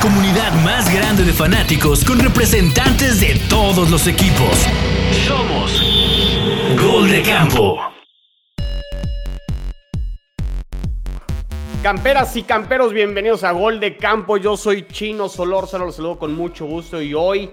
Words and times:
comunidad 0.00 0.52
más 0.64 0.92
grande 0.92 1.24
de 1.24 1.32
fanáticos 1.32 2.04
con 2.06 2.18
representantes 2.18 3.20
de 3.20 3.38
todos 3.50 3.90
los 3.90 4.06
equipos. 4.06 4.66
Somos 5.26 5.82
Gol 6.80 7.10
de 7.10 7.22
Campo. 7.22 7.78
Camperas 11.82 12.34
y 12.36 12.42
camperos, 12.42 12.94
bienvenidos 12.94 13.44
a 13.44 13.52
Gol 13.52 13.78
de 13.78 13.98
Campo. 13.98 14.38
Yo 14.38 14.56
soy 14.56 14.86
Chino 14.86 15.28
Solórzano, 15.28 15.84
los 15.84 15.96
saludo 15.96 16.18
con 16.18 16.34
mucho 16.34 16.64
gusto 16.64 17.02
y 17.02 17.12
hoy, 17.12 17.50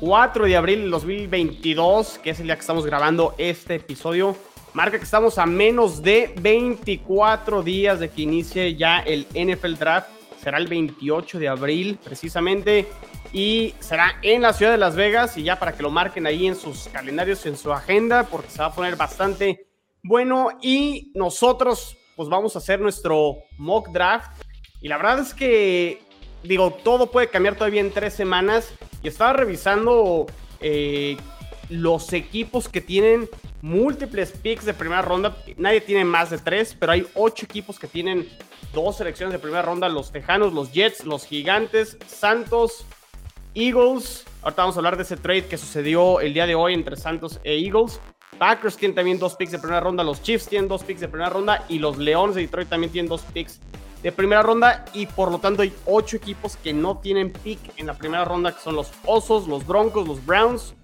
4 0.00 0.46
de 0.46 0.56
abril 0.56 0.80
del 0.82 0.90
2022, 0.92 2.18
que 2.22 2.30
es 2.30 2.40
el 2.40 2.46
día 2.46 2.54
que 2.54 2.62
estamos 2.62 2.86
grabando 2.86 3.34
este 3.36 3.74
episodio, 3.74 4.36
marca 4.72 4.96
que 4.96 5.04
estamos 5.04 5.36
a 5.36 5.44
menos 5.44 6.02
de 6.02 6.32
24 6.40 7.62
días 7.62 8.00
de 8.00 8.08
que 8.08 8.22
inicie 8.22 8.74
ya 8.74 9.00
el 9.00 9.26
NFL 9.34 9.74
Draft 9.74 10.19
será 10.42 10.58
el 10.58 10.66
28 10.66 11.38
de 11.38 11.48
abril 11.48 11.98
precisamente 12.02 12.86
y 13.32 13.74
será 13.80 14.16
en 14.22 14.42
la 14.42 14.52
ciudad 14.52 14.72
de 14.72 14.78
Las 14.78 14.96
Vegas 14.96 15.36
y 15.36 15.42
ya 15.42 15.58
para 15.58 15.72
que 15.72 15.82
lo 15.82 15.90
marquen 15.90 16.26
ahí 16.26 16.46
en 16.46 16.56
sus 16.56 16.88
calendarios, 16.88 17.44
en 17.46 17.56
su 17.56 17.72
agenda, 17.72 18.24
porque 18.24 18.50
se 18.50 18.58
va 18.58 18.66
a 18.66 18.74
poner 18.74 18.96
bastante 18.96 19.66
bueno 20.02 20.48
y 20.62 21.12
nosotros 21.14 21.96
pues 22.16 22.28
vamos 22.28 22.54
a 22.56 22.58
hacer 22.58 22.80
nuestro 22.80 23.36
mock 23.58 23.88
draft 23.90 24.30
y 24.80 24.88
la 24.88 24.96
verdad 24.96 25.20
es 25.20 25.34
que 25.34 26.00
digo, 26.42 26.72
todo 26.82 27.10
puede 27.10 27.28
cambiar 27.28 27.54
todavía 27.56 27.80
en 27.80 27.92
tres 27.92 28.14
semanas 28.14 28.72
y 29.02 29.08
estaba 29.08 29.32
revisando 29.32 30.26
eh, 30.60 31.16
los 31.70 32.12
equipos 32.12 32.68
que 32.68 32.80
tienen 32.80 33.28
múltiples 33.62 34.32
picks 34.32 34.64
de 34.64 34.74
primera 34.74 35.02
ronda. 35.02 35.36
Nadie 35.56 35.80
tiene 35.80 36.04
más 36.04 36.30
de 36.30 36.38
tres, 36.38 36.76
pero 36.78 36.92
hay 36.92 37.06
ocho 37.14 37.46
equipos 37.46 37.78
que 37.78 37.86
tienen 37.86 38.28
dos 38.74 38.96
selecciones 38.96 39.32
de 39.32 39.38
primera 39.38 39.62
ronda, 39.62 39.88
los 39.88 40.12
Tejanos, 40.12 40.52
los 40.52 40.72
Jets, 40.72 41.06
los 41.06 41.24
Gigantes, 41.24 41.96
Santos, 42.06 42.84
Eagles. 43.54 44.24
Ahorita 44.42 44.62
vamos 44.62 44.76
a 44.76 44.78
hablar 44.80 44.96
de 44.96 45.04
ese 45.04 45.16
trade 45.16 45.46
que 45.46 45.56
sucedió 45.56 46.20
el 46.20 46.34
día 46.34 46.46
de 46.46 46.54
hoy 46.54 46.74
entre 46.74 46.96
Santos 46.96 47.40
e 47.44 47.56
Eagles. 47.58 48.00
Packers 48.38 48.76
tienen 48.76 48.94
también 48.94 49.18
dos 49.18 49.34
picks 49.34 49.52
de 49.52 49.58
primera 49.58 49.80
ronda, 49.80 50.02
los 50.02 50.22
Chiefs 50.22 50.48
tienen 50.48 50.68
dos 50.68 50.82
picks 50.82 51.00
de 51.00 51.08
primera 51.08 51.30
ronda 51.30 51.64
y 51.68 51.78
los 51.78 51.98
Leones 51.98 52.36
de 52.36 52.42
Detroit 52.42 52.68
también 52.68 52.90
tienen 52.90 53.08
dos 53.08 53.22
picks 53.22 53.60
de 54.02 54.12
primera 54.12 54.42
ronda 54.42 54.84
y 54.94 55.06
por 55.06 55.30
lo 55.30 55.38
tanto 55.38 55.62
hay 55.62 55.72
ocho 55.84 56.16
equipos 56.16 56.56
que 56.56 56.72
no 56.72 56.98
tienen 56.98 57.32
pick 57.32 57.58
en 57.76 57.86
la 57.86 57.94
primera 57.94 58.24
ronda 58.24 58.52
que 58.52 58.60
son 58.60 58.76
los 58.76 58.92
Osos, 59.04 59.46
los 59.46 59.66
Broncos, 59.66 60.08
los 60.08 60.24
Browns, 60.24 60.74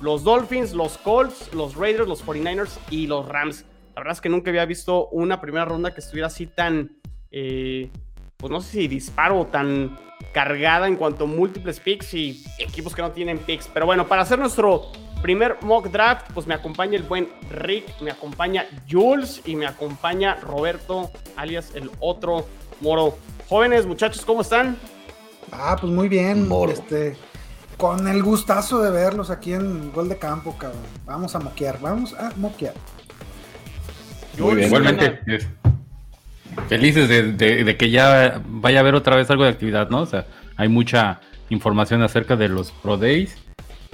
los 0.00 0.24
Dolphins, 0.24 0.72
los 0.72 0.98
Colts, 0.98 1.52
los 1.54 1.74
Raiders, 1.74 2.08
los 2.08 2.24
49ers 2.24 2.78
y 2.90 3.06
los 3.06 3.26
Rams. 3.26 3.64
La 3.94 4.00
verdad 4.00 4.12
es 4.12 4.20
que 4.20 4.28
nunca 4.28 4.50
había 4.50 4.64
visto 4.66 5.08
una 5.08 5.40
primera 5.40 5.64
ronda 5.64 5.94
que 5.94 6.00
estuviera 6.00 6.26
así 6.26 6.46
tan 6.46 6.98
eh, 7.30 7.90
pues 8.36 8.50
no 8.50 8.60
sé 8.60 8.72
si 8.72 8.88
disparo 8.88 9.46
tan 9.46 9.98
cargada 10.32 10.86
en 10.86 10.96
cuanto 10.96 11.24
a 11.24 11.26
múltiples 11.26 11.80
picks 11.80 12.14
y 12.14 12.44
equipos 12.58 12.94
que 12.94 13.02
no 13.02 13.12
tienen 13.12 13.38
picks. 13.38 13.68
Pero 13.72 13.86
bueno, 13.86 14.06
para 14.06 14.22
hacer 14.22 14.38
nuestro 14.38 14.92
primer 15.22 15.56
mock 15.62 15.88
draft, 15.88 16.26
pues 16.34 16.46
me 16.46 16.54
acompaña 16.54 16.96
el 16.96 17.02
buen 17.02 17.28
Rick, 17.50 18.00
me 18.00 18.10
acompaña 18.10 18.66
Jules 18.90 19.42
y 19.46 19.56
me 19.56 19.66
acompaña 19.66 20.36
Roberto, 20.36 21.10
alias 21.36 21.74
el 21.74 21.90
otro 22.00 22.46
Moro. 22.80 23.16
Jóvenes, 23.48 23.86
muchachos, 23.86 24.24
¿cómo 24.24 24.42
están? 24.42 24.76
Ah, 25.50 25.76
pues 25.80 25.90
muy 25.92 26.08
bien. 26.08 26.48
Este, 26.68 27.16
con 27.76 28.08
el 28.08 28.22
gustazo 28.22 28.82
de 28.82 28.90
verlos 28.90 29.30
aquí 29.30 29.52
en 29.52 29.92
Gol 29.92 30.08
de 30.08 30.18
Campo, 30.18 30.56
cabrón. 30.56 30.80
Vamos 31.04 31.34
a 31.34 31.40
moquear, 31.40 31.78
vamos 31.80 32.14
a 32.14 32.32
moquear. 32.36 32.74
Muy 34.38 34.56
bien, 34.56 34.68
igualmente. 34.68 35.20
Felices 36.68 37.08
de, 37.08 37.76
que 37.76 37.90
ya 37.90 38.40
vaya 38.48 38.78
a 38.78 38.80
haber 38.80 38.94
otra 38.94 39.16
vez 39.16 39.30
algo 39.30 39.44
de 39.44 39.50
actividad, 39.50 39.90
¿no? 39.90 40.00
O 40.00 40.06
sea, 40.06 40.26
hay 40.56 40.68
mucha 40.68 41.20
información 41.50 42.02
acerca 42.02 42.34
de 42.36 42.48
los 42.48 42.72
Pro 42.72 42.96
Days 42.96 43.36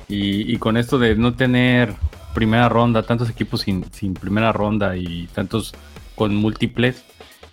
y, 0.08 0.56
con 0.58 0.76
esto 0.76 0.98
de 0.98 1.16
no 1.16 1.34
tener 1.34 1.94
primera 2.34 2.68
ronda, 2.68 3.02
tantos 3.02 3.28
equipos 3.30 3.62
sin, 3.62 4.14
primera 4.14 4.52
ronda 4.52 4.96
y 4.96 5.26
tantos 5.34 5.74
con 6.14 6.36
múltiples, 6.36 7.04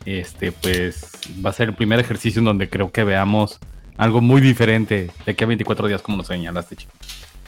este, 0.05 0.51
pues 0.51 1.11
va 1.43 1.49
a 1.49 1.53
ser 1.53 1.69
el 1.69 1.75
primer 1.75 1.99
ejercicio 1.99 2.39
en 2.39 2.45
donde 2.45 2.69
creo 2.69 2.91
que 2.91 3.03
veamos 3.03 3.59
algo 3.99 4.21
muy 4.21 4.39
diferente 4.39 5.11
de 5.25 5.31
aquí 5.33 5.43
a 5.43 5.47
24 5.47 5.87
días, 5.89 6.01
como 6.01 6.17
nos 6.17 6.27
señalaste, 6.27 6.77
chico. 6.77 6.93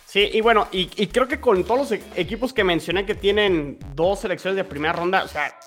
Sí, 0.06 0.30
y 0.34 0.42
bueno, 0.42 0.68
y, 0.74 0.86
creo 1.08 1.26
que 1.26 1.40
con 1.40 1.64
todos 1.64 1.90
los 1.90 2.00
equipos 2.18 2.52
que 2.52 2.66
mencioné 2.66 3.06
que 3.06 3.16
tienen 3.16 3.80
dos 3.96 4.20
selecciones 4.20 4.58
de 4.58 4.66
primera 4.66 4.92
ronda, 4.92 5.24
o 5.24 5.30
sea, 5.30 5.58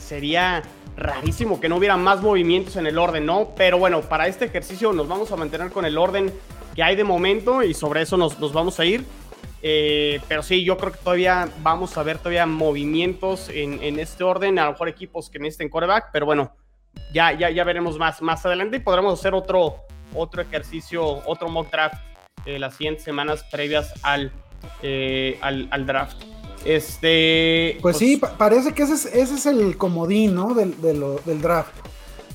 sería 0.00 0.64
rarísimo 0.96 1.60
que 1.60 1.68
no 1.68 1.76
hubiera 1.76 1.96
más 1.96 2.20
movimientos 2.20 2.74
en 2.74 2.88
el 2.88 2.98
orden, 2.98 3.24
¿no? 3.24 3.50
Pero 3.56 3.78
bueno, 3.78 4.00
para 4.00 4.26
este 4.26 4.46
ejercicio 4.46 4.92
nos 4.92 5.06
vamos 5.06 5.30
a 5.30 5.36
mantener 5.36 5.70
con 5.70 5.84
el 5.84 5.96
orden 5.96 6.32
que 6.74 6.82
hay 6.82 6.96
de 6.96 7.04
momento 7.04 7.62
y 7.62 7.72
sobre 7.72 8.02
eso 8.02 8.16
nos, 8.16 8.52
vamos 8.52 8.80
a 8.80 8.84
ir. 8.84 9.04
Eh, 9.62 10.20
pero 10.26 10.42
sí, 10.42 10.64
yo 10.64 10.76
creo 10.76 10.90
que 10.90 10.98
todavía 10.98 11.48
vamos 11.62 11.96
a 11.96 12.02
ver 12.02 12.18
todavía 12.18 12.44
movimientos 12.44 13.48
en, 13.50 14.00
este 14.00 14.24
orden, 14.24 14.58
a 14.58 14.64
lo 14.64 14.72
mejor 14.72 14.88
equipos 14.88 15.30
que 15.30 15.38
necesiten 15.38 15.68
coreback, 15.68 16.06
pero 16.12 16.26
bueno, 16.26 16.56
ya, 17.14 17.32
ya, 17.38 17.50
ya 17.50 17.62
veremos 17.62 17.96
más, 17.98 18.20
más 18.20 18.44
adelante 18.44 18.78
y 18.78 18.80
podremos 18.80 19.16
hacer 19.16 19.34
otro, 19.34 19.84
otro 20.14 20.42
ejercicio, 20.42 21.04
otro 21.26 21.48
mock 21.48 21.70
draft 21.70 21.96
eh, 22.46 22.58
las 22.58 22.74
siguientes 22.76 23.04
semanas 23.04 23.44
previas 23.50 23.92
al, 24.02 24.32
eh, 24.82 25.38
al, 25.42 25.68
al 25.70 25.86
draft. 25.86 26.22
Este. 26.64 27.78
Pues, 27.80 27.96
sí, 27.96 28.20
parece 28.36 28.72
que 28.72 28.82
ese 28.82 28.94
es, 28.94 29.06
ese 29.06 29.34
es 29.34 29.46
el 29.46 29.76
comodín, 29.76 30.34
¿no? 30.34 30.54
Del, 30.54 31.40
draft. 31.40 31.72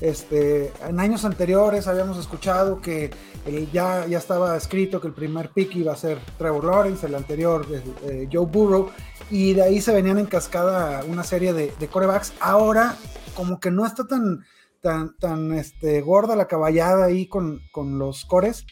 Este, 0.00 0.72
en 0.86 0.98
años 0.98 1.24
anteriores 1.24 1.86
habíamos 1.86 2.18
escuchado 2.18 2.80
que 2.80 3.10
eh, 3.46 3.68
ya, 3.72 4.06
ya 4.06 4.18
estaba 4.18 4.56
escrito 4.56 5.00
que 5.00 5.06
el 5.06 5.14
primer 5.14 5.50
pick 5.50 5.76
iba 5.76 5.92
a 5.92 5.96
ser 5.96 6.18
Trevor 6.36 6.64
Lawrence, 6.64 7.06
el 7.06 7.14
anterior 7.14 7.66
eh, 7.70 7.82
eh, 8.02 8.28
Joe 8.30 8.46
Burrow, 8.46 8.90
y 9.30 9.54
de 9.54 9.62
ahí 9.62 9.80
se 9.80 9.94
venían 9.94 10.18
en 10.18 10.26
cascada 10.26 11.04
una 11.04 11.22
serie 11.22 11.52
de, 11.52 11.72
de 11.78 11.88
corebacks. 11.88 12.32
Ahora, 12.40 12.96
como 13.34 13.60
que 13.60 13.70
no 13.70 13.86
está 13.86 14.04
tan, 14.04 14.44
tan, 14.84 15.16
tan 15.16 15.52
este, 15.54 16.00
gorda 16.02 16.36
la 16.36 16.46
caballada 16.46 17.06
ahí 17.06 17.26
con, 17.26 17.62
con 17.72 17.98
los 17.98 18.24
cores. 18.24 18.66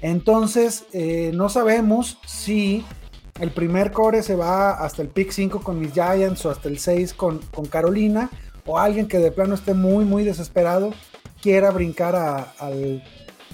Entonces, 0.00 0.86
no 1.34 1.48
sabemos 1.48 2.18
si 2.26 2.84
el 3.40 3.50
primer 3.50 3.92
core 3.92 4.22
se 4.22 4.36
va 4.36 4.70
hasta 4.70 5.02
el 5.02 5.08
pick 5.08 5.30
5 5.30 5.60
con 5.60 5.78
mis 5.78 5.92
Giants 5.92 6.44
o 6.46 6.50
hasta 6.50 6.68
el 6.68 6.78
6 6.78 7.14
con, 7.14 7.38
con 7.52 7.66
Carolina, 7.66 8.30
o 8.64 8.78
alguien 8.78 9.06
que 9.08 9.18
de 9.18 9.30
plano 9.30 9.54
esté 9.54 9.74
muy, 9.74 10.04
muy 10.04 10.24
desesperado, 10.24 10.92
quiera 11.42 11.70
brincar 11.70 12.16
a, 12.16 12.54
al, 12.58 13.02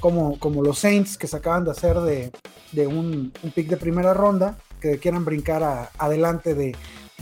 como, 0.04 0.38
como 0.38 0.62
los 0.62 0.80
Saints 0.80 1.16
que 1.16 1.26
se 1.26 1.36
acaban 1.36 1.64
de 1.64 1.70
hacer 1.70 1.98
de, 2.00 2.86
un, 2.86 3.32
pick 3.54 3.68
de 3.68 3.78
primera 3.78 4.12
ronda, 4.12 4.58
que 4.78 4.98
quieran 4.98 5.24
brincar 5.24 5.90
adelante 5.96 6.54
de, 6.54 6.76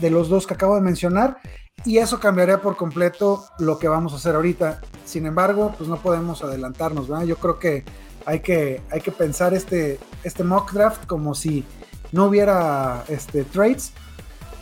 los 0.09 0.27
dos 0.27 0.45
que 0.45 0.55
acabo 0.55 0.75
de 0.75 0.81
mencionar. 0.81 1.37
Y 1.85 1.97
eso 1.97 2.19
cambiaría 2.19 2.61
por 2.61 2.77
completo 2.77 3.45
lo 3.59 3.77
que 3.77 3.87
vamos 3.87 4.13
a 4.13 4.15
hacer 4.15 4.35
ahorita. 4.35 4.81
Sin 5.05 5.25
embargo, 5.25 5.73
pues 5.77 5.89
no 5.89 5.97
podemos 5.97 6.41
adelantarnos, 6.43 7.07
Yo 7.27 7.35
creo 7.35 7.59
que 7.59 7.83
hay 8.25 8.39
que, 8.39 8.81
hay 8.89 9.01
que 9.01 9.11
pensar 9.11 9.53
este, 9.53 9.99
este 10.23 10.43
mock 10.43 10.71
draft 10.71 11.05
como 11.05 11.35
si 11.35 11.65
no 12.13 12.25
hubiera 12.25 13.03
este, 13.09 13.43
trades 13.43 13.93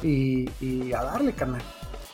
y, 0.02 0.48
a 0.94 1.04
darle, 1.04 1.34
carnal. 1.34 1.62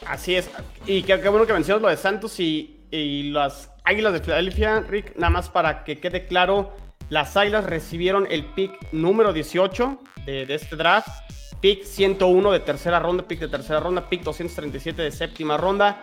Así 0.05 0.35
es. 0.35 0.49
Y 0.85 1.03
qué, 1.03 1.15
bueno 1.29 1.45
que 1.45 1.53
mencionas 1.53 1.81
lo 1.81 1.89
de 1.89 1.97
Santos 1.97 2.39
y, 2.39 2.81
y, 2.91 3.31
las 3.31 3.71
Águilas 3.85 4.13
de 4.13 4.19
Filadelfia, 4.19 4.81
Rick. 4.81 5.15
Nada 5.15 5.29
más 5.29 5.49
para 5.49 5.85
que 5.85 5.99
quede 5.99 6.25
claro, 6.25 6.75
las 7.09 7.37
Águilas 7.37 7.65
recibieron 7.65 8.27
el 8.29 8.45
pick 8.45 8.91
número 8.91 9.31
18 9.31 9.99
de, 10.25 10.45
de 10.45 10.55
este 10.55 10.75
draft. 10.75 11.07
Pick 11.61 11.83
101 11.83 12.51
de 12.51 12.59
tercera 12.59 12.99
ronda, 12.99 13.23
pick 13.23 13.39
de 13.39 13.47
tercera 13.47 13.79
ronda, 13.79 14.09
pick 14.09 14.23
237 14.23 15.01
de 15.01 15.11
séptima 15.11 15.57
ronda 15.57 15.99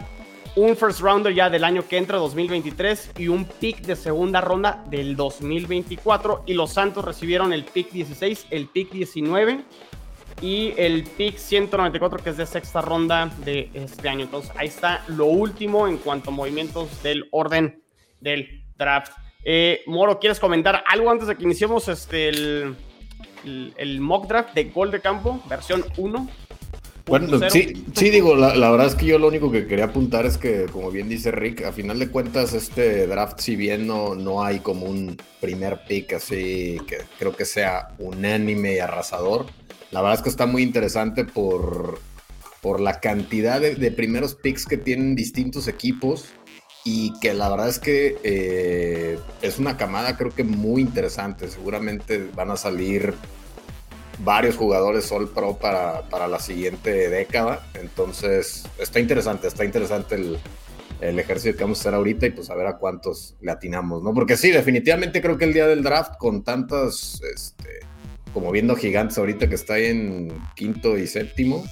un 0.56 0.76
first 0.76 1.00
rounder 1.00 1.34
ya 1.34 1.50
del 1.50 1.64
año 1.64 1.86
que 1.86 1.96
entra, 1.96 2.18
2023, 2.18 3.12
y 3.18 3.28
un 3.28 3.44
pick 3.44 3.80
de 3.80 3.96
segunda 3.96 4.40
ronda 4.40 4.84
del 4.88 5.16
2024. 5.16 6.44
Y 6.46 6.54
los 6.54 6.72
Santos 6.72 7.04
recibieron 7.04 7.52
el 7.52 7.64
pick 7.64 7.90
16, 7.90 8.46
el 8.50 8.68
pick 8.68 8.92
19 8.92 9.64
y 10.40 10.74
el 10.76 11.04
pick 11.04 11.36
194, 11.36 12.22
que 12.22 12.30
es 12.30 12.36
de 12.36 12.46
sexta 12.46 12.80
ronda 12.80 13.30
de 13.44 13.70
este 13.74 14.08
año. 14.08 14.24
Entonces, 14.24 14.52
ahí 14.56 14.68
está 14.68 15.02
lo 15.08 15.26
último 15.26 15.88
en 15.88 15.98
cuanto 15.98 16.30
a 16.30 16.32
movimientos 16.32 17.02
del 17.02 17.28
orden 17.32 17.82
del 18.20 18.64
draft. 18.76 19.12
Eh, 19.44 19.82
Moro, 19.86 20.18
¿quieres 20.20 20.38
comentar 20.38 20.84
algo 20.86 21.10
antes 21.10 21.28
de 21.28 21.36
que 21.36 21.42
iniciemos 21.42 21.88
este, 21.88 22.28
el, 22.28 22.76
el 23.44 24.00
mock 24.00 24.28
draft 24.28 24.54
de 24.54 24.64
Gol 24.64 24.90
de 24.90 25.00
Campo, 25.00 25.42
versión 25.48 25.84
1? 25.96 26.28
Bueno, 27.06 27.50
sí, 27.50 27.84
sí, 27.94 28.08
digo, 28.08 28.34
la, 28.34 28.70
verdad 28.70 28.86
es 28.86 28.94
que 28.94 29.04
yo 29.04 29.18
lo 29.18 29.28
único 29.28 29.52
que 29.52 29.66
quería 29.66 29.86
apuntar 29.86 30.24
es 30.24 30.38
que, 30.38 30.64
como 30.72 30.90
bien 30.90 31.06
dice 31.06 31.30
Rick, 31.30 31.62
a 31.64 31.72
final 31.72 31.98
de 31.98 32.08
cuentas 32.08 32.54
este 32.54 33.06
draft, 33.06 33.40
si 33.40 33.56
bien 33.56 33.86
no, 33.86 34.14
no 34.14 34.42
hay 34.42 34.60
como 34.60 34.86
un 34.86 35.18
primer 35.38 35.80
pick 35.86 36.14
así 36.14 36.78
que 36.86 36.98
creo 37.18 37.36
que 37.36 37.44
sea 37.44 37.88
unánime 37.98 38.76
y 38.76 38.78
arrasador, 38.78 39.44
la 39.90 40.00
verdad 40.00 40.16
es 40.16 40.22
que 40.22 40.30
está 40.30 40.46
muy 40.46 40.62
interesante 40.62 41.26
por, 41.26 42.00
por 42.62 42.80
la 42.80 42.98
cantidad 43.00 43.60
de, 43.60 43.90
primeros 43.90 44.34
picks 44.34 44.64
que 44.64 44.78
tienen 44.78 45.14
distintos 45.14 45.68
equipos 45.68 46.24
y 46.84 47.18
que 47.18 47.32
la 47.32 47.48
verdad 47.48 47.68
es 47.68 47.78
que 47.78 48.18
eh, 48.22 49.18
es 49.40 49.58
una 49.58 49.76
camada 49.76 50.16
creo 50.16 50.30
que 50.30 50.44
muy 50.44 50.82
interesante. 50.82 51.48
Seguramente 51.48 52.30
van 52.34 52.50
a 52.50 52.56
salir 52.56 53.14
varios 54.18 54.56
jugadores 54.56 55.06
Sol 55.06 55.30
Pro 55.30 55.56
para, 55.56 56.02
para 56.10 56.28
la 56.28 56.38
siguiente 56.38 57.08
década. 57.08 57.66
Entonces 57.74 58.64
está 58.78 59.00
interesante, 59.00 59.48
está 59.48 59.64
interesante 59.64 60.16
el, 60.16 60.38
el 61.00 61.18
ejercicio 61.18 61.56
que 61.56 61.64
vamos 61.64 61.78
a 61.78 61.80
hacer 61.82 61.94
ahorita 61.94 62.26
y 62.26 62.30
pues 62.30 62.50
a 62.50 62.54
ver 62.54 62.66
a 62.66 62.76
cuántos 62.76 63.36
le 63.40 63.50
atinamos, 63.50 64.02
¿no? 64.02 64.12
Porque 64.14 64.36
sí, 64.36 64.50
definitivamente 64.50 65.20
creo 65.20 65.38
que 65.38 65.44
el 65.44 65.52
día 65.52 65.66
del 65.66 65.82
draft 65.82 66.16
con 66.18 66.44
tantas, 66.44 67.20
este, 67.34 67.80
como 68.32 68.50
viendo 68.52 68.76
gigantes 68.76 69.18
ahorita 69.18 69.48
que 69.48 69.54
está 69.54 69.78
en 69.78 70.32
quinto 70.54 70.96
y 70.98 71.06
séptimo, 71.06 71.64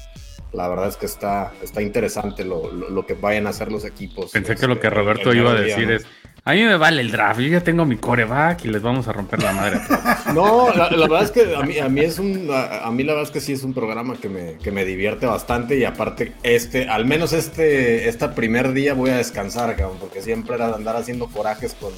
la 0.52 0.68
verdad 0.68 0.88
es 0.88 0.96
que 0.96 1.06
está, 1.06 1.52
está 1.62 1.82
interesante 1.82 2.44
lo, 2.44 3.06
que 3.06 3.14
vayan 3.14 3.46
a 3.46 3.50
hacer 3.50 3.72
los 3.72 3.84
equipos. 3.84 4.32
Pensé 4.32 4.56
que 4.56 4.66
lo 4.66 4.78
que 4.78 4.90
Roberto 4.90 5.32
iba 5.34 5.52
a 5.52 5.54
decir 5.54 5.90
es, 5.90 6.06
a 6.44 6.52
mí 6.52 6.62
me 6.64 6.76
vale 6.76 7.00
el 7.00 7.10
draft, 7.10 7.40
yo 7.40 7.48
ya 7.48 7.62
tengo 7.62 7.84
mi 7.84 7.96
coreback 7.96 8.64
y 8.64 8.68
les 8.68 8.82
vamos 8.82 9.08
a 9.08 9.12
romper 9.12 9.42
la 9.42 9.52
madre. 9.52 9.80
no, 10.34 10.72
la, 10.74 10.88
verdad 10.88 11.22
es 11.22 11.30
que 11.30 11.54
a 11.54 11.62
mí, 11.62 11.78
a 11.78 11.88
mí 11.88 12.00
es 12.00 12.18
un, 12.18 12.50
a, 12.50 12.90
mí 12.90 13.02
la 13.04 13.12
verdad 13.12 13.28
es 13.28 13.32
que 13.32 13.40
sí 13.40 13.52
es 13.52 13.62
un 13.62 13.72
programa 13.72 14.16
que 14.16 14.28
me, 14.28 14.58
que 14.58 14.72
me 14.72 14.84
divierte 14.84 15.26
bastante 15.26 15.76
y 15.78 15.84
aparte 15.84 16.32
este, 16.42 16.88
al 16.88 17.06
menos 17.06 17.32
este, 17.32 18.08
este 18.08 18.28
primer 18.28 18.72
día 18.72 18.94
voy 18.94 19.10
a 19.10 19.16
descansar, 19.16 19.74
cabrón, 19.76 19.98
porque 20.00 20.20
siempre 20.20 20.56
era 20.56 20.74
andar 20.74 20.96
haciendo 20.96 21.28
corajes 21.28 21.74
con, 21.74 21.92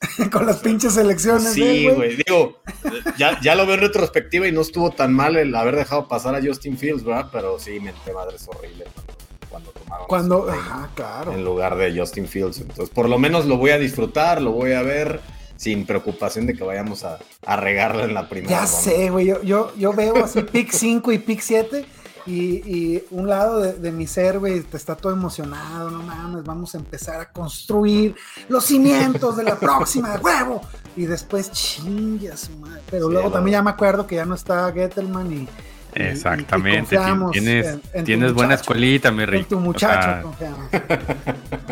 con 0.32 0.46
las 0.46 0.58
pinches 0.58 0.96
elecciones. 0.96 1.52
Sí, 1.52 1.88
güey. 1.88 2.16
Digo, 2.16 2.60
ya, 3.16 3.40
ya, 3.40 3.54
lo 3.54 3.66
veo 3.66 3.74
en 3.74 3.80
retrospectiva 3.80 4.46
y 4.46 4.52
no 4.52 4.60
estuvo 4.60 4.90
tan 4.90 5.12
mal 5.12 5.36
el 5.36 5.54
haber 5.54 5.76
dejado 5.76 6.08
pasar 6.08 6.34
a 6.34 6.42
Justin 6.42 6.78
Fields, 6.78 7.04
¿verdad? 7.04 7.30
Pero 7.32 7.58
sí, 7.58 7.80
mente 7.80 8.12
madre 8.12 8.36
es 8.36 8.46
horrible 8.48 8.84
cuando, 9.50 9.70
tomaron. 9.72 10.06
Cuando, 10.06 10.50
ajá, 10.50 10.90
claro. 10.94 11.32
En 11.32 11.44
lugar 11.44 11.76
de 11.76 11.98
Justin 11.98 12.28
Fields. 12.28 12.60
Entonces, 12.60 12.90
por 12.90 13.08
lo 13.08 13.18
menos 13.18 13.46
lo 13.46 13.56
voy 13.56 13.70
a 13.70 13.78
disfrutar, 13.78 14.40
lo 14.40 14.52
voy 14.52 14.72
a 14.72 14.82
ver 14.82 15.20
sin 15.56 15.84
preocupación 15.86 16.46
de 16.46 16.54
que 16.54 16.62
vayamos 16.62 17.02
a, 17.02 17.18
a 17.44 17.56
regarla 17.56 18.04
en 18.04 18.14
la 18.14 18.28
primera. 18.28 18.60
Ya 18.60 18.66
sé, 18.66 19.10
güey. 19.10 19.26
Yo, 19.26 19.42
yo, 19.42 19.72
yo 19.76 19.92
veo 19.92 20.24
así 20.24 20.42
pick 20.52 20.70
5 20.70 21.10
y 21.10 21.18
pick 21.18 21.40
7 21.40 21.84
y, 22.28 23.02
un 23.10 23.28
lado 23.28 23.60
de, 23.60 23.92
mi 23.92 24.06
ser, 24.06 24.38
güey, 24.38 24.60
te 24.60 24.76
está 24.76 24.94
todo 24.94 25.12
emocionado, 25.12 25.90
no 25.90 26.02
mames, 26.02 26.44
vamos 26.44 26.74
a 26.74 26.78
empezar 26.78 27.20
a 27.20 27.30
construir 27.30 28.14
los 28.48 28.64
cimientos 28.64 29.36
de 29.36 29.44
la 29.44 29.56
próxima, 29.60 30.14
huevo. 30.22 30.60
Y 30.96 31.06
después, 31.06 31.50
chingas, 31.52 32.50
madre. 32.60 32.82
Pero 32.90 33.08
luego 33.08 33.30
también 33.30 33.52
ya 33.52 33.62
me 33.62 33.70
acuerdo 33.70 34.06
que 34.06 34.16
ya 34.16 34.26
no 34.26 34.34
está 34.34 34.70
Gettelman 34.72 35.32
y. 35.32 35.48
Exactamente, 35.94 36.98
tienes, 37.32 37.78
tienes 38.04 38.34
buena 38.34 38.54
escuelita, 38.54 39.10
mi 39.10 39.24
rico. 39.24 39.42
En 39.42 39.48
tu 39.48 39.60
muchacho, 39.60 40.22
confiamos. 40.22 40.68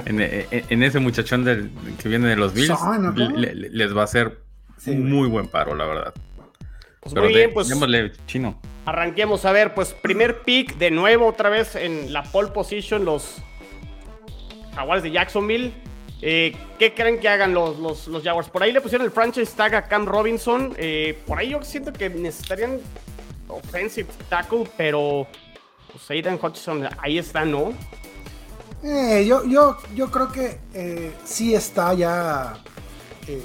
En, 0.06 0.82
ese 0.82 1.00
muchachón 1.00 1.44
del, 1.44 1.70
que 2.00 2.08
viene 2.08 2.29
de 2.29 2.37
los 2.37 2.55
Bills, 2.55 2.79
les 3.14 3.94
va 3.94 4.00
a 4.00 4.05
hacer 4.05 4.41
un 4.87 5.11
muy 5.11 5.29
buen 5.29 5.49
paro, 5.49 5.75
la 5.75 5.85
verdad. 5.85 6.14
Pues 7.00 7.14
muy 7.14 7.29
bien, 7.29 7.50
pues. 7.53 7.69
chino. 8.26 8.58
Arranquemos 8.86 9.44
a 9.44 9.50
ver, 9.50 9.74
pues 9.74 9.92
primer 9.92 10.42
pick 10.42 10.76
de 10.76 10.92
nuevo 10.92 11.26
otra 11.26 11.50
vez 11.50 11.74
en 11.74 12.12
la 12.12 12.22
pole 12.22 12.52
position 12.52 13.04
los 13.04 13.38
Jaguars 14.76 15.02
de 15.02 15.10
Jacksonville. 15.10 15.72
Eh, 16.22 16.56
¿Qué 16.78 16.94
creen 16.94 17.18
que 17.18 17.28
hagan 17.28 17.52
los, 17.52 17.78
los, 17.78 18.22
Jaguars? 18.22 18.48
Por 18.48 18.62
ahí 18.62 18.70
le 18.70 18.80
pusieron 18.80 19.04
el 19.04 19.10
franchise 19.10 19.52
tag 19.56 19.74
a 19.74 19.88
Cam 19.88 20.06
Robinson. 20.06 20.72
Eh, 20.76 21.20
por 21.26 21.38
ahí 21.38 21.50
yo 21.50 21.62
siento 21.62 21.92
que 21.92 22.08
necesitarían 22.08 22.78
offensive 23.48 24.08
tackle, 24.28 24.68
pero 24.76 25.26
pues 25.90 26.08
Aiden 26.10 26.38
Hutchinson 26.40 26.88
ahí 26.98 27.18
está, 27.18 27.44
¿no? 27.44 27.72
Eh, 28.84 29.26
yo, 29.26 29.44
yo, 29.46 29.78
yo 29.96 30.12
creo 30.12 30.30
que 30.30 30.60
sí 31.24 31.56
está 31.56 31.92
ya 31.92 32.54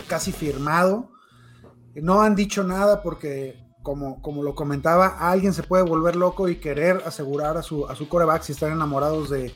casi 0.07 0.31
firmado. 0.31 1.09
No 1.95 2.21
han 2.21 2.35
dicho 2.35 2.63
nada 2.63 3.01
porque 3.01 3.61
como, 3.83 4.22
como 4.22 4.44
lo 4.44 4.56
comentaba, 4.56 5.18
alguien 5.19 5.54
se 5.54 5.63
puede 5.63 5.83
volver 5.83 6.16
loco 6.16 6.48
y 6.48 6.57
querer 6.57 7.04
asegurar 7.06 7.57
a 7.57 7.63
su, 7.63 7.88
a 7.88 7.95
su 7.95 8.07
coreback 8.07 8.44
si 8.44 8.51
están 8.51 8.72
enamorados 8.72 9.30
de, 9.30 9.54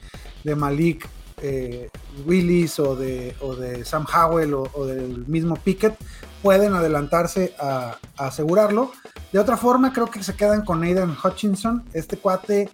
Malik 0.55 1.07
eh, 1.41 1.89
Willis 2.25 2.79
o 2.79 2.95
de, 2.95 3.35
de 3.59 3.85
Sam 3.85 4.05
Howell 4.05 4.53
o, 4.53 4.85
del 4.85 5.25
mismo 5.27 5.55
Pickett, 5.55 5.95
pueden 6.41 6.73
adelantarse 6.73 7.55
a, 7.59 7.97
asegurarlo. 8.17 8.91
De 9.31 9.39
otra 9.39 9.57
forma, 9.57 9.91
creo 9.91 10.07
que 10.07 10.23
se 10.23 10.35
quedan 10.35 10.63
con 10.63 10.83
Aidan 10.83 11.15
Hutchinson. 11.21 11.83
Este 11.93 12.17
cuate, 12.17 12.69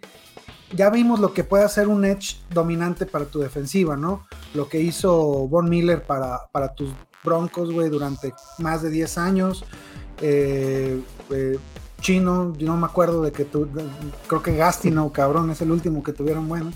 ya 0.73 0.89
vimos 0.89 1.19
lo 1.19 1.33
que 1.33 1.43
puede 1.43 1.63
hacer 1.63 1.87
un 1.87 2.05
edge 2.05 2.37
dominante 2.49 3.05
para 3.05 3.25
tu 3.25 3.39
defensiva, 3.39 3.97
¿no? 3.97 4.25
Lo 4.53 4.69
que 4.69 4.79
hizo 4.79 5.47
Von 5.47 5.69
Miller 5.69 6.03
para, 6.03 6.47
para 6.51 6.73
tus 6.75 6.91
Broncos, 7.23 7.71
güey, 7.71 7.89
durante 7.89 8.33
más 8.57 8.81
de 8.81 8.89
10 8.89 9.17
años. 9.17 9.65
Eh, 10.21 11.01
eh, 11.31 11.57
chino, 12.01 12.53
yo 12.57 12.67
no 12.67 12.77
me 12.77 12.85
acuerdo 12.85 13.21
de 13.21 13.31
que 13.31 13.45
tú, 13.45 13.69
creo 14.27 14.41
que 14.41 14.55
Gastino, 14.55 15.11
cabrón, 15.11 15.51
es 15.51 15.61
el 15.61 15.71
último 15.71 16.03
que 16.03 16.13
tuvieron 16.13 16.47
bueno. 16.47 16.71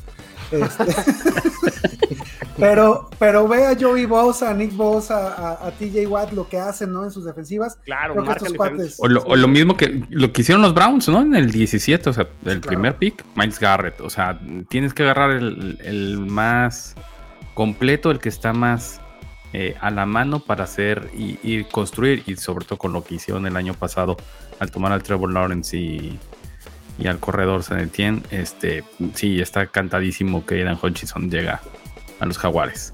Este, 0.51 0.85
pero, 2.57 3.09
pero 3.17 3.47
ve 3.47 3.65
a 3.65 3.75
Joey 3.77 4.05
Bosa, 4.05 4.51
a 4.51 4.53
Nick 4.53 4.75
Bosa, 4.75 5.65
a, 5.65 5.71
TJ 5.71 6.07
Watt 6.07 6.31
lo 6.31 6.47
que 6.47 6.59
hacen, 6.59 6.93
¿no? 6.93 7.03
En 7.03 7.11
sus 7.11 7.25
defensivas. 7.25 7.77
Claro, 7.83 8.15
o, 8.99 9.07
lo, 9.07 9.47
mismo 9.47 9.75
que 9.75 10.03
lo 10.09 10.31
que 10.31 10.41
hicieron 10.41 10.61
los 10.61 10.73
Browns, 10.73 11.09
¿no? 11.09 11.21
En 11.21 11.35
el 11.35 11.51
17, 11.51 12.09
o 12.09 12.13
sea, 12.13 12.29
el 12.45 12.61
primer 12.61 12.95
pick, 12.97 13.25
Miles 13.35 13.59
Garrett. 13.59 13.99
O 14.01 14.09
sea, 14.09 14.39
tienes 14.69 14.93
que 14.93 15.03
agarrar 15.03 15.31
el, 15.31 15.79
el 15.83 16.19
más 16.19 16.95
completo, 17.55 18.11
el 18.11 18.19
que 18.19 18.29
está 18.29 18.53
más 18.53 19.01
eh, 19.57 19.73
a 19.79 19.89
la 19.89 20.05
mano 20.05 20.41
para 20.41 20.65
hacer 20.65 21.09
y, 21.13 21.63
construir, 21.63 22.23
y 22.25 22.35
sobre 22.35 22.65
todo 22.65 22.77
con 22.77 22.91
lo 22.91 23.05
que 23.05 23.15
hicieron 23.15 23.47
el 23.47 23.55
año 23.55 23.73
pasado 23.73 24.17
al 24.59 24.69
tomar 24.69 24.91
al 24.91 25.01
Trevor 25.01 25.31
Lawrence 25.31 25.77
y, 25.77 26.19
al 27.07 27.21
corredor 27.21 27.63
Sanetien, 27.63 28.21
este, 28.31 28.83
sí, 29.13 29.39
está 29.39 29.67
cantadísimo 29.67 30.45
que 30.45 30.55
Aidan 30.55 30.77
Hutchinson 30.81 31.31
llega 31.31 31.61
a 32.19 32.25
los 32.25 32.37
Jaguares. 32.37 32.93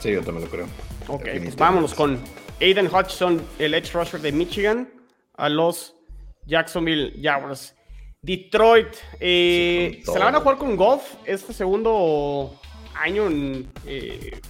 Sí, 0.00 0.12
yo 0.12 0.22
también 0.22 0.44
lo 0.44 0.50
creo. 0.50 0.66
Ok, 1.08 1.24
pues 1.42 1.56
vámonos 1.56 1.94
con 1.94 2.18
Aiden 2.60 2.94
Hutchinson, 2.94 3.40
el 3.58 3.72
edge 3.72 3.94
rusher 3.94 4.20
de 4.20 4.32
Michigan, 4.32 4.90
a 5.38 5.48
los 5.48 5.96
Jacksonville 6.44 7.18
Jaguars. 7.22 7.74
Detroit, 8.20 8.96
eh, 9.18 10.02
se 10.04 10.18
la 10.18 10.26
van 10.26 10.34
a 10.34 10.40
jugar 10.40 10.58
con 10.58 10.76
Goff 10.76 11.14
este 11.24 11.54
segundo 11.54 12.60
año 12.94 13.28
en, 13.28 13.72
eh, 13.86 14.42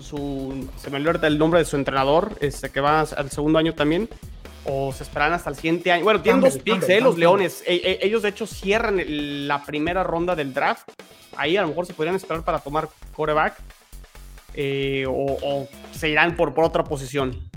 su, 0.00 0.68
se 0.76 0.90
me 0.90 0.96
olvida 0.96 1.26
el 1.26 1.38
nombre 1.38 1.60
de 1.60 1.66
su 1.66 1.76
entrenador, 1.76 2.36
este, 2.40 2.70
que 2.70 2.80
va 2.80 3.00
al 3.00 3.30
segundo 3.30 3.58
año 3.58 3.74
también, 3.74 4.08
o 4.64 4.92
se 4.92 5.02
esperan 5.02 5.32
hasta 5.32 5.50
el 5.50 5.56
siguiente 5.56 5.92
año. 5.92 6.04
Bueno, 6.04 6.22
tienen 6.22 6.40
dos 6.40 6.58
picks, 6.58 6.88
eh, 6.88 7.00
los 7.00 7.18
Leones. 7.18 7.62
E, 7.66 7.74
e, 7.74 8.06
ellos, 8.06 8.22
de 8.22 8.28
hecho, 8.28 8.46
cierran 8.46 9.02
la 9.48 9.64
primera 9.64 10.04
ronda 10.04 10.34
del 10.36 10.54
draft. 10.54 10.88
Ahí 11.36 11.56
a 11.56 11.62
lo 11.62 11.68
mejor 11.68 11.86
se 11.86 11.94
podrían 11.94 12.16
esperar 12.16 12.44
para 12.44 12.58
tomar 12.58 12.88
coreback. 13.14 13.56
Eh, 14.54 15.04
o, 15.08 15.66
se 15.92 16.10
irán 16.10 16.36
por, 16.36 16.54
por 16.54 16.64
otra 16.64 16.84
posición. 16.84 17.50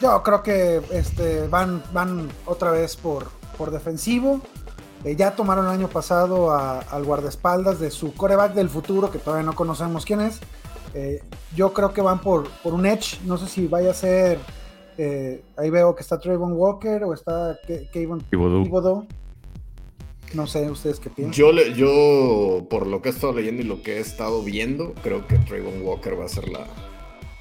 Yo 0.00 0.22
creo 0.22 0.42
que 0.42 0.80
este, 0.92 1.46
van, 1.48 1.82
van 1.92 2.28
otra 2.46 2.70
vez 2.70 2.96
por, 2.96 3.30
por 3.58 3.70
defensivo. 3.70 4.40
Eh, 5.04 5.16
ya 5.16 5.34
tomaron 5.34 5.66
el 5.66 5.72
año 5.72 5.88
pasado 5.88 6.52
al 6.52 7.04
guardaespaldas 7.04 7.80
de 7.80 7.90
su 7.90 8.14
coreback 8.14 8.54
del 8.54 8.68
futuro, 8.68 9.10
que 9.10 9.18
todavía 9.18 9.46
no 9.46 9.54
conocemos 9.54 10.04
quién 10.04 10.20
es. 10.20 10.40
Eh, 10.94 11.22
yo 11.56 11.72
creo 11.72 11.92
que 11.92 12.02
van 12.02 12.20
por, 12.20 12.48
por 12.62 12.74
un 12.74 12.84
edge. 12.84 13.20
No 13.24 13.38
sé 13.38 13.46
si 13.46 13.66
vaya 13.66 13.92
a 13.92 13.94
ser. 13.94 14.38
Eh, 14.98 15.42
ahí 15.56 15.70
veo 15.70 15.94
que 15.94 16.02
está 16.02 16.18
Trayvon 16.18 16.52
Walker 16.52 17.04
o 17.04 17.14
está 17.14 17.58
Kevin 17.92 18.20
Thibodeau. 18.30 19.06
No 20.34 20.46
sé, 20.46 20.70
¿ustedes 20.70 21.00
qué 21.00 21.10
piensan? 21.10 21.32
Yo, 21.32 21.50
yo, 21.52 22.66
por 22.68 22.86
lo 22.86 23.02
que 23.02 23.08
he 23.08 23.12
estado 23.12 23.32
leyendo 23.32 23.62
y 23.62 23.64
lo 23.64 23.82
que 23.82 23.96
he 23.96 24.00
estado 24.00 24.42
viendo, 24.42 24.92
creo 25.02 25.26
que 25.26 25.38
Trayvon 25.38 25.82
Walker 25.82 26.20
va 26.20 26.26
a 26.26 26.28
ser 26.28 26.48
la, 26.48 26.66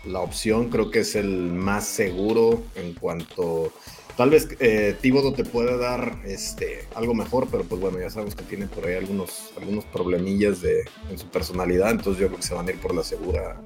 la 0.05 0.21
opción. 0.21 0.69
Creo 0.69 0.89
que 0.89 0.99
es 0.99 1.15
el 1.15 1.51
más 1.51 1.85
seguro 1.85 2.61
en 2.75 2.93
cuanto 2.93 3.71
Tal 4.19 4.31
vez 4.31 4.49
eh, 4.59 4.97
te 4.99 5.45
puede 5.45 5.77
dar 5.77 6.17
este, 6.25 6.85
algo 6.93 7.13
mejor, 7.13 7.47
pero 7.49 7.63
pues 7.63 7.79
bueno, 7.79 7.99
ya 8.01 8.09
sabemos 8.09 8.35
que 8.35 8.43
tiene 8.43 8.67
por 8.67 8.85
ahí 8.85 8.95
algunos, 8.95 9.53
algunos 9.55 9.85
problemillas 9.85 10.61
de, 10.61 10.83
en 11.09 11.17
su 11.17 11.25
personalidad, 11.27 11.91
entonces 11.91 12.19
yo 12.19 12.27
creo 12.27 12.37
que 12.37 12.45
se 12.45 12.53
van 12.53 12.67
a 12.67 12.71
ir 12.71 12.81
por 12.81 12.93
la 12.93 13.01
segura. 13.01 13.61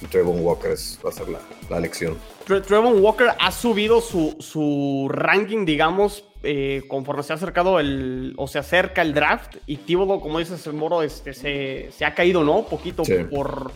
Y 0.00 0.06
Trevon 0.06 0.42
Walker 0.42 0.70
va 1.04 1.10
a 1.10 1.12
ser 1.12 1.28
la, 1.28 1.40
la 1.68 1.76
elección. 1.76 2.16
Trevon 2.46 3.02
Walker 3.04 3.26
ha 3.38 3.52
subido 3.52 4.00
su, 4.00 4.34
su 4.40 5.08
ranking, 5.10 5.66
digamos, 5.66 6.24
eh, 6.42 6.84
conforme 6.88 7.22
se 7.22 7.34
ha 7.34 7.36
acercado 7.36 7.78
el, 7.78 8.32
o 8.38 8.48
se 8.48 8.58
acerca 8.58 9.02
el 9.02 9.12
draft. 9.12 9.56
Y 9.66 9.76
Thibodeau, 9.76 10.20
como 10.20 10.38
dices, 10.38 10.66
el 10.66 10.72
moro 10.72 11.02
este, 11.02 11.34
se, 11.34 11.90
se 11.94 12.06
ha 12.06 12.14
caído, 12.14 12.42
¿no? 12.42 12.64
Poquito 12.64 13.02
por, 13.30 13.72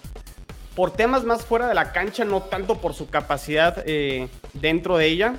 por 0.74 0.92
temas 0.92 1.24
más 1.24 1.44
fuera 1.44 1.68
de 1.68 1.74
la 1.74 1.92
cancha, 1.92 2.24
no 2.24 2.40
tanto 2.40 2.78
por 2.78 2.94
su 2.94 3.10
capacidad 3.10 3.82
eh, 3.84 4.28
dentro 4.54 4.96
de 4.96 5.06
ella. 5.06 5.34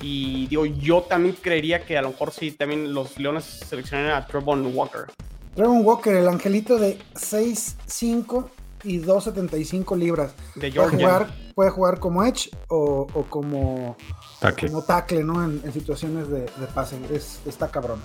Y 0.00 0.46
digo, 0.46 0.64
yo 0.64 1.02
también 1.02 1.36
creería 1.40 1.84
que 1.84 1.98
a 1.98 2.02
lo 2.02 2.10
mejor 2.10 2.32
sí, 2.32 2.52
también 2.52 2.94
los 2.94 3.18
Leones 3.18 3.44
seleccionarían 3.44 4.16
a 4.16 4.26
Trevon 4.26 4.74
Walker. 4.74 5.06
Trevon 5.54 5.84
Walker, 5.84 6.14
el 6.14 6.28
angelito 6.28 6.78
de 6.78 6.98
6'5 7.14 8.48
y 8.84 9.00
2.75 9.00 9.98
libras. 9.98 10.34
De 10.54 10.70
puede, 10.72 10.88
jugar, 10.88 11.30
puede 11.54 11.70
jugar 11.70 11.98
como 11.98 12.24
edge 12.24 12.50
o, 12.68 13.06
como, 13.28 13.96
tackle. 14.40 14.68
como 14.68 14.82
tackle, 14.82 15.24
¿no? 15.24 15.44
En, 15.44 15.72
situaciones 15.72 16.28
de, 16.28 16.46
pase. 16.74 16.96
Es, 17.12 17.40
está 17.46 17.70
cabrón. 17.70 18.00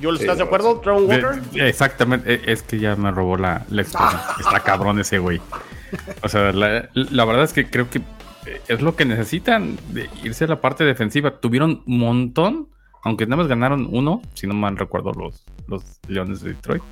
¿Yo 0.00 0.12
¿estás 0.14 0.38
de 0.38 0.44
acuerdo, 0.44 0.80
Trevon 0.80 1.04
Walker? 1.08 1.42
exactamente, 1.54 2.34
e, 2.34 2.52
es 2.52 2.62
que 2.62 2.78
ya 2.78 2.96
me 2.96 3.10
robó 3.10 3.36
la, 3.36 3.66
la 3.68 3.82
expresión. 3.82 4.20
está 4.40 4.60
cabrón 4.60 4.98
ese 4.98 5.18
güey. 5.18 5.40
O 6.22 6.28
sea, 6.28 6.52
la, 6.52 6.88
la, 6.94 7.24
verdad 7.24 7.44
es 7.44 7.52
que 7.52 7.68
creo 7.68 7.90
que 7.90 8.00
es 8.68 8.80
lo 8.80 8.96
que 8.96 9.04
necesitan, 9.04 9.78
de 9.90 10.08
irse 10.22 10.44
a 10.44 10.48
la 10.48 10.60
parte 10.60 10.84
defensiva. 10.84 11.40
Tuvieron 11.40 11.82
un 11.86 11.98
montón, 11.98 12.68
aunque 13.02 13.26
nada 13.26 13.42
más 13.42 13.48
ganaron 13.48 13.88
uno, 13.90 14.22
si 14.34 14.46
no 14.46 14.54
mal 14.54 14.76
recuerdo, 14.76 15.12
los, 15.12 15.44
los 15.66 15.82
Leones 16.08 16.40
de 16.42 16.54
Detroit. 16.54 16.82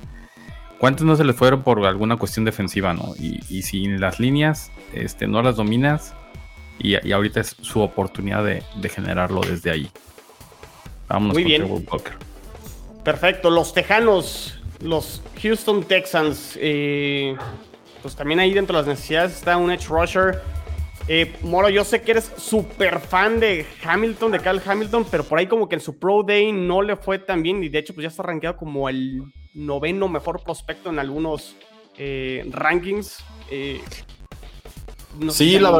¿Cuántos 0.79 1.05
no 1.05 1.15
se 1.15 1.25
les 1.25 1.35
fueron 1.35 1.63
por 1.63 1.85
alguna 1.85 2.15
cuestión 2.15 2.45
defensiva, 2.45 2.93
no? 2.93 3.13
Y, 3.19 3.41
y 3.49 3.63
si 3.63 3.85
las 3.87 4.19
líneas 4.19 4.71
este, 4.93 5.27
no 5.27 5.41
las 5.41 5.57
dominas, 5.57 6.15
y, 6.79 7.11
ahorita 7.11 7.41
es 7.41 7.55
su 7.61 7.81
oportunidad 7.81 8.43
de, 8.43 8.89
generarlo 8.89 9.41
desde 9.41 9.71
ahí. 9.71 9.91
Vámonos 11.07 11.33
Muy 11.33 11.43
bien. 11.43 11.67
Perfecto. 13.03 13.49
Los 13.49 13.73
Tejanos, 13.73 14.59
los 14.81 15.21
Houston 15.41 15.83
Texans, 15.83 16.57
eh, 16.59 17.35
pues 18.01 18.15
también 18.15 18.39
ahí 18.39 18.53
dentro 18.53 18.77
de 18.77 18.83
las 18.83 18.87
necesidades 18.87 19.35
está 19.35 19.57
un 19.57 19.71
edge 19.71 19.87
rusher. 19.87 20.41
Eh, 21.11 21.33
Moro, 21.41 21.69
yo 21.69 21.83
sé 21.83 22.03
que 22.03 22.11
eres 22.11 22.31
súper 22.37 22.99
fan 22.99 23.39
de 23.39 23.65
Hamilton, 23.83 24.31
de 24.31 24.39
Carl 24.39 24.61
Hamilton, 24.63 25.07
pero 25.09 25.23
por 25.23 25.39
ahí 25.39 25.47
como 25.47 25.67
que 25.67 25.73
en 25.73 25.81
su 25.81 25.97
Pro 25.97 26.21
Day 26.21 26.51
no 26.51 26.83
le 26.83 26.95
fue 26.95 27.17
tan 27.17 27.41
bien 27.41 27.63
y 27.63 27.69
de 27.69 27.79
hecho 27.79 27.95
pues 27.95 28.03
ya 28.03 28.09
está 28.09 28.21
rankeado 28.21 28.57
como 28.57 28.87
el 28.89 29.23
noveno 29.55 30.07
mejor 30.07 30.43
prospecto 30.43 30.91
en 30.91 30.99
algunos 30.99 31.55
eh, 31.97 32.47
rankings. 32.51 33.23
Eh, 33.49 33.81
sí, 35.31 35.57
la, 35.57 35.71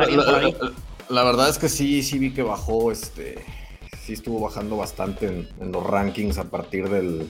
verdad 1.24 1.50
es 1.50 1.59
que 1.59 1.69
sí, 1.69 2.01
sí 2.01 2.17
vi 2.17 2.31
que 2.31 2.41
bajó, 2.41 2.91
este, 2.91 3.36
sí 4.01 4.13
estuvo 4.13 4.39
bajando 4.39 4.77
bastante 4.77 5.27
en, 5.27 5.71
los 5.71 5.86
rankings 5.86 6.39
a 6.39 6.50
partir 6.50 6.89
del, 6.89 7.29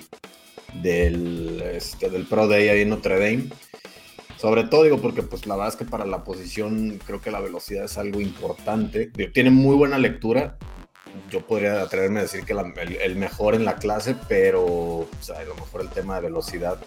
del, 0.82 1.62
este, 1.74 2.10
del 2.10 2.26
Pro 2.26 2.48
Day 2.48 2.70
ahí 2.70 2.82
en 2.84 2.90
Notre 2.92 3.20
Dame. 3.20 3.50
Sobre 4.40 4.64
todo 4.64 4.84
digo 4.84 5.02
porque 5.02 5.22
pues 5.22 5.46
la 5.46 5.56
verdad 5.56 5.74
es 5.74 5.76
que 5.76 5.84
para 5.84 6.06
la 6.06 6.24
posición 6.24 6.98
creo 7.06 7.20
que 7.20 7.30
la 7.30 7.42
velocidad 7.42 7.84
es 7.84 7.98
algo 7.98 8.22
importante. 8.22 9.12
Tiene 9.34 9.50
muy 9.50 9.76
buena 9.76 9.98
lectura, 9.98 10.58
yo 11.30 11.46
podría 11.46 11.82
atreverme 11.82 12.20
a 12.20 12.24
decir 12.24 12.46
que 12.46 12.54
el, 12.54 13.16
mejor 13.18 13.54
en 13.54 13.66
la 13.66 13.76
clase, 13.76 14.16
pero 14.30 15.08
a 15.36 15.44
lo 15.44 15.56
mejor 15.56 15.82
el 15.82 15.90
tema 15.90 16.16
de 16.16 16.22
velocidad 16.22 16.80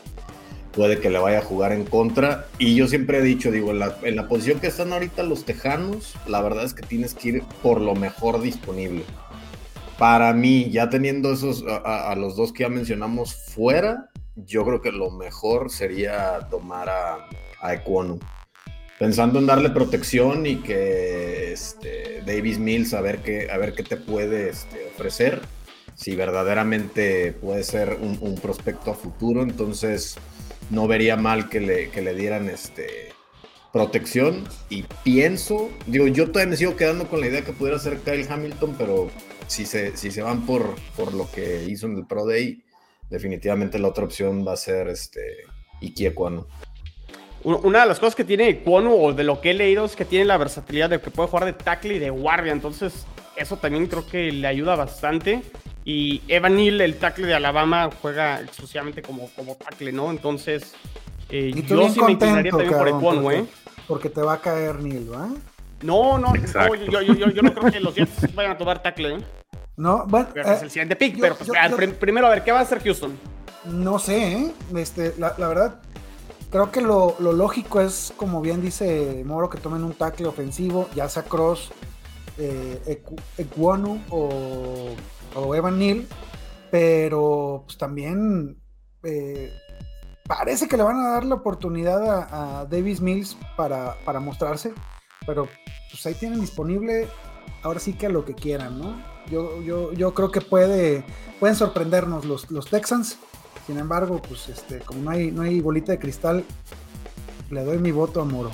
puede 0.73 0.99
que 0.99 1.11
le 1.11 1.18
vaya 1.18 1.40
a 1.40 1.42
jugar 1.42 1.73
en 1.73 1.85
contra. 1.85 2.47
Y 2.59 2.75
yo 2.75 2.88
siempre 2.88 3.18
he 3.18 3.23
dicho, 3.23 3.50
digo, 3.50 3.71
en 3.71 4.16
la, 4.16 4.28
posición 4.28 4.59
que 4.59 4.68
están 4.68 4.92
ahorita 4.92 5.23
los 5.23 5.44
Tejanos, 5.44 6.14
la 6.26 6.40
verdad 6.40 6.64
es 6.64 6.73
que 6.73 6.87
tienes 6.87 7.14
que 7.14 7.28
ir 7.28 7.42
por 7.62 7.82
lo 7.82 7.94
mejor 7.94 8.40
disponible. 8.40 9.04
Para 9.99 10.32
mí, 10.32 10.71
ya 10.71 10.88
teniendo 10.88 11.32
esos 11.32 11.64
a, 11.66 12.14
los 12.16 12.35
dos 12.35 12.52
que 12.52 12.62
ya 12.62 12.71
mencionamos 12.71 13.35
fuera, 13.35 14.09
yo 14.37 14.65
creo 14.65 14.81
que 14.81 14.93
lo 14.93 15.11
mejor 15.11 15.71
sería 15.71 16.41
tomar 16.51 16.89
a, 16.89 17.29
a 17.61 17.85
pensando 18.99 19.39
en 19.39 19.47
darle 19.47 19.71
protección 19.71 20.47
y 20.47 20.57
que 20.57 21.53
este, 21.53 22.23
Davis 22.25 22.59
Mills 22.59 22.95
a 22.95 23.01
ver 23.01 23.19
qué, 23.23 23.51
a 23.51 23.59
ver 23.59 23.75
qué 23.75 23.83
te 23.83 23.97
puede 23.97 24.51
este, 24.51 24.87
ofrecer, 24.95 25.41
si 25.95 26.15
verdaderamente 26.15 27.33
puede 27.33 27.65
ser 27.65 27.99
un, 28.01 28.37
prospecto 28.37 28.91
a 28.91 28.95
futuro, 28.95 29.43
entonces 29.43 30.17
no 30.71 30.87
vería 30.87 31.17
mal 31.17 31.49
que 31.49 31.61
le, 31.61 31.89
le 31.89 32.15
dieran 32.15 32.49
este, 32.49 33.12
protección. 33.73 34.45
Y 34.71 34.85
pienso, 35.05 35.71
digo, 35.87 36.07
yo 36.07 36.31
todavía 36.31 36.51
me 36.51 36.57
sigo 36.57 36.77
quedando 36.77 37.09
con 37.09 37.21
la 37.21 37.27
idea 37.27 37.45
que 37.45 37.53
pudiera 37.53 37.79
ser 37.79 37.99
Kyle 37.99 38.27
Hamilton, 38.29 38.75
pero 38.79 39.11
si 39.47 39.67
se, 39.67 39.97
si 39.97 40.11
se 40.11 40.23
van 40.23 40.47
por, 40.47 40.77
por 40.97 41.12
lo 41.12 41.31
que 41.31 41.65
hizo 41.65 41.87
en 41.87 41.97
el 41.97 42.07
Pro 42.07 42.27
Day, 42.27 42.62
definitivamente 43.12 43.78
la 43.78 43.88
otra 43.88 44.04
opción 44.04 44.45
va 44.47 44.54
a 44.54 44.57
ser 44.57 44.88
este 44.88 45.21
Equano. 45.81 46.47
Una 47.45 47.81
de 47.81 47.87
las 47.87 47.99
cosas 47.99 48.14
que 48.14 48.25
tiene 48.25 48.61
Kwonu, 48.61 48.95
o 48.95 49.12
de 49.12 49.25
lo 49.25 49.40
que 49.40 49.50
he 49.50 49.54
leído, 49.54 49.85
es 49.85 49.97
que 49.97 50.04
tiene 50.04 50.25
la 50.25 50.37
versatilidad 50.37 50.88
de 50.88 51.00
que 51.00 51.11
puede 51.11 51.28
jugar 51.28 51.45
de 51.45 51.52
tackle 51.52 51.95
y 51.95 51.99
de 51.99 52.09
guardia. 52.11 52.52
Entonces, 52.52 53.04
eso 53.37 53.57
también 53.57 53.88
creo 53.88 54.07
que 54.07 54.31
le 54.31 54.47
ayuda 54.47 54.76
bastante. 54.76 55.42
Y 55.85 56.23
Evan 56.28 56.57
Neal, 56.57 56.81
el 56.81 56.97
tackle 56.97 57.26
de 57.26 57.35
Alabama, 57.35 57.90
juega 58.00 58.40
exclusivamente 58.40 59.02
como, 59.02 59.28
como 59.31 59.57
tackle, 59.57 59.90
¿no? 59.90 60.12
Entonces, 60.12 60.75
eh, 61.31 61.52
yo 61.66 61.88
sí 61.90 62.00
me 62.00 62.12
inclinaría 62.12 62.52
también 62.52 62.71
por 62.71 63.00
Kwonu, 63.00 63.31
¿eh? 63.33 63.45
Porque 63.88 64.09
te 64.09 64.23
va 64.23 64.35
a 64.35 64.40
caer 64.40 64.76
Neal, 64.76 65.12
¿va? 65.12 65.28
No, 65.83 66.19
no, 66.19 66.33
yo, 66.37 67.00
yo, 67.02 67.42
no 67.42 67.52
creo 67.54 67.73
que 67.73 67.81
los 67.81 67.97
Jets 67.97 68.33
vayan 68.37 68.52
a 68.52 68.59
tomar 68.59 68.81
tackle, 68.81 69.16
¿eh? 69.16 69.41
No, 69.76 70.07
bueno. 70.07 70.29
es 70.35 70.62
el 70.62 70.71
siguiente 70.71 70.97
pick, 70.97 71.19
pero 71.21 71.35
pues, 71.35 71.50
primero 71.95 72.26
a 72.26 72.31
ver, 72.31 72.45
¿qué 72.45 72.52
va 72.52 72.59
a 72.61 72.62
hacer 72.62 72.83
Houston? 72.83 73.19
No 73.64 73.99
sé, 73.99 74.33
¿eh? 74.33 74.52
Este, 74.75 75.14
la, 75.19 75.35
la 75.38 75.49
verdad, 75.49 75.81
Creo 76.52 76.71
que 76.71 76.83
lo, 76.83 77.17
lógico 77.19 77.81
es, 77.81 78.12
como 78.14 78.43
bien 78.43 78.61
dice 78.61 79.23
Moro, 79.25 79.49
que 79.49 79.57
tomen 79.57 79.83
un 79.85 79.95
tackle 79.95 80.26
ofensivo, 80.26 80.87
ya 80.95 81.09
sea 81.09 81.23
Cross, 81.23 81.73
eh, 82.37 83.02
o, 84.11 85.55
Evan 85.55 85.79
Neal, 85.79 86.07
pero 86.71 87.62
pues 87.64 87.79
también 87.79 88.61
eh, 89.02 89.50
parece 90.29 90.69
que 90.69 90.76
le 90.76 90.83
van 90.83 90.99
a 90.99 91.09
dar 91.12 91.25
la 91.25 91.37
oportunidad 91.37 92.29
a, 92.31 92.67
Davis 92.67 93.00
Mills 93.00 93.35
para, 93.57 93.97
mostrarse, 94.21 94.75
pero 95.26 95.49
pues 95.91 96.05
ahí 96.05 96.12
tienen 96.12 96.43
disponible 96.43 97.09
ahora 97.62 97.81
sí 97.81 97.95
que 97.95 98.11
lo 98.11 98.26
que 98.26 98.35
quieran, 98.35 98.79
¿no? 98.79 99.02
Yo, 99.31 99.62
yo, 99.62 99.93
yo 99.93 100.14
creo 100.14 100.31
que 100.31 100.41
puede, 100.41 101.05
pueden 101.41 101.57
sorprendernos 101.57 102.25
los, 102.25 102.50
los 102.50 102.67
Texans 102.67 103.19
sin 103.67 103.79
embargo, 103.79 104.21
pues 104.21 104.49
este, 104.49 104.81
como 104.81 105.02
no 105.02 105.11
hay, 105.11 105.31
no 105.31 105.43
hay 105.43 105.61
bolita 105.61 105.93
de 105.93 105.99
cristal, 105.99 106.45
le 107.50 107.64
doy 107.64 107.79
mi 107.79 107.93
voto 107.93 108.21
a 108.21 108.25
Moro. 108.25 108.50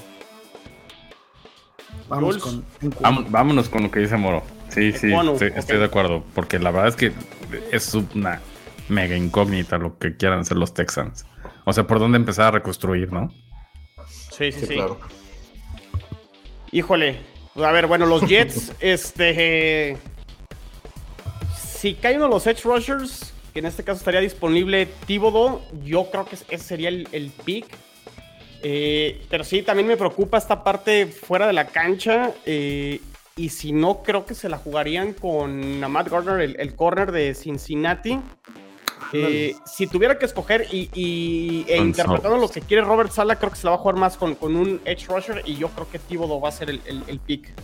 Vamos 2.08 2.38
con, 2.38 2.64
vámonos 3.30 3.68
con 3.68 3.82
lo 3.82 3.90
que 3.90 4.00
dice 4.00 4.16
Moro. 4.16 4.42
Sí, 4.68 4.92
sí, 4.92 5.12
estoy, 5.54 5.78
de 5.78 5.84
acuerdo. 5.84 6.22
Porque 6.34 6.58
la 6.58 6.70
verdad 6.70 6.88
es 6.88 6.96
que 6.96 7.12
es 7.72 7.94
una 7.94 8.40
mega 8.88 9.16
incógnita 9.16 9.78
lo 9.78 9.98
que 9.98 10.16
quieran 10.16 10.40
hacer 10.40 10.58
los 10.58 10.74
Texans. 10.74 11.24
O 11.64 11.72
sea, 11.72 11.86
por 11.86 11.98
dónde 11.98 12.16
empezar 12.16 12.46
a 12.46 12.50
reconstruir, 12.52 13.12
¿no? 13.12 13.32
Sí, 14.30 14.52
sí, 14.52 14.66
sí. 14.66 14.74
Claro. 14.74 14.98
Híjole. 16.70 17.18
A 17.56 17.72
ver, 17.72 17.86
bueno, 17.86 18.04
los 18.04 18.22
Jets, 18.28 18.72
este. 18.80 19.96
Si 21.78 21.94
caen 21.94 22.16
uno 22.16 22.24
de 22.24 22.30
los 22.30 22.46
Edge 22.46 22.62
Rushers, 22.64 23.32
en 23.54 23.64
este 23.64 23.84
caso 23.84 23.98
estaría 23.98 24.20
disponible 24.20 24.86
Tíbodo. 25.06 25.62
Yo 25.84 26.10
creo 26.10 26.24
que 26.24 26.34
ese 26.34 26.58
sería 26.58 26.88
el, 26.88 27.32
pick. 27.44 27.66
Eh, 28.62 29.24
pero 29.30 29.44
sí, 29.44 29.62
también 29.62 29.86
me 29.86 29.96
preocupa 29.96 30.38
esta 30.38 30.64
parte 30.64 31.06
fuera 31.06 31.46
de 31.46 31.52
la 31.52 31.68
cancha. 31.68 32.32
Eh, 32.46 33.00
y 33.36 33.50
si 33.50 33.70
no, 33.70 34.02
creo 34.02 34.26
que 34.26 34.34
se 34.34 34.48
la 34.48 34.58
jugarían 34.58 35.12
con 35.12 35.78
Matt 35.78 36.08
Gardner, 36.08 36.56
el, 36.58 36.74
corner 36.74 37.12
de 37.12 37.34
Cincinnati. 37.34 38.18
Eh, 39.12 39.54
si 39.64 39.86
tuviera 39.86 40.18
que 40.18 40.24
escoger 40.24 40.66
y, 40.72 41.64
e 41.68 41.76
interpretando 41.76 42.38
lo 42.38 42.48
que 42.48 42.60
quiere 42.60 42.82
Robert 42.82 43.12
Sala, 43.12 43.36
creo 43.36 43.52
que 43.52 43.56
se 43.56 43.64
la 43.64 43.70
va 43.70 43.76
a 43.76 43.80
jugar 43.80 43.96
más 43.96 44.16
con, 44.16 44.36
un 44.40 44.80
Edge 44.84 45.06
Rusher. 45.06 45.42
Y 45.46 45.54
yo 45.54 45.68
creo 45.68 45.88
que 45.88 46.00
Tíbodo 46.00 46.40
va 46.40 46.48
a 46.48 46.52
ser 46.52 46.70
el 46.70 47.20
pick. 47.24 47.54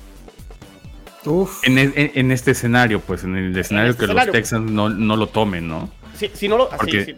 E, 1.27 2.13
en, 2.15 2.31
este 2.31 2.51
escenario, 2.51 3.01
pues, 3.01 3.25
en 3.25 3.37
el 3.37 3.57
escenario 3.57 3.93
este 3.93 4.07
que 4.07 4.13
los 4.13 4.31
Texans 4.31 4.71
no, 4.71 4.89
lo 4.89 5.27
tomen, 5.29 5.69
¿no? 5.69 5.91
Sí, 6.15 6.31
si 6.33 6.49
no 6.49 6.59
lo. 6.59 6.69
Porque, 6.69 7.17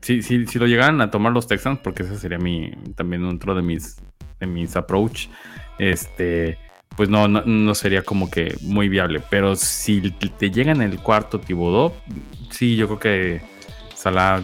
sí, 0.00 0.22
Si, 0.22 0.46
si, 0.46 0.58
lo 0.58 0.66
llegaran 0.66 1.00
a 1.00 1.10
tomar 1.10 1.32
los 1.32 1.46
Texans, 1.46 1.78
porque 1.82 2.02
ese 2.02 2.18
sería 2.18 2.38
mi 2.38 2.72
también 2.96 3.24
otro 3.24 3.54
de 3.54 3.62
mis, 3.62 3.96
de 4.40 4.46
mis 4.46 4.74
approach, 4.76 5.28
este, 5.78 6.58
pues 6.96 7.08
no, 7.08 7.28
no, 7.28 7.74
sería 7.74 8.02
como 8.02 8.28
que 8.30 8.56
muy 8.60 8.88
viable. 8.88 9.22
Pero 9.30 9.54
si 9.54 10.10
te 10.10 10.50
llega 10.50 10.72
en 10.72 10.82
el 10.82 10.98
cuarto 10.98 11.38
Tibodó, 11.38 11.94
sí, 12.50 12.76
yo 12.76 12.86
creo 12.86 12.98
que 12.98 13.40
Salah 13.94 14.42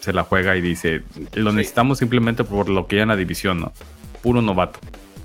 se 0.00 0.12
la 0.14 0.24
juega 0.24 0.56
y 0.56 0.62
dice, 0.62 1.02
lo 1.34 1.52
necesitamos 1.52 1.98
simplemente 1.98 2.44
por 2.44 2.70
lo 2.70 2.86
que 2.86 2.96
ya 2.96 3.02
en 3.02 3.08
la 3.08 3.16
división, 3.16 3.60
¿no? 3.60 3.72
Puro 4.22 4.40
novato. 4.40 4.80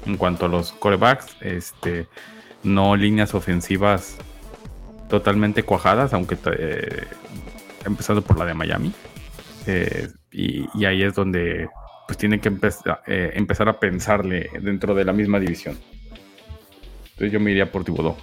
En 0.06 0.18
cuanto 0.18 0.48
a 0.48 0.50
los 0.50 0.72
corebacks, 0.74 1.38
este 1.42 2.08
no 2.64 2.96
líneas 2.96 3.34
ofensivas 3.34 4.18
totalmente 5.10 5.64
cuajadas, 5.64 6.14
aunque 6.14 6.38
eh, 6.58 7.06
empezando 7.86 8.22
por 8.22 8.38
la 8.38 8.46
de 8.46 8.54
Miami. 8.54 8.94
Eh, 9.68 10.08
y, 10.32 10.86
ahí 10.86 11.04
es 11.04 11.14
donde 11.14 11.70
pues 12.08 12.18
tiene 12.18 12.40
que 12.40 12.52
eh, 13.08 13.32
empezar 13.36 13.70
a 13.70 13.80
pensarle 13.80 14.50
dentro 14.62 14.96
de 14.96 15.06
la 15.06 15.14
misma 15.14 15.40
división. 15.40 15.78
Entonces 17.04 17.32
yo 17.32 17.40
me 17.40 17.52
iría 17.52 17.72
por 17.72 17.84
Tibodó. 17.84 18.18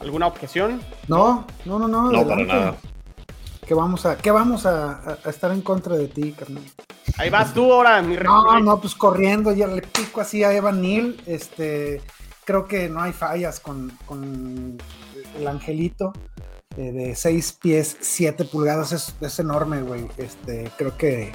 ¿Alguna 0.00 0.26
objeción? 0.26 0.80
No, 1.08 1.46
no, 1.66 1.78
no, 1.78 1.86
no. 1.86 2.10
No, 2.10 2.26
para 2.26 2.44
nada. 2.44 2.76
Que 3.70 3.74
vamos 3.74 4.04
a, 4.04 4.16
que 4.16 4.32
vamos 4.32 4.66
a, 4.66 5.16
estar 5.26 5.52
en 5.52 5.60
contra 5.60 5.96
de 5.96 6.08
ti, 6.08 6.32
carnal. 6.32 6.64
Ahí 7.18 7.30
vas 7.30 7.54
tú 7.54 7.72
ahora, 7.72 8.02
mi 8.02 8.16
No, 8.16 8.58
no, 8.58 8.80
pues 8.80 8.96
corriendo, 8.96 9.52
ya 9.52 9.68
le 9.68 9.80
pico 9.82 10.20
así 10.20 10.42
a 10.42 10.52
Evan 10.52 10.82
Neal. 10.82 11.14
Este, 11.24 12.02
creo 12.44 12.66
que 12.66 12.88
no 12.88 13.00
hay 13.00 13.12
fallas 13.12 13.60
con, 13.60 13.96
el 15.38 15.46
angelito. 15.46 16.12
Eh, 16.76 16.90
de 16.90 17.14
6 17.14 17.58
pies, 17.62 17.96
7 18.00 18.44
pulgadas, 18.46 18.90
es, 18.90 19.14
es 19.20 19.38
enorme, 19.38 19.82
güey. 19.82 20.08
Este, 20.16 20.68
creo 20.76 20.96
que 20.96 21.30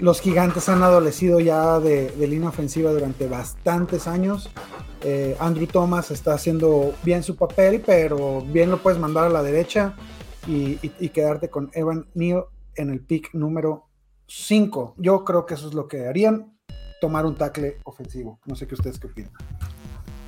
los 0.00 0.20
gigantes 0.20 0.68
han 0.68 0.82
adolecido 0.82 1.40
ya 1.40 1.80
de, 1.80 2.12
línea 2.18 2.50
ofensiva 2.50 2.92
durante 2.92 3.26
bastantes 3.26 4.06
años. 4.06 4.50
Eh, 5.02 5.34
Andrew 5.40 5.66
Thomas 5.66 6.10
está 6.10 6.34
haciendo 6.34 6.92
bien 7.02 7.22
su 7.22 7.36
papel, 7.36 7.82
pero 7.86 8.42
bien 8.42 8.70
lo 8.70 8.82
puedes 8.82 9.00
mandar 9.00 9.24
a 9.24 9.30
la 9.30 9.42
derecha 9.42 9.94
y, 10.46 11.08
quedarte 11.10 11.50
con 11.50 11.70
Evan 11.74 12.06
Neal 12.14 12.44
en 12.76 12.90
el 12.90 13.00
pick 13.00 13.32
número 13.34 13.88
5. 14.26 14.94
Yo 14.98 15.24
creo 15.24 15.46
que 15.46 15.54
eso 15.54 15.68
es 15.68 15.74
lo 15.74 15.86
que 15.86 16.06
harían, 16.06 16.56
tomar 17.00 17.26
un 17.26 17.36
tackle 17.36 17.78
ofensivo. 17.84 18.40
No 18.46 18.54
sé 18.54 18.66
qué 18.66 18.74
ustedes 18.74 18.98
qué 18.98 19.06
opinan. 19.06 19.32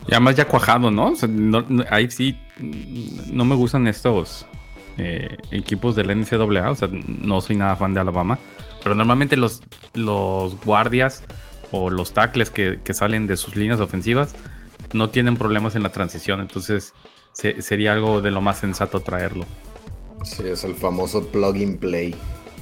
Y 0.08 0.12
además 0.12 0.37
ya 0.37 0.46
cuajado, 0.46 0.90
¿no? 0.90 1.14
ahí 1.90 2.11
sí 2.11 2.38
no 3.32 3.44
me 3.44 3.56
gustan 3.56 3.88
estos 3.88 4.46
eh, 4.99 5.37
equipos 5.50 5.96
del 5.96 6.08
NCAA. 6.08 6.70
O 6.70 6.75
sea, 6.75 6.88
no 6.90 7.40
soy 7.40 7.56
nada 7.56 7.76
fan 7.76 7.92
de 7.92 8.00
Alabama. 8.00 8.38
Pero 8.82 8.94
normalmente 8.94 9.37
los, 9.37 9.62
los 9.94 10.58
guardias 10.64 11.25
o 11.73 11.90
los 11.90 12.12
tackles 12.12 12.50
que, 12.50 12.80
salen 12.92 13.26
de 13.26 13.37
sus 13.37 13.56
líneas 13.56 13.80
ofensivas 13.80 14.35
no 14.92 15.11
tienen 15.11 15.37
problemas 15.37 15.75
en 15.75 15.82
la 15.82 15.90
transición. 15.90 16.40
Entonces 16.40 16.94
sería 17.32 17.92
algo 17.92 18.20
de 18.20 18.30
lo 18.30 18.40
más 18.40 18.58
sensato 18.58 19.00
traerlo. 19.00 19.44
Sí, 20.26 20.42
es 20.49 20.64
el 20.64 20.75
famoso 20.75 21.25
plug 21.28 21.54
and 21.54 21.78
play. 21.78 22.14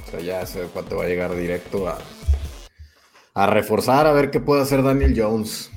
O 0.05 0.11
sea, 0.11 0.19
ya 0.19 0.45
sé 0.45 0.67
cuánto 0.71 0.97
va 0.97 1.05
a 1.05 1.07
llegar 1.07 1.35
directo 1.35 1.87
a, 1.87 3.47
reforzar 3.47 4.05
a 4.05 4.13
ver 4.13 4.29
qué 4.29 4.39
puede 4.39 4.61
hacer 4.61 4.83
Daniel 4.83 5.13
Jones. 5.17 5.71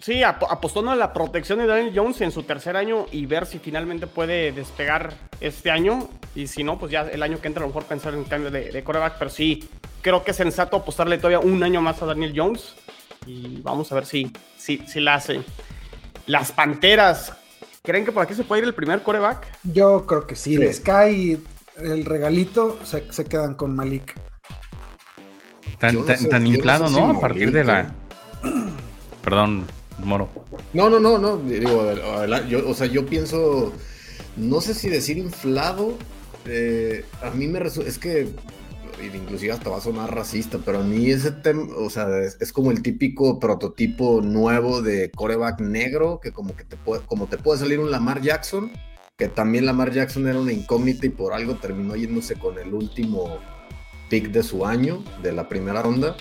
Sí, 0.00 0.22
apostando 0.22 0.90
a 0.90 0.96
la 0.96 1.12
protección 1.12 1.58
de 1.58 1.66
Daniel 1.66 1.92
Jones 1.94 2.20
en 2.22 2.30
su 2.30 2.44
tercer 2.44 2.76
año 2.76 3.06
y 3.12 3.26
ver 3.26 3.46
si 3.46 3.58
finalmente 3.58 4.06
puede 4.06 4.52
despegar 4.52 5.12
este 5.40 5.70
año. 5.70 6.08
Y 6.34 6.46
si 6.46 6.64
no, 6.64 6.78
pues 6.78 6.90
ya 6.90 7.02
el 7.02 7.22
año 7.22 7.40
que 7.40 7.48
entra 7.48 7.62
a 7.62 7.66
lo 7.66 7.74
mejor 7.74 7.84
pensar 7.84 8.14
en 8.14 8.24
cambio 8.24 8.50
de, 8.50 8.82
coreback. 8.82 9.18
Pero 9.18 9.30
sí, 9.30 9.68
creo 10.00 10.24
que 10.24 10.30
es 10.30 10.36
sensato 10.36 10.78
apostarle 10.78 11.18
todavía 11.18 11.40
un 11.40 11.62
año 11.62 11.82
más 11.82 12.00
a 12.00 12.06
Daniel 12.06 12.32
Jones. 12.34 12.74
Y 13.26 13.60
vamos 13.60 13.92
a 13.92 13.96
ver 13.96 14.06
si, 14.06 14.32
si, 14.56 14.78
si 14.78 15.00
la 15.00 15.14
hace. 15.14 15.42
Las 16.26 16.52
Panteras, 16.52 17.32
¿creen 17.82 18.04
que 18.04 18.12
por 18.12 18.22
aquí 18.22 18.34
se 18.34 18.44
puede 18.44 18.62
ir 18.62 18.68
el 18.68 18.74
primer 18.74 19.02
coreback? 19.02 19.46
Yo 19.64 20.06
creo 20.06 20.26
que 20.26 20.36
sí. 20.36 20.56
Les 20.56 20.80
cae 20.80 21.38
el 21.76 22.04
regalito, 22.04 22.78
se, 22.84 23.12
se 23.12 23.24
quedan 23.24 23.54
con 23.54 23.74
Malik. 23.74 24.14
Tan, 25.78 26.04
tan, 26.04 26.46
inflado, 26.46 26.88
¿no? 26.90 27.10
a 27.10 27.20
partir 27.20 27.52
de 27.52 27.62
la... 27.62 27.94
Perdón, 29.22 29.64
Moro. 29.98 30.28
No, 30.72 30.90
no, 30.90 30.98
no, 30.98 31.18
no. 31.18 31.36
Digo, 31.36 31.92
yo, 32.48 32.68
o 32.68 32.74
sea, 32.74 32.86
yo 32.86 33.06
pienso, 33.06 33.72
no 34.36 34.60
sé 34.60 34.74
si 34.74 34.88
decir 34.88 35.18
inflado. 35.18 35.96
Eh, 36.46 37.04
a 37.22 37.30
mí 37.30 37.46
me 37.46 37.58
resulta, 37.58 37.88
es 37.88 37.98
que, 37.98 38.28
inclusive 39.02 39.52
hasta 39.52 39.70
va 39.70 39.78
a 39.78 39.80
sonar 39.80 40.14
racista, 40.14 40.58
pero 40.64 40.80
a 40.80 40.82
mí 40.82 41.10
ese 41.10 41.32
tema, 41.32 41.64
o 41.76 41.90
sea, 41.90 42.06
es, 42.18 42.52
como 42.52 42.70
el 42.70 42.82
típico 42.82 43.38
prototipo 43.38 44.20
nuevo 44.22 44.82
de 44.82 45.10
coreback 45.10 45.60
negro, 45.60 46.20
que 46.20 46.32
como 46.32 46.56
que 46.56 46.64
te 46.64 46.76
puede, 46.76 47.02
como 47.06 47.26
te 47.26 47.38
puede 47.38 47.60
salir 47.60 47.78
un 47.78 47.90
Lamar 47.90 48.20
Jackson, 48.20 48.70
que 49.16 49.28
también 49.28 49.66
Lamar 49.66 49.92
Jackson 49.92 50.26
era 50.28 50.40
una 50.40 50.52
incógnita 50.52 51.06
y 51.06 51.10
por 51.10 51.32
algo 51.32 51.56
terminó 51.56 51.96
yéndose 51.96 52.36
con 52.36 52.58
el 52.58 52.74
último 52.74 53.38
pick 54.08 54.30
de 54.30 54.42
su 54.42 54.64
año, 54.64 55.02
de 55.22 55.32
la 55.32 55.48
primera 55.48 55.82
ronda 55.82 56.16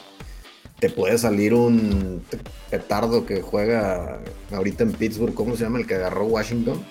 te 0.80 0.90
puede 0.90 1.18
salir 1.18 1.54
un 1.54 2.24
petardo 2.70 3.26
que 3.26 3.42
juega 3.42 4.20
ahorita 4.52 4.84
en 4.84 4.92
Pittsburgh, 4.92 5.34
¿cómo 5.34 5.56
se 5.56 5.63
llama 5.63 5.80
el 5.80 5.88
que 5.88 5.96
agarró 5.96 6.26
Washington? 6.26 6.86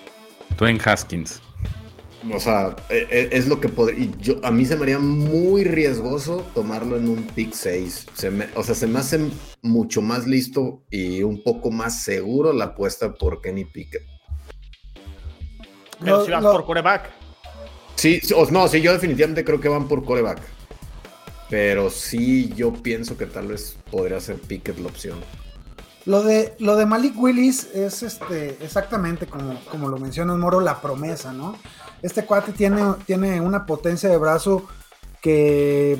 Dwayne 0.57 0.79
Haskins. 0.83 1.41
O 2.33 2.39
sea, 2.39 2.75
e, 2.89 3.07
e, 3.09 3.29
es, 3.31 3.47
lo 3.47 3.59
que 3.59 3.69
podría. 3.69 4.11
Yo, 4.19 4.35
a 4.43 4.51
mí 4.51 4.65
se 4.65 4.75
me 4.75 4.83
haría 4.83 4.99
muy 4.99 5.63
riesgoso 5.63 6.45
tomarlo 6.53 6.97
en 6.97 7.07
un 7.07 7.23
pick 7.23 7.53
6. 7.53 8.07
o 8.55 8.63
sea, 8.63 8.75
se 8.75 8.87
me 8.87 8.99
hace 8.99 9.19
mucho 9.61 10.01
más 10.01 10.27
listo 10.27 10.83
y 10.89 11.23
un 11.23 11.43
poco 11.43 11.71
más 11.71 12.03
seguro 12.03 12.53
la 12.53 12.65
apuesta 12.65 13.13
por 13.13 13.41
Kenny 13.41 13.65
Pickett. 13.65 14.03
Pero 15.99 16.25
si 16.25 16.31
vas 16.31 16.43
por 16.43 16.65
coreback. 16.65 17.09
Sí, 17.95 18.21
no, 18.51 18.67
sí, 18.67 18.81
yo 18.81 18.93
definitivamente 18.93 19.43
creo 19.43 19.59
que 19.59 19.69
van 19.69 19.87
por 19.87 20.03
coreback. 20.03 20.39
Pero 21.49 21.89
sí, 21.89 22.53
yo 22.55 22.73
pienso 22.73 23.17
que 23.17 23.25
tal 23.25 23.47
vez 23.47 23.77
podría 23.89 24.19
ser 24.19 24.35
Pickett 24.35 24.77
la 24.79 24.87
opción. 24.87 25.19
Lo 26.05 26.23
de, 26.23 26.55
lo 26.59 26.75
de 26.75 26.85
Malik 26.85 27.19
Willis 27.19 27.69
es 27.73 28.03
este, 28.03 28.57
exactamente 28.61 29.27
como, 29.27 29.59
como 29.69 29.89
lo 29.89 29.97
mencionas, 29.97 30.37
Moro, 30.37 30.61
la 30.61 30.79
promesa, 30.81 31.33
¿no? 31.33 31.57
Este 32.01 32.25
cuate 32.25 32.51
tiene, 32.51 32.81
tiene 33.05 33.41
una 33.41 33.65
potencia 33.65 34.09
de 34.09 34.17
brazo 34.17 34.67
que 35.21 35.99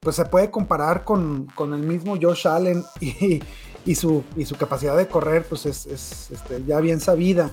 pues 0.00 0.16
se 0.16 0.24
puede 0.24 0.50
comparar 0.50 1.04
con, 1.04 1.48
el 1.58 1.82
mismo 1.82 2.16
Josh 2.20 2.46
Allen 2.46 2.84
y, 3.00 3.94
su, 3.94 4.22
y 4.36 4.44
su 4.44 4.56
capacidad 4.56 4.96
de 4.96 5.08
correr 5.08 5.44
pues 5.48 5.66
es, 5.66 5.86
este, 5.86 6.62
ya 6.66 6.80
bien 6.80 7.00
sabida. 7.00 7.50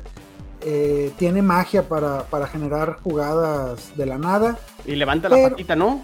Eh, 0.62 1.12
tiene 1.17 1.41
magia 1.41 1.89
para, 1.89 2.47
generar 2.47 2.99
jugadas 3.02 3.97
de 3.97 4.06
la 4.06 4.17
nada. 4.17 4.58
Y 4.86 4.95
levanta 4.95 5.30
la 5.30 5.49
patita, 5.49 5.76
¿no? 5.76 6.02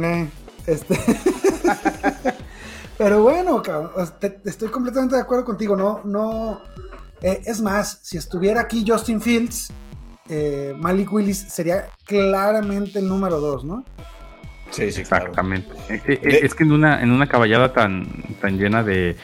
Eh, 0.00 0.28
este. 0.66 0.98
Pero 2.98 3.22
bueno, 3.22 3.62
estoy 4.44 4.68
completamente 4.68 5.16
de 5.16 5.22
acuerdo 5.22 5.44
contigo. 5.44 5.76
No, 5.76 6.00
no. 6.04 6.60
Eh, 7.20 7.42
es 7.46 7.60
más, 7.60 7.98
si 8.02 8.16
estuviera 8.16 8.60
aquí 8.60 8.84
Justin 8.86 9.20
Fields, 9.20 9.72
eh, 10.28 10.74
Malik 10.78 11.12
Willis 11.12 11.38
sería 11.48 11.86
claramente 12.04 12.98
el 12.98 13.08
número 13.08 13.40
dos, 13.40 13.64
¿no? 13.64 13.84
Sí, 14.70 14.90
sí, 14.90 15.00
Exactamente. 15.00 15.68
Eh, 15.88 16.40
es 16.42 16.54
que 16.54 16.64
en 16.64 16.72
una, 16.72 17.00
en 17.02 17.10
una 17.10 17.28
caballada 17.28 17.72
tan, 17.72 18.06
tan 18.40 18.58
llena 18.58 18.82
de 18.82 19.16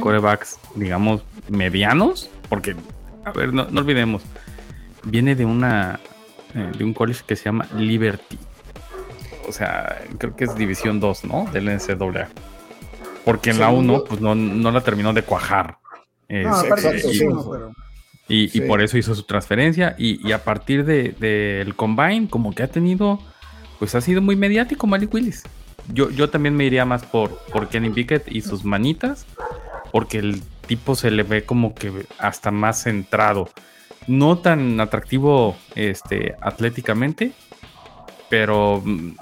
corebacks, 0.00 0.58
digamos, 0.74 1.22
medianos, 1.48 2.30
porque, 2.48 2.76
a 3.24 3.32
ver, 3.32 3.52
no, 3.52 3.66
no 3.70 3.80
olvidemos, 3.80 4.22
viene 5.04 5.34
de 5.34 5.44
una 5.44 6.00
de 6.52 6.82
un 6.82 6.92
college 6.92 7.22
que 7.24 7.36
se 7.36 7.44
llama 7.44 7.64
Liberty 7.76 8.36
o 9.50 9.52
sea, 9.52 10.00
creo 10.18 10.36
que 10.36 10.44
es 10.44 10.54
División 10.54 11.00
2, 11.00 11.24
¿no? 11.24 11.48
Del 11.52 11.64
NCAA. 11.64 12.28
Porque 13.24 13.50
en 13.50 13.58
la 13.58 13.70
1, 13.70 14.04
pues 14.04 14.20
no, 14.20 14.34
la 14.70 14.80
terminó 14.80 15.12
de 15.12 15.22
cuajar. 15.22 15.78
y, 16.28 16.44
por 18.60 18.80
eso 18.80 18.98
hizo 18.98 19.14
su 19.14 19.24
transferencia. 19.24 19.94
Y, 19.98 20.32
a 20.32 20.44
partir 20.44 20.84
del 20.84 21.16
de, 21.18 21.72
combine, 21.76 22.28
como 22.28 22.54
que 22.54 22.62
ha 22.62 22.68
tenido, 22.68 23.20
pues 23.78 23.94
ha 23.94 24.00
sido 24.00 24.22
muy 24.22 24.36
mediático 24.36 24.86
Malik 24.86 25.12
Willis. 25.12 25.42
Yo, 25.92 26.10
yo 26.10 26.30
también 26.30 26.54
me 26.56 26.64
iría 26.64 26.84
más 26.84 27.04
por, 27.04 27.36
por 27.52 27.68
Kenny 27.68 27.90
Pickett 27.90 28.30
y 28.30 28.42
sus 28.42 28.64
manitas, 28.64 29.26
porque 29.92 30.18
el 30.18 30.42
tipo 30.66 30.94
se 30.94 31.10
le 31.10 31.24
ve 31.24 31.44
como 31.44 31.74
que 31.74 32.06
hasta 32.18 32.50
más 32.50 32.84
centrado. 32.84 33.48
No 34.06 34.38
tan 34.38 34.80
atractivo 34.80 35.56
este, 35.74 36.36
atléticamente, 36.40 37.32
pero 38.28 38.80
mm, 38.84 39.16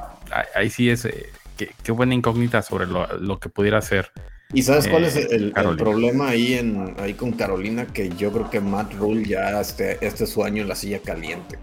ahí 0.55 0.71
sí 0.71 0.90
es, 0.90 1.07
eh, 1.07 1.31
qué, 1.57 1.92
buena 1.92 2.14
incógnita 2.14 2.62
sobre 2.62 2.87
lo, 2.87 3.40
que 3.40 3.49
pudiera 3.49 3.81
ser. 3.81 4.12
¿Y 4.54 4.62
sabes 4.62 4.88
cuál 4.88 5.04
es 5.04 5.14
eh, 5.14 5.28
el, 5.30 5.52
problema 5.76 6.30
ahí, 6.30 6.54
en, 6.54 6.94
ahí 6.98 7.12
con 7.12 7.32
Carolina? 7.32 7.87
Que 7.87 8.08
yo 8.08 8.32
creo 8.32 8.48
que 8.48 8.61
Matt 8.61 8.94
Rule 8.94 9.26
ya 9.26 9.61
este, 9.61 9.98
este 10.00 10.24
es 10.24 10.30
su 10.30 10.42
año 10.42 10.62
en 10.62 10.68
la 10.68 10.74
silla 10.74 11.00
caliente, 11.00 11.58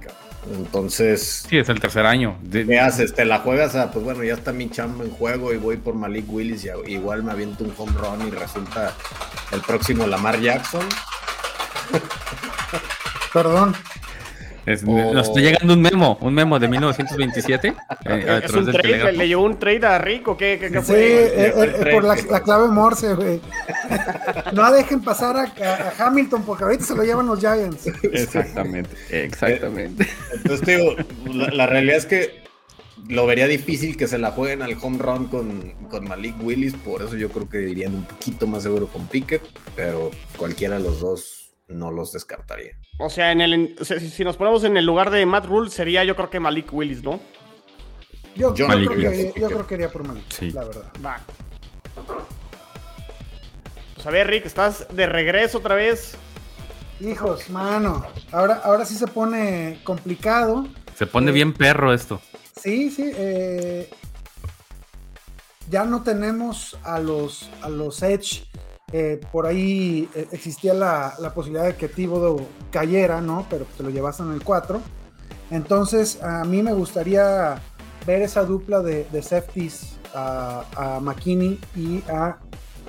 Entonces. 0.56 1.46
Sí, 1.50 1.58
es 1.58 1.68
el 1.70 1.80
tercer 1.80 2.06
año. 2.06 2.38
¿Qué 2.52 2.80
haces? 2.80 3.16
¿Te 3.16 3.26
la 3.26 3.40
juegas 3.40 3.76
a, 3.76 3.92
pues 3.92 4.06
bueno, 4.06 4.24
ya 4.24 4.36
está 4.36 4.54
mi 4.54 4.70
chamba 4.70 5.04
en 5.04 5.10
juego 5.10 5.52
y 5.52 5.58
voy 5.58 5.78
por 5.78 5.96
Malik 5.96 6.32
Willis 6.32 6.64
y 6.66 6.92
igual 6.92 7.24
me 7.24 7.32
aviento 7.32 7.64
un 7.64 7.74
home 7.76 7.94
run 7.94 8.28
y 8.28 8.30
resulta 8.30 8.94
el 9.52 9.62
próximo 9.62 10.06
Lamar 10.06 10.40
Jackson? 10.40 10.86
Perdón. 13.34 13.76
Nos 14.66 15.28
está 15.28 15.40
llegando 15.40 15.74
un 15.74 15.82
memo, 15.82 16.18
un 16.22 16.34
memo 16.34 16.58
de 16.58 16.68
1927. 16.68 17.76
Eh, 18.06 18.42
es 18.44 18.52
un 18.52 18.72
trade, 18.72 19.12
le, 19.12 19.28
llevó 19.28 19.44
un 19.44 19.60
trade 19.60 19.86
a 19.86 19.98
Rico, 20.00 20.36
¿qué, 20.36 20.58
qué, 20.60 20.82
sí, 20.82 20.94
eh, 20.94 21.54
eh, 21.56 21.92
por 21.92 22.04
la, 22.04 22.16
clave 22.42 22.68
Morse, 22.70 23.14
güey. 23.14 23.40
No 24.54 24.72
dejen 24.72 25.02
pasar 25.02 25.38
a, 25.38 25.94
Hamilton 26.00 26.44
porque 26.44 26.64
ahorita 26.64 26.84
se 26.84 26.96
lo 26.96 27.04
llevan 27.04 27.28
los 27.28 27.40
Giants. 27.40 27.88
Exactamente, 28.12 28.96
exactamente. 29.10 30.08
Entonces, 30.34 30.66
digo, 30.66 30.96
la, 31.32 31.68
realidad 31.68 31.98
es 31.98 32.06
que 32.08 32.44
lo 33.08 33.28
vería 33.28 33.48
difícil 33.48 33.98
que 33.98 34.08
se 34.08 34.18
la 34.18 34.32
jueguen 34.32 34.64
al 34.64 34.76
home 34.82 34.98
run 34.98 35.28
con, 35.28 35.74
con, 35.90 36.08
Malik 36.08 36.36
Willis, 36.42 36.74
por 36.74 37.04
eso 37.04 37.16
yo 37.16 37.30
creo 37.30 37.48
que 37.48 37.70
irían 37.70 37.94
un 37.94 38.06
poquito 38.06 38.48
más 38.48 38.64
seguro 38.64 38.88
con 38.88 39.06
Pickett, 39.08 39.44
pero 39.76 40.10
cualquiera 40.38 40.78
de 40.78 40.84
los 40.84 41.00
dos 41.02 41.45
no 41.68 41.92
los 41.92 42.12
descartaría. 42.12 42.78
O 43.00 43.10
sea, 43.10 43.32
en 43.32 43.42
el, 43.42 43.76
si, 43.82 44.24
nos 44.24 44.38
ponemos 44.38 44.64
en 44.64 44.78
el 44.78 44.86
lugar 44.86 45.10
de 45.10 45.26
Matt 45.26 45.46
Rule, 45.46 45.70
sería 45.70 46.04
yo 46.04 46.16
creo 46.16 46.30
que 46.30 46.40
Malik 46.40 46.74
Willis, 46.74 47.04
¿no? 47.04 47.20
Yo, 48.36 48.54
creo, 48.54 48.68
que, 48.90 49.34
yo 49.38 49.48
creo 49.48 49.68
que 49.68 49.76
iría 49.76 49.90
por 49.90 50.06
Malik, 50.06 50.26
la 50.54 50.66
verdad. 50.66 50.92
Va. 51.04 51.20
Pues 53.96 54.06
a 54.06 54.10
ver, 54.10 54.28
Rick, 54.28 54.46
estás 54.46 54.88
de 54.94 55.06
regreso 55.06 55.60
otra 55.60 55.76
vez. 55.76 56.18
Hijos, 57.00 57.50
mano. 57.50 58.06
Ahora, 58.32 58.62
ahora 58.64 58.86
sí 58.86 58.96
se 58.96 59.08
pone 59.08 59.80
complicado. 59.84 60.68
Se 60.96 61.08
pone 61.08 61.32
bien 61.32 61.54
perro 61.54 61.94
esto. 61.94 62.22
Sí, 62.62 62.90
sí. 62.90 63.12
Eh, 63.16 63.90
ya 65.70 65.84
no 65.84 66.04
tenemos 66.04 66.78
a 66.84 67.00
los, 67.00 67.50
a 67.62 67.70
los 67.70 68.02
Edge. 68.04 68.48
Eh, 68.98 69.20
por 69.30 69.46
ahí 69.46 70.08
eh, 70.16 70.26
existía 70.32 70.74
la, 70.74 71.12
posibilidad 71.36 71.66
de 71.66 71.76
que 71.76 71.90
Thibodeau 71.90 72.48
cayera, 72.72 73.20
¿no? 73.20 73.46
Pero 73.50 73.66
te 73.76 73.84
lo 73.84 73.90
llevaste 73.90 74.24
en 74.24 74.32
el 74.32 74.42
4. 74.42 74.82
Entonces, 75.52 76.24
a 76.24 76.46
mí 76.46 76.64
me 76.64 76.72
gustaría 76.72 77.62
ver 78.08 78.22
esa 78.22 78.46
dupla 78.46 78.80
de, 78.80 79.06
de 79.12 79.22
safeties 79.22 79.98
a, 80.14 80.64
a 80.78 81.00
McKinney 81.02 81.60
y 81.76 82.04
a 82.10 82.38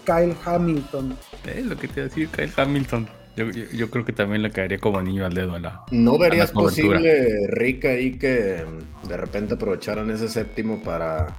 Kyle 0.05 0.37
Hamilton. 0.45 1.19
Es 1.45 1.67
lo 1.67 1.77
que 1.77 1.89
te 1.89 1.95
iba 1.95 2.07
a 2.07 2.09
decir, 2.09 2.29
Kyle 2.29 2.53
Hamilton. 2.57 3.09
Yo, 3.35 3.91
creo 3.91 4.05
que 4.05 4.13
también 4.13 4.43
le 4.43 4.53
caería 4.53 4.79
como 4.79 5.03
niño 5.03 5.27
al 5.27 5.35
dedo 5.35 5.57
a 5.57 5.59
la. 5.59 5.85
¿No 5.91 6.17
verías 6.19 6.53
posible, 6.53 7.49
Rick, 7.49 7.85
ahí 7.85 8.17
que 8.17 8.65
de 9.09 9.17
repente 9.17 9.55
aprovecharan 9.55 10.09
ese 10.13 10.29
séptimo 10.29 10.81
para 10.85 11.37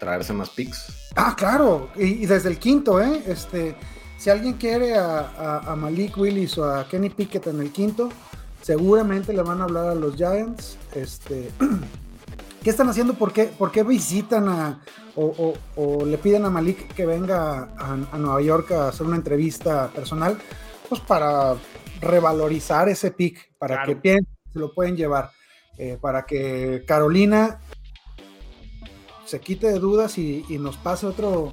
traerse 0.00 0.32
más 0.32 0.48
picks? 0.48 1.10
Ah, 1.14 1.34
claro, 1.36 1.90
y, 1.94 2.24
desde 2.24 2.48
el 2.48 2.58
quinto, 2.58 3.02
¿eh? 3.02 3.22
Este, 3.26 3.76
si 4.18 4.30
alguien 4.30 4.54
quiere 4.54 4.96
a, 4.96 5.74
Malik 5.76 6.18
Willis 6.18 6.58
o 6.58 6.64
a 6.64 6.86
Kenny 6.88 7.08
Pickett 7.10 7.46
en 7.46 7.60
el 7.60 7.72
quinto, 7.72 8.10
seguramente 8.60 9.32
le 9.32 9.42
van 9.42 9.60
a 9.60 9.64
hablar 9.64 9.88
a 9.88 9.94
los 9.94 10.16
Giants. 10.16 10.76
Este, 10.94 11.50
¿Qué 12.62 12.70
están 12.70 12.88
haciendo? 12.88 13.14
¿Por 13.14 13.32
qué, 13.32 13.44
por 13.44 13.70
qué 13.70 13.84
visitan 13.84 14.48
a, 14.48 14.82
o, 15.14 16.04
le 16.04 16.18
piden 16.18 16.44
a 16.44 16.50
Malik 16.50 16.92
que 16.92 17.06
venga 17.06 17.70
a, 17.78 17.92
a 18.12 18.18
Nueva 18.18 18.42
York 18.42 18.72
a 18.72 18.88
hacer 18.88 19.06
una 19.06 19.16
entrevista 19.16 19.88
personal? 19.94 20.38
pues 20.88 21.00
para 21.02 21.56
revalorizar 22.00 22.88
ese 22.88 23.10
pick, 23.10 23.52
para 23.58 23.84
que 23.84 23.96
piensen 23.96 24.26
se 24.52 24.58
lo 24.58 24.72
pueden 24.72 24.96
llevar, 24.96 25.30
eh, 25.76 25.98
para 26.00 26.24
que 26.24 26.84
Carolina 26.86 27.60
se 29.26 29.40
quite 29.40 29.66
de 29.70 29.78
dudas 29.78 30.16
y, 30.16 30.44
nos 30.58 30.78
pase 30.78 31.06
otro, 31.06 31.52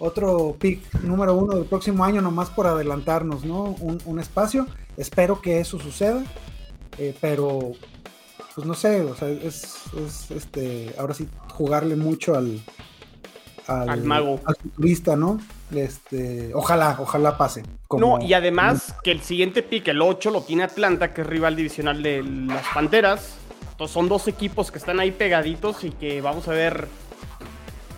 otro 0.00 0.56
pick 0.58 0.92
número 1.02 1.34
uno 1.34 1.54
del 1.54 1.66
próximo 1.66 2.04
año, 2.04 2.20
nomás 2.20 2.50
por 2.50 2.66
adelantarnos, 2.66 3.44
¿no? 3.44 3.76
Un, 3.80 4.18
espacio. 4.18 4.66
Espero 4.96 5.40
que 5.40 5.60
eso 5.60 5.78
suceda, 5.78 6.24
eh, 6.98 7.14
pero 7.20 7.72
pues 8.54 8.66
no 8.66 8.74
sé, 8.74 9.02
o 9.02 9.14
sea, 9.14 9.28
es, 9.28 9.76
este, 10.30 10.92
ahora 10.98 11.14
sí 11.14 11.28
jugarle 11.54 11.96
mucho 11.96 12.34
al, 12.34 12.60
al, 13.66 14.02
mago, 14.02 14.40
al 14.44 14.56
futurista, 14.56 15.16
¿no? 15.16 15.38
Este, 15.74 16.50
ojalá, 16.54 16.96
ojalá 16.98 17.38
pase. 17.38 17.62
No, 17.96 18.20
y 18.20 18.34
además 18.34 18.94
que 19.02 19.12
el 19.12 19.20
siguiente 19.20 19.62
pick, 19.62 19.88
el 19.88 20.02
8, 20.02 20.30
lo 20.30 20.42
tiene 20.42 20.64
Atlanta, 20.64 21.14
que 21.14 21.20
es 21.20 21.26
rival 21.26 21.56
divisional 21.56 22.02
de 22.02 22.22
las 22.22 22.66
Panteras. 22.74 23.36
Entonces 23.70 23.94
son 23.94 24.08
dos 24.08 24.28
equipos 24.28 24.70
que 24.70 24.78
están 24.78 25.00
ahí 25.00 25.10
pegaditos 25.10 25.84
y 25.84 25.90
que 25.90 26.20
vamos 26.20 26.48
a 26.48 26.52
ver 26.52 26.88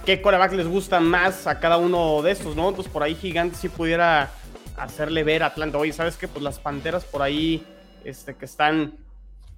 qué 0.04 0.20
coreback 0.20 0.52
les 0.52 0.66
gusta 0.66 1.00
más 1.00 1.46
a 1.46 1.60
cada 1.60 1.76
uno 1.76 2.22
de 2.22 2.32
estos, 2.32 2.56
¿no? 2.56 2.68
Entonces 2.68 2.92
por 2.92 3.02
ahí 3.02 3.14
Gigante 3.14 3.56
si 3.56 3.68
pudiera 3.68 4.30
hacerle 4.76 5.22
ver 5.24 5.42
a 5.42 5.46
Atlanta, 5.46 5.78
oye, 5.78 5.92
¿sabes 5.92 6.16
qué? 6.16 6.28
Pues 6.28 6.42
las 6.42 6.58
Panteras 6.58 7.04
por 7.04 7.22
ahí, 7.22 7.64
este, 8.04 8.34
que 8.34 8.44
están 8.44 8.98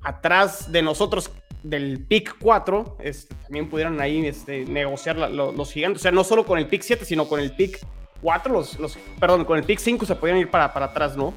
atrás 0.02 0.70
de 0.70 0.82
nosotros 0.82 1.30
del 1.62 2.00
pick 2.00 2.36
4, 2.40 2.98
este, 3.00 3.34
también 3.36 3.70
pudieran 3.70 4.00
ahí 4.00 4.26
este, 4.26 4.66
negociar 4.66 5.16
los 5.16 5.72
gigantes. 5.72 6.02
O 6.02 6.04
sea, 6.04 6.12
no 6.12 6.24
solo 6.24 6.44
con 6.44 6.58
el 6.58 6.66
pick 6.66 6.82
7, 6.82 7.04
sino 7.04 7.26
con 7.26 7.40
el 7.40 7.52
pick 7.52 7.78
4, 8.20 8.52
los, 8.52 8.78
los, 8.78 8.98
perdón, 9.18 9.44
con 9.44 9.58
el 9.58 9.64
pick 9.64 9.78
5 9.78 10.04
se 10.04 10.14
podían 10.14 10.38
ir 10.38 10.50
para, 10.50 10.72
para 10.72 10.86
atrás, 10.86 11.16
¿no? 11.16 11.32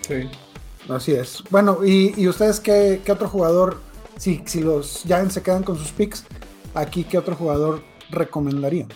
Sí. 0.00 0.28
Así 0.88 1.12
es. 1.12 1.42
Bueno, 1.50 1.84
¿y, 1.84 2.26
ustedes 2.28 2.60
qué, 2.60 3.00
otro 3.10 3.28
jugador, 3.28 3.80
si, 4.16 4.42
si 4.46 4.62
los 4.62 5.02
Giants 5.04 5.34
se 5.34 5.42
quedan 5.42 5.62
con 5.62 5.76
sus 5.76 5.90
picks, 5.90 6.24
aquí 6.76 7.04
qué 7.04 7.18
otro 7.18 7.34
jugador 7.34 7.82
recomendarían? 8.10 8.88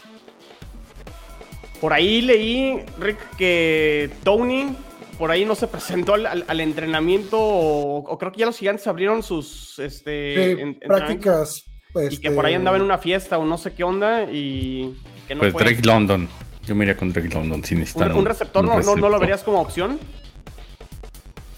Por 1.80 1.92
ahí 1.92 2.20
leí, 2.20 2.78
Rick, 2.98 3.18
que 3.36 4.10
Tony 4.22 4.76
por 5.20 5.30
ahí 5.30 5.44
no 5.44 5.54
se 5.54 5.66
presentó 5.66 6.14
al, 6.14 6.60
entrenamiento 6.60 7.36
o, 7.38 8.16
creo 8.18 8.32
que 8.32 8.40
ya 8.40 8.46
los 8.46 8.56
gigantes 8.56 8.86
abrieron 8.86 9.22
sus 9.22 9.78
este, 9.78 10.78
prácticas. 10.86 11.64
y 12.10 12.16
que 12.16 12.30
por 12.30 12.46
ahí 12.46 12.54
andaba 12.54 12.78
en 12.78 12.82
una 12.82 12.96
fiesta 12.96 13.36
o 13.36 13.44
no 13.44 13.58
sé 13.58 13.74
qué 13.74 13.84
onda 13.84 14.24
y 14.24 14.96
que 15.28 15.34
no 15.34 15.40
pues 15.40 15.52
Drake 15.52 15.82
London. 15.82 16.26
Yo 16.66 16.74
me 16.74 16.84
iría 16.84 16.96
con 16.96 17.12
Drake 17.12 17.28
London 17.28 17.62
sin 17.62 17.80
necesitar 17.80 18.12
un, 18.12 18.18
un, 18.18 18.24
receptor, 18.24 18.64
no, 18.64 18.80
no, 18.80 19.08
lo 19.10 19.18
verías 19.18 19.42
como 19.42 19.60
opción? 19.60 19.98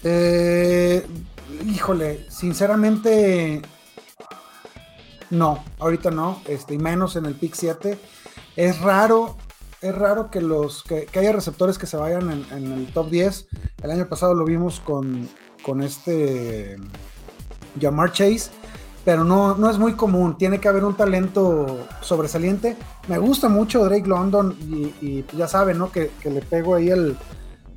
Eh, 0.03 1.05
híjole, 1.65 2.25
sinceramente 2.29 3.61
no, 5.33 5.63
ahorita 5.79 6.11
no, 6.11 6.41
este, 6.47 6.75
y 6.75 6.77
menos 6.77 7.15
en 7.15 7.25
el 7.25 7.35
pick 7.35 7.55
7. 7.55 7.97
Es 8.55 8.81
raro, 8.81 9.37
es 9.81 9.93
raro 9.93 10.29
que 10.31 10.41
los 10.41 10.83
que, 10.83 11.07
haya 11.15 11.31
receptores 11.31 11.77
que 11.77 11.87
se 11.87 11.97
vayan 11.97 12.45
en, 12.51 12.71
el 12.71 12.93
top 12.93 13.09
10. 13.09 13.47
El 13.83 13.91
año 13.91 14.07
pasado 14.07 14.33
lo 14.33 14.45
vimos 14.45 14.79
con, 14.79 15.27
con 15.63 15.81
este 15.81 16.77
Jamar 17.79 18.11
Chase 18.11 18.51
pero 19.05 19.23
no, 19.23 19.55
no 19.55 19.69
es 19.69 19.77
muy 19.77 19.93
común. 19.93 20.37
Tiene 20.37 20.59
que 20.59 20.67
haber 20.67 20.85
un 20.85 20.95
talento 20.95 21.87
sobresaliente. 22.01 22.77
Me 23.07 23.17
gusta 23.17 23.49
mucho 23.49 23.83
Drake 23.83 24.07
London 24.07 24.55
y, 25.01 25.25
ya 25.35 25.47
saben, 25.47 25.77
¿no? 25.77 25.91
Que, 25.91 26.11
le 26.23 26.41
pego 26.41 26.75
ahí 26.75 26.89
el, 26.89 27.17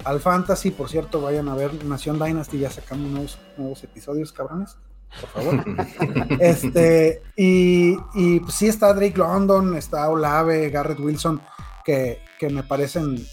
al 0.05 0.21
fantasy. 0.21 0.71
Por 0.71 0.89
cierto, 0.89 1.21
vayan 1.21 1.49
a 1.49 1.55
ver 1.55 1.85
Nación 1.85 2.19
Dynasty, 2.19 2.59
ya 2.59 2.71
sacamos 2.71 3.11
nuevos, 3.11 3.39
nuevos 3.57 3.83
episodios, 3.83 4.33
cabrones. 4.33 4.77
Por 5.21 5.31
favor. 5.31 5.65
este, 6.41 7.23
y, 7.37 7.97
y 8.15 8.41
pues 8.41 8.55
sí 8.55 8.69
está 8.69 8.93
Drake 8.93 9.17
London, 9.17 9.77
está 9.77 10.09
Olave, 10.09 10.71
Garrett 10.71 11.01
Wilson, 11.01 11.41
que, 11.85 12.21
que 12.39 12.51
me 12.51 12.63
parecen 12.63 13.27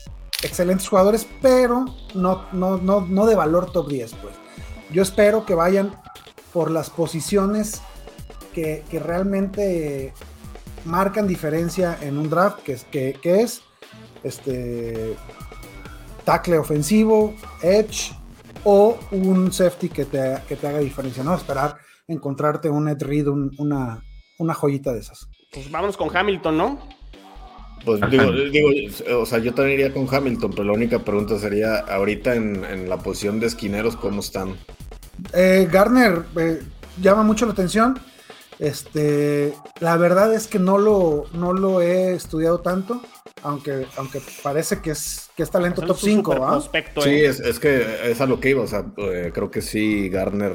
excelentes 0.44 0.88
jugadores, 0.88 1.28
pero 1.42 1.86
no, 2.14 2.46
no, 2.52 2.78
no, 2.78 3.02
no 3.02 3.26
de 3.26 3.36
valor 3.36 3.72
top 3.72 3.90
10, 3.90 4.14
pues. 4.16 4.36
Yo 4.92 5.02
espero 5.02 5.46
que 5.46 5.56
vayan 5.56 5.96
por 6.52 6.70
las 6.70 6.90
posiciones 6.90 7.82
que, 8.54 8.84
realmente 8.92 10.14
marcan 10.86 11.28
diferencia 11.28 11.98
en 12.02 12.18
un 12.18 12.30
draft, 12.30 12.60
que 12.60 12.74
es, 12.74 12.84
que, 12.86 13.20
es 13.24 13.62
este 14.24 15.16
tackle 16.24 16.58
ofensivo, 16.58 17.34
edge 17.62 18.16
o 18.64 18.98
un 19.12 19.52
safety 19.52 19.90
que 19.90 20.06
te, 20.06 20.38
que 20.48 20.56
te 20.56 20.68
haga 20.68 20.80
diferencia, 20.80 21.24
¿no? 21.24 21.36
Esperar 21.36 21.78
encontrarte 22.08 22.70
un 22.70 22.88
Ed 22.90 23.02
Reed, 23.02 23.28
una, 23.28 24.04
una 24.40 24.54
joyita 24.54 24.94
de 24.94 25.00
esas. 25.00 25.28
Pues 25.52 25.70
vámonos 25.72 25.98
con 25.98 26.16
Hamilton, 26.16 26.58
¿no? 26.58 26.80
Pues 27.86 28.00
digo, 28.10 28.70
o 29.20 29.26
sea, 29.26 29.40
yo 29.40 29.54
también 29.54 29.80
iría 29.80 29.94
con 29.94 30.08
Hamilton, 30.14 30.52
pero 30.52 30.64
la 30.64 30.74
única 30.74 31.00
pregunta 31.00 31.38
sería, 31.38 31.80
ahorita 31.80 32.34
en, 32.34 32.64
en 32.64 32.88
la 32.88 32.98
posición 32.98 33.42
de 33.42 33.48
esquineros, 33.48 33.98
¿cómo 33.98 34.22
están? 34.22 34.56
Eh, 35.34 35.68
Garner 35.70 36.24
eh, 36.38 36.62
llama 37.02 37.24
mucho 37.24 37.46
la 37.46 37.52
atención. 37.52 38.00
Este, 38.60 39.54
la 39.82 39.98
verdad 39.98 40.34
es 40.34 40.48
que 40.48 40.60
no 40.60 40.78
lo, 40.78 41.26
no 41.34 41.54
lo 41.54 41.82
he 41.82 42.14
estudiado 42.14 42.62
tanto, 42.62 43.02
aunque, 43.44 43.86
aunque 43.98 44.22
parece 44.42 44.82
que 44.82 44.92
es, 44.92 45.30
que 45.36 45.44
es 45.44 45.52
talento 45.52 45.82
top 45.82 45.98
5. 45.98 46.62
Sí, 47.04 47.10
¿eh? 47.10 47.26
es, 47.28 47.60
que 47.60 48.12
es 48.12 48.22
a 48.22 48.26
lo 48.26 48.40
que 48.40 48.52
iba. 48.52 48.64
O 48.64 48.68
sea, 48.68 48.86
creo 48.96 49.52
que 49.52 49.62
sí, 49.62 50.10
Garner, 50.10 50.54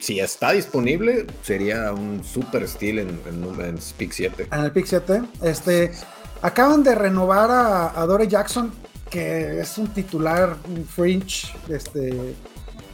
si 0.00 0.20
está 0.20 0.52
disponible, 0.52 1.26
sería 1.42 1.92
un 1.92 2.24
super 2.24 2.62
estilo 2.62 3.02
en, 3.02 3.20
en, 3.28 3.78
Pick 3.96 4.12
7. 4.12 4.48
En 4.50 4.60
el 4.60 4.72
Pick 4.72 4.86
7. 4.86 5.22
Este, 5.42 5.92
acaban 6.40 6.82
de 6.82 6.94
renovar 6.94 7.50
a, 7.50 8.00
a 8.00 8.06
Dore 8.06 8.26
Jackson, 8.28 8.72
que 9.10 9.60
es 9.60 9.78
un 9.78 9.88
titular, 9.88 10.56
un 10.68 10.84
fringe, 10.86 11.52
este, 11.68 12.34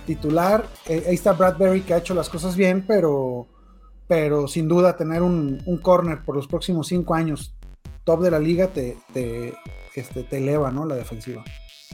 titular. 0.08 0.66
Eh, 0.86 1.04
ahí 1.06 1.14
está 1.14 1.34
Bradbury 1.34 1.82
que 1.82 1.92
ha 1.92 1.98
hecho 1.98 2.14
las 2.14 2.30
cosas 2.30 2.56
bien, 2.56 2.84
pero, 2.86 3.46
pero 4.08 4.48
sin 4.48 4.66
duda 4.66 4.96
tener 4.96 5.22
un, 5.22 5.62
corner 5.82 6.24
por 6.24 6.34
los 6.34 6.48
próximos 6.48 6.88
cinco 6.88 7.14
años 7.14 7.54
top 8.08 8.22
de 8.22 8.30
la 8.30 8.38
liga 8.38 8.68
te, 8.68 8.96
te, 9.12 9.52
este, 9.94 10.22
te 10.22 10.38
eleva 10.38 10.70
¿no? 10.70 10.86
la 10.86 10.94
defensiva. 10.94 11.44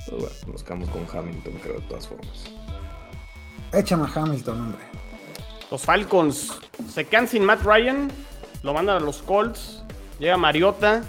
Pues 0.08 0.20
bueno, 0.20 0.52
nos 0.52 0.62
quedamos 0.62 0.88
con 0.90 1.04
Hamilton, 1.12 1.54
creo, 1.60 1.80
de 1.80 1.86
todas 1.88 2.06
formas. 2.06 2.44
Échame 3.72 4.04
a 4.04 4.22
Hamilton, 4.22 4.60
hombre. 4.60 4.82
Los 5.72 5.82
Falcons 5.82 6.52
se 6.88 7.04
quedan 7.06 7.26
sin 7.26 7.44
Matt 7.44 7.64
Ryan, 7.64 8.12
lo 8.62 8.72
mandan 8.72 8.98
a 8.98 9.00
los 9.00 9.22
Colts, 9.22 9.82
llega 10.20 10.36
Mariota. 10.36 11.02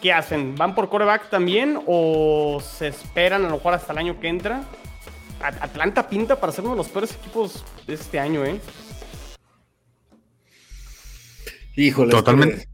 ¿qué 0.00 0.12
hacen? 0.12 0.54
¿Van 0.54 0.76
por 0.76 0.88
coreback 0.88 1.28
también 1.28 1.80
o 1.86 2.60
se 2.60 2.88
esperan 2.88 3.44
a 3.44 3.48
lo 3.48 3.56
mejor 3.56 3.74
hasta 3.74 3.92
el 3.92 3.98
año 3.98 4.20
que 4.20 4.28
entra? 4.28 4.62
Atlanta 5.40 6.08
pinta 6.08 6.38
para 6.38 6.52
ser 6.52 6.62
uno 6.62 6.74
de 6.74 6.78
los 6.78 6.88
peores 6.88 7.12
equipos 7.12 7.64
de 7.88 7.94
este 7.94 8.20
año, 8.20 8.44
¿eh? 8.44 8.60
Híjole. 11.74 12.10
Totalmente. 12.12 12.71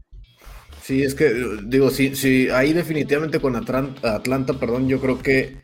Sí, 0.89 1.03
es 1.03 1.13
que, 1.13 1.31
digo, 1.65 1.91
sí, 1.91 2.15
sí, 2.15 2.49
ahí 2.49 2.73
definitivamente 2.73 3.39
con 3.39 3.55
Atlanta, 3.55 4.15
Atlanta, 4.15 4.53
perdón, 4.53 4.87
yo 4.87 4.99
creo 4.99 5.19
que 5.19 5.57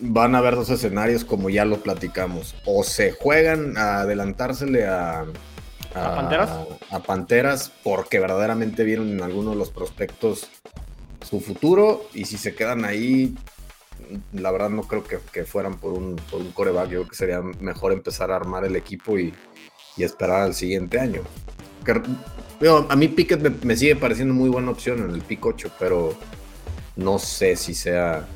van 0.00 0.34
a 0.34 0.38
haber 0.38 0.56
dos 0.56 0.70
escenarios 0.70 1.24
como 1.24 1.50
ya 1.50 1.64
lo 1.64 1.76
platicamos. 1.76 2.56
O 2.66 2.82
se 2.82 3.12
juegan 3.12 3.78
a 3.78 4.00
adelantársele 4.00 4.88
a, 4.88 5.20
a, 5.94 6.16
Panteras? 6.16 6.50
A, 6.90 6.98
Panteras 6.98 7.70
porque 7.84 8.18
verdaderamente 8.18 8.82
vieron 8.82 9.10
en 9.10 9.22
algunos 9.22 9.52
de 9.52 9.58
los 9.60 9.70
prospectos 9.70 10.48
su 11.24 11.40
futuro 11.40 12.08
y 12.12 12.24
si 12.24 12.36
se 12.36 12.52
quedan 12.52 12.84
ahí, 12.84 13.36
la 14.32 14.50
verdad 14.50 14.70
no 14.70 14.82
creo 14.82 15.04
que, 15.04 15.44
fueran 15.44 15.78
por 15.78 15.92
un, 15.92 16.16
por 16.28 16.40
un 16.40 16.50
coreback. 16.50 16.86
Yo 16.86 16.98
creo 17.02 17.08
que 17.08 17.14
sería 17.16 17.40
mejor 17.60 17.92
empezar 17.92 18.32
a 18.32 18.36
armar 18.36 18.64
el 18.64 18.74
equipo 18.74 19.16
y, 19.16 19.32
esperar 19.96 20.40
al 20.40 20.54
siguiente 20.54 20.98
año. 20.98 21.20
A 22.68 22.96
mí 22.96 23.08
Pickett 23.08 23.64
me, 23.64 23.76
sigue 23.76 23.96
pareciendo 23.96 24.34
muy 24.34 24.50
buena 24.50 24.70
opción 24.70 24.98
en 24.98 25.10
el 25.10 25.22
pick 25.22 25.44
8, 25.44 25.70
pero 25.78 26.14
no 26.96 27.18
sé 27.18 27.56
si 27.56 27.74
sea, 27.74 28.26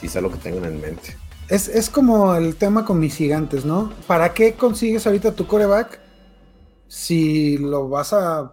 si 0.00 0.08
sea 0.08 0.20
lo 0.20 0.30
que 0.30 0.38
tengan 0.38 0.64
en 0.64 0.80
mente. 0.80 1.16
Es, 1.48 1.68
es 1.68 1.90
como 1.90 2.34
el 2.34 2.56
tema 2.56 2.84
con 2.84 2.98
mis 2.98 3.14
gigantes, 3.14 3.64
¿no? 3.64 3.92
¿Para 4.06 4.34
qué 4.34 4.54
consigues 4.54 5.06
ahorita 5.06 5.32
tu 5.32 5.46
coreback 5.46 6.00
si 6.88 7.58
lo 7.58 7.88
vas 7.88 8.12
a, 8.12 8.52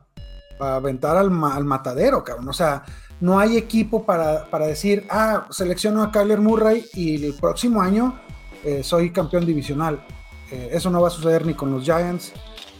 aventar 0.59 1.17
al, 1.17 1.31
matadero, 1.31 2.23
cabrón? 2.23 2.49
O 2.49 2.53
sea, 2.53 2.83
no 3.19 3.39
hay 3.39 3.57
equipo 3.57 4.05
para, 4.05 4.47
decir, 4.67 5.07
ah, 5.09 5.47
selecciono 5.49 6.03
a 6.03 6.11
Kyler 6.11 6.39
Murray 6.39 6.85
y 6.93 7.25
el 7.25 7.33
próximo 7.33 7.81
año 7.81 8.19
eh, 8.63 8.83
soy 8.83 9.11
campeón 9.11 9.45
divisional. 9.45 10.05
Eh, 10.51 10.69
eso 10.71 10.89
no 10.91 11.01
va 11.01 11.07
a 11.07 11.11
suceder 11.11 11.45
ni 11.45 11.55
con 11.55 11.71
los 11.71 11.83
Giants, 11.83 12.33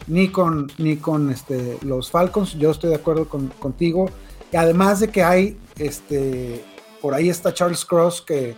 ni 0.08 0.28
con, 0.28 0.70
ni 0.78 0.96
con 0.96 1.30
este, 1.30 1.78
los 1.82 2.10
Falcons. 2.10 2.54
Yo 2.58 2.70
estoy 2.70 2.90
de 2.90 2.96
acuerdo 2.96 3.28
contigo. 3.28 4.10
Y 4.52 4.56
además 4.56 5.00
de 5.00 5.08
que 5.08 5.22
hay, 5.22 5.58
este, 5.78 6.64
por 7.00 7.14
ahí 7.14 7.28
está 7.28 7.52
Charles 7.54 7.84
Cross, 7.84 8.22
que, 8.22 8.56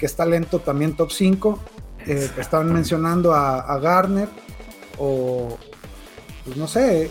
está 0.00 0.26
lento 0.26 0.58
también 0.58 0.96
top 0.96 1.12
5. 1.12 1.60
Eh, 2.06 2.28
estaban 2.36 2.72
mencionando 2.72 3.32
a, 3.32 3.78
Garner 3.78 4.28
o, 4.98 5.56
pues 6.44 6.56
no 6.56 6.66
sé, 6.66 7.08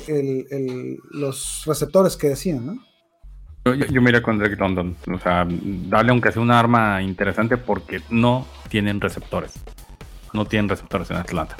los 1.12 1.64
receptores 1.66 2.18
que 2.18 2.30
decían, 2.30 2.66
¿no? 2.66 2.92
Yo, 3.64 3.76
yo, 3.76 4.02
mira 4.02 4.22
con 4.22 4.40
Drake 4.40 4.58
London. 4.58 4.98
O 5.14 5.20
sea, 5.20 5.48
dale 5.48 6.10
aunque 6.10 6.32
sea 6.34 6.42
un 6.42 6.52
arma 6.52 7.02
interesante 7.02 7.58
porque 7.58 8.02
no 8.10 8.46
tienen 8.70 9.00
receptores. 9.00 9.54
No 10.34 10.46
tienen 10.46 10.68
receptores 10.68 11.12
en 11.12 11.18
Atlanta. 11.18 11.56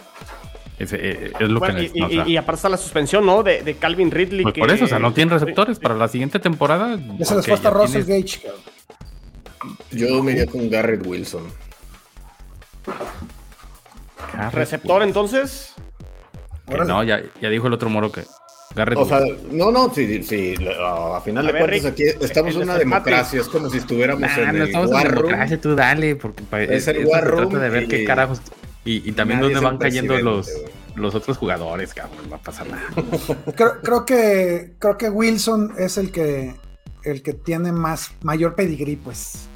Es, 0.82 0.94
eh, 0.94 1.32
es, 1.40 1.50
lo 1.50 1.62
que 1.62 1.92
y, 1.94 2.32
y, 2.32 2.38
aparte 2.38 2.58
está 2.58 2.70
la 2.70 2.78
suspensión, 2.78 3.26
¿no? 3.26 3.44
De, 3.44 3.62
de 3.62 3.76
Calvin 3.76 4.10
Ridley. 4.10 4.44
Pues 4.44 4.56
por 4.58 4.72
eso, 4.72 4.86
o 4.86 4.88
sea, 4.88 5.00
no 5.00 5.14
tienen 5.14 5.38
receptores 5.38 5.80
para 5.80 5.96
la 5.96 6.08
siguiente 6.08 6.40
temporada. 6.40 6.98
Ya 7.20 7.26
se 7.26 7.36
les 7.36 7.46
fue 7.46 7.54
hasta 7.54 7.70
Russell 7.70 8.04
Gage, 8.04 8.42
Yo 9.92 10.24
me 10.24 10.32
iría 10.32 10.48
con 10.48 10.70
Garrett 10.70 11.06
Wilson. 11.06 11.44
¿Receptor 14.52 15.04
entonces? 15.04 15.74
no, 16.68 17.04
ya, 17.04 17.22
ya 17.42 17.50
dijo 17.50 17.68
el 17.68 17.74
otro 17.74 17.90
moro 17.90 18.12
que 18.12 18.24
o 18.96 19.06
sea, 19.06 19.20
no, 19.52 19.70
no, 19.70 19.94
sí, 19.94 20.24
sí, 20.24 20.56
a 20.80 21.20
final 21.22 21.46
de 21.46 21.52
cuentas 21.52 21.86
aquí 21.86 22.04
estamos 22.04 22.56
en 22.56 22.62
una 22.62 22.78
democracia, 22.78 23.42
es 23.42 23.50
como 23.50 23.70
si 23.70 23.80
estuviéramos 23.80 24.30
en 24.38 24.58
no 24.58 24.64
estamos 24.64 24.92
en 24.92 25.08
democracia, 25.10 25.60
tú 25.60 25.76
dale, 25.76 26.16
porque 26.16 26.44
es 26.70 26.88
el 26.88 27.06
war 27.06 27.26
room 27.26 27.54
de 27.54 27.70
ver 27.70 27.88
qué 27.88 28.06
carajos 28.06 28.42
y, 28.84 29.12
también 29.12 29.40
dónde 29.40 29.60
van 29.60 29.78
cayendo 29.78 30.18
los, 30.20 30.50
los 30.96 31.14
otros 31.14 31.38
jugadores, 31.38 31.94
cabrón, 31.94 32.18
no 32.26 32.32
va 32.32 32.38
a 32.38 32.42
pasar 32.42 32.68
nada. 32.68 32.84
creo, 33.84 34.06
que 34.06 34.74
creo 34.80 34.98
que 34.98 35.10
Wilson 35.10 35.74
es 35.78 35.98
el 35.98 36.12
que 36.12 36.56
el 37.04 37.24
que 37.24 37.34
tiene 37.34 37.72
más 37.72 38.12
mayor 38.22 38.56
pedigrí, 38.56 38.96
pues, 38.96 39.48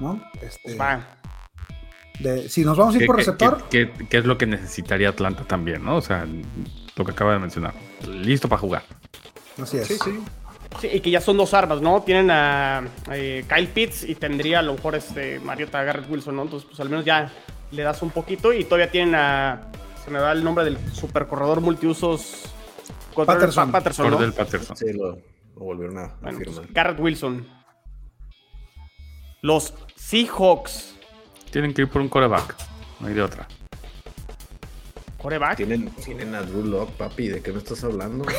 ¿no? 0.00 0.22
Este, 0.40 0.76
de, 2.20 2.48
si 2.48 2.64
nos 2.64 2.76
vamos 2.76 2.94
a 2.94 2.98
ir 2.98 3.06
por 3.06 3.16
receptor. 3.16 3.64
¿qué, 3.70 3.90
qué, 4.08 4.18
es 4.18 4.24
lo 4.24 4.38
que 4.38 4.46
necesitaría 4.46 5.10
Atlanta 5.10 5.44
también, 5.44 5.84
no? 5.84 5.96
O 5.96 6.00
sea, 6.00 6.26
lo 6.96 7.04
que 7.04 7.12
acaba 7.12 7.32
de 7.32 7.38
mencionar. 7.38 7.74
Listo 8.06 8.48
para 8.48 8.60
jugar. 8.60 8.82
Así 9.60 9.78
es. 9.78 9.86
Sí, 9.86 9.98
sí. 10.02 10.18
Sí, 10.80 10.88
y 10.92 11.00
que 11.00 11.10
ya 11.10 11.20
son 11.20 11.36
dos 11.36 11.54
armas, 11.54 11.80
¿no? 11.80 12.02
Tienen 12.02 12.30
a, 12.30 12.84
eh, 13.10 13.44
Kyle 13.48 13.68
Pitts 13.68 14.04
y 14.04 14.14
tendría 14.14 14.58
a 14.58 14.62
lo 14.62 14.74
mejor 14.74 14.94
este 14.94 15.40
Mariota 15.40 15.82
Garrett 15.82 16.10
Wilson, 16.10 16.36
¿no? 16.36 16.42
Entonces, 16.42 16.68
pues 16.68 16.78
al 16.80 16.90
menos 16.90 17.04
ya 17.04 17.32
le 17.70 17.82
das 17.82 18.02
un 18.02 18.10
poquito 18.10 18.52
y 18.52 18.64
todavía 18.64 18.90
tienen 18.90 19.14
a. 19.14 19.70
Se 20.04 20.10
me 20.10 20.18
da 20.18 20.32
el 20.32 20.42
nombre 20.42 20.64
del 20.64 20.78
super 20.92 21.26
corredor 21.26 21.60
multiusos. 21.60 22.44
Patterson. 23.14 23.72
Patterson, 23.72 24.10
¿no? 24.10 24.32
Patterson. 24.32 24.76
Sí, 24.76 24.92
lo, 24.92 25.18
volvieron 25.56 25.98
a 25.98 26.14
bueno, 26.22 26.38
pues, 26.44 26.60
Garrett 26.72 27.00
Wilson. 27.00 27.46
Los 29.42 29.74
Seahawks. 29.96 30.94
Tienen 31.50 31.74
que 31.74 31.82
ir 31.82 31.88
por 31.88 32.00
un 32.00 32.08
coreback. 32.08 32.54
No 33.00 33.08
hay 33.08 33.14
de 33.14 33.22
otra. 33.22 33.46
¿Coreback? 35.18 35.56
¿Tienen, 35.56 35.90
tienen 35.90 36.34
a 36.34 36.42
Drew 36.42 36.64
Lock, 36.64 36.90
papi. 36.92 37.28
¿De 37.28 37.42
qué 37.42 37.52
me 37.52 37.58
estás 37.58 37.82
hablando? 37.82 38.24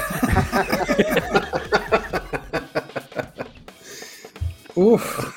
Uf. 4.76 5.36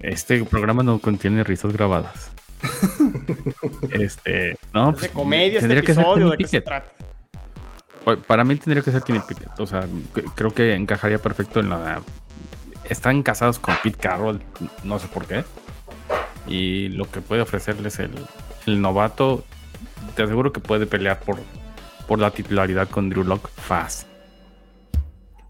Este 0.00 0.44
programa 0.44 0.82
no 0.82 0.98
contiene 0.98 1.44
risas 1.44 1.72
grabadas. 1.72 2.30
este, 3.90 4.56
no, 4.72 4.92
pues, 4.92 5.02
de 5.02 5.08
comedia, 5.10 5.60
tendría 5.60 5.80
este 5.80 5.92
episodio, 5.92 6.36
que 6.36 6.46
ser 6.46 6.62
¿de 6.64 6.82
qué 8.04 8.16
Para 8.26 8.44
mí 8.44 8.56
tendría 8.56 8.82
que 8.82 8.92
ser 8.92 9.02
Kenny 9.02 9.20
Pickett. 9.20 9.58
O 9.58 9.66
sea, 9.66 9.86
creo 10.34 10.52
que 10.52 10.74
encajaría 10.74 11.18
perfecto 11.18 11.60
en 11.60 11.70
la. 11.70 12.02
Están 12.88 13.22
casados 13.22 13.58
con 13.58 13.74
Pete 13.82 13.98
Carroll, 13.98 14.40
no 14.84 14.98
sé 14.98 15.08
por 15.08 15.26
qué. 15.26 15.44
Y 16.46 16.88
lo 16.88 17.10
que 17.10 17.20
puede 17.20 17.42
ofrecerles 17.42 17.98
el, 18.00 18.10
el 18.66 18.80
novato, 18.80 19.44
te 20.14 20.22
aseguro 20.22 20.52
que 20.52 20.60
puede 20.60 20.86
pelear 20.86 21.20
por, 21.20 21.38
por 22.06 22.18
la 22.18 22.30
titularidad 22.30 22.88
con 22.88 23.08
Drew 23.08 23.24
Lock 23.24 23.48
fácil. 23.48 24.11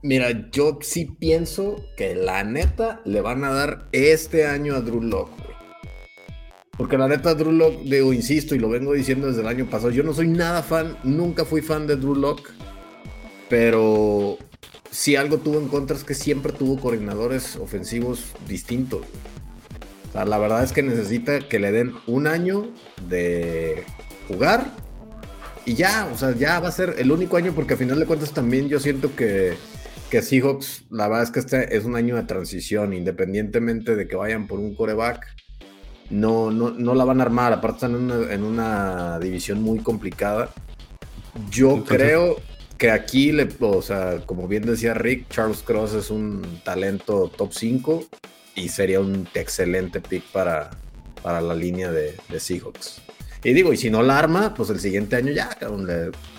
Mira, 0.04 0.50
yo 0.50 0.80
sí 0.82 1.04
pienso 1.04 1.76
que 1.96 2.16
la 2.16 2.42
neta 2.42 3.00
le 3.04 3.20
van 3.20 3.44
a 3.44 3.52
dar 3.52 3.86
este 3.92 4.46
año 4.46 4.74
a 4.74 4.80
Drew 4.80 5.00
Lock, 5.00 5.30
Porque 6.76 6.98
la 6.98 7.06
neta, 7.06 7.36
Drew 7.36 7.52
Lock, 7.52 7.82
digo, 7.82 8.12
insisto 8.12 8.56
y 8.56 8.58
lo 8.58 8.68
vengo 8.68 8.94
diciendo 8.94 9.28
desde 9.28 9.42
el 9.42 9.46
año 9.46 9.70
pasado, 9.70 9.90
yo 9.90 10.02
no 10.02 10.12
soy 10.12 10.26
nada 10.26 10.64
fan, 10.64 10.98
nunca 11.04 11.44
fui 11.44 11.62
fan 11.62 11.86
de 11.86 11.94
Drew 11.94 12.16
Lock, 12.16 12.50
pero 13.48 14.38
si 14.90 15.14
algo 15.14 15.38
tuvo 15.38 15.60
en 15.60 15.68
contra 15.68 15.96
es 15.96 16.02
que 16.02 16.14
siempre 16.14 16.52
tuvo 16.52 16.80
coordinadores 16.80 17.54
ofensivos 17.54 18.32
distintos. 18.48 19.06
La 20.14 20.36
verdad 20.38 20.64
es 20.64 20.72
que 20.72 20.82
necesita 20.82 21.48
que 21.48 21.60
le 21.60 21.70
den 21.70 21.94
un 22.08 22.26
año 22.26 22.68
de 23.08 23.84
jugar 24.26 24.66
y 25.64 25.74
ya, 25.74 26.08
o 26.12 26.18
sea, 26.18 26.34
ya 26.34 26.58
va 26.58 26.68
a 26.68 26.72
ser 26.72 26.96
el 26.98 27.12
único 27.12 27.36
año 27.36 27.52
porque 27.54 27.74
a 27.74 27.76
final 27.76 28.00
de 28.00 28.06
cuentas 28.06 28.32
también 28.32 28.68
yo 28.68 28.80
siento 28.80 29.14
que, 29.14 29.54
que 30.12 30.20
Seahawks, 30.20 30.84
la 30.90 31.08
verdad 31.08 31.22
es 31.22 31.30
que 31.30 31.40
este 31.40 31.74
es 31.74 31.86
un 31.86 31.96
año 31.96 32.16
de 32.16 32.24
transición, 32.24 32.92
independientemente 32.92 33.96
de 33.96 34.06
que 34.06 34.14
vayan 34.14 34.46
por 34.46 34.58
un 34.60 34.74
coreback, 34.74 35.26
no, 36.10 36.50
no, 36.50 36.94
la 36.94 37.06
van 37.06 37.20
a 37.20 37.22
armar, 37.24 37.54
aparte 37.54 37.86
están 37.86 38.10
en 38.30 38.42
una, 38.44 39.18
división 39.20 39.62
muy 39.62 39.78
complicada. 39.78 40.50
Yo 41.50 41.82
creo 41.84 42.36
que 42.76 42.90
aquí, 42.90 43.32
le, 43.32 43.48
o 43.60 43.80
sea, 43.80 44.20
como 44.26 44.46
bien 44.48 44.66
decía 44.66 44.92
Rick, 44.92 45.30
Charles 45.30 45.62
Cross 45.62 45.94
es 45.94 46.10
un 46.10 46.60
talento 46.62 47.32
top 47.34 47.54
5 47.54 48.04
y 48.54 48.68
sería 48.68 49.00
un 49.00 49.26
excelente 49.32 50.02
pick 50.02 50.24
para, 50.24 50.72
para 51.22 51.40
la 51.40 51.54
línea 51.54 51.90
de, 51.90 52.18
Seahawks. 52.38 53.00
Y 53.44 53.52
digo, 53.52 53.72
y 53.72 53.76
si 53.76 53.90
no 53.90 54.02
la 54.02 54.18
arma, 54.18 54.54
pues 54.54 54.70
el 54.70 54.78
siguiente 54.78 55.16
año 55.16 55.32
ya, 55.32 55.50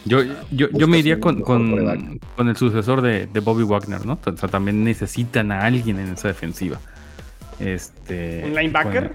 yo, 0.06 0.24
yo, 0.52 0.68
yo 0.72 0.88
me 0.88 1.00
iría 1.00 1.20
con, 1.20 1.42
con, 1.42 2.20
con, 2.36 2.48
el 2.48 2.56
sucesor 2.56 3.02
de, 3.02 3.28
de, 3.28 3.40
Bobby 3.42 3.64
Wagner, 3.64 4.06
¿no? 4.06 4.20
O 4.26 4.38
sea, 4.38 4.48
también 4.48 4.84
necesitan 4.84 5.52
a 5.52 5.66
alguien 5.66 6.00
en 6.00 6.14
esa 6.14 6.30
defensiva. 6.30 6.80
Este, 7.60 8.44
¿Un 8.46 8.56
linebacker? 8.56 9.14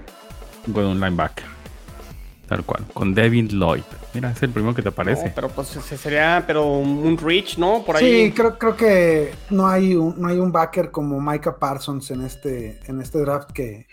Con, 0.71 0.85
un 0.85 0.99
linebacker. 0.99 1.45
Tal 2.47 2.63
cual. 2.63 2.85
Con 2.93 3.15
Devin 3.15 3.47
Lloyd. 3.47 3.83
Mira, 4.13 4.31
es 4.31 4.41
el 4.43 4.49
primero 4.49 4.73
que 4.73 4.81
te 4.81 4.89
aparece. 4.89 5.31
pero 5.33 5.49
pues 5.49 5.67
sería 5.67 6.43
pero 6.45 6.65
un 6.67 7.17
reach, 7.17 7.57
¿no? 7.57 7.83
Por 7.83 7.97
ahí. 7.97 8.25
Sí, 8.25 8.31
creo, 8.31 8.57
creo 8.57 8.75
que 8.75 9.31
no 9.49 9.67
hay, 9.67 9.95
un, 9.95 10.19
no 10.19 10.27
hay 10.27 10.37
un 10.37 10.51
backer 10.51 10.91
como 10.91 11.19
Micah 11.19 11.57
Parsons 11.57 12.09
en 12.11 12.21
este, 12.21 12.79
en 12.85 13.01
este 13.01 13.19
draft 13.19 13.51
que. 13.51 13.87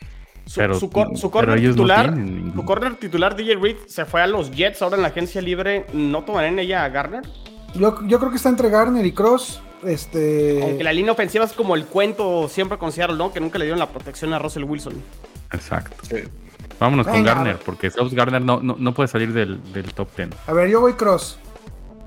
Su, 0.46 0.78
su, 1.16 1.30
corner 1.30 1.60
titular, 1.60 2.14
su 2.54 2.64
corner 2.64 2.94
titular, 2.94 3.34
DJ 3.34 3.56
Reed, 3.56 3.76
se 3.86 4.04
fue 4.04 4.22
a 4.22 4.28
los 4.28 4.52
Jets 4.52 4.80
ahora 4.80 4.96
en 4.96 5.02
la 5.02 5.08
agencia 5.08 5.42
libre. 5.42 5.86
¿No 5.92 6.22
tomarán 6.22 6.58
ella 6.60 6.84
a 6.84 6.88
Garner? 6.88 7.24
Yo, 7.74 8.06
yo 8.06 8.18
creo 8.18 8.30
que 8.30 8.36
está 8.36 8.48
entre 8.48 8.70
Garner 8.70 9.04
y 9.04 9.12
Cross. 9.12 9.60
Este... 9.84 10.62
Aunque 10.62 10.84
la 10.84 10.92
línea 10.92 11.12
ofensiva 11.12 11.44
es 11.44 11.52
como 11.52 11.74
el 11.74 11.86
cuento 11.86 12.48
siempre 12.48 12.78
con 12.78 12.92
Seattle, 12.92 13.16
¿no? 13.16 13.32
Que 13.32 13.40
nunca 13.40 13.58
le 13.58 13.64
dieron 13.64 13.80
la 13.80 13.88
protección 13.88 14.32
a 14.32 14.38
Russell 14.38 14.64
Wilson. 14.64 14.94
Exacto. 15.52 15.96
Vámonos 16.78 17.06
con 17.06 17.22
Garner, 17.22 17.58
porque 17.64 17.90
Sauce 17.90 18.14
Garner 18.14 18.42
no, 18.42 18.60
no, 18.60 18.94
puede 18.94 19.08
salir 19.08 19.32
del, 19.32 19.60
top 19.94 20.08
10. 20.16 20.30
A 20.46 20.52
ver, 20.52 20.68
yo 20.68 20.80
voy 20.80 20.92
cross. 20.92 21.38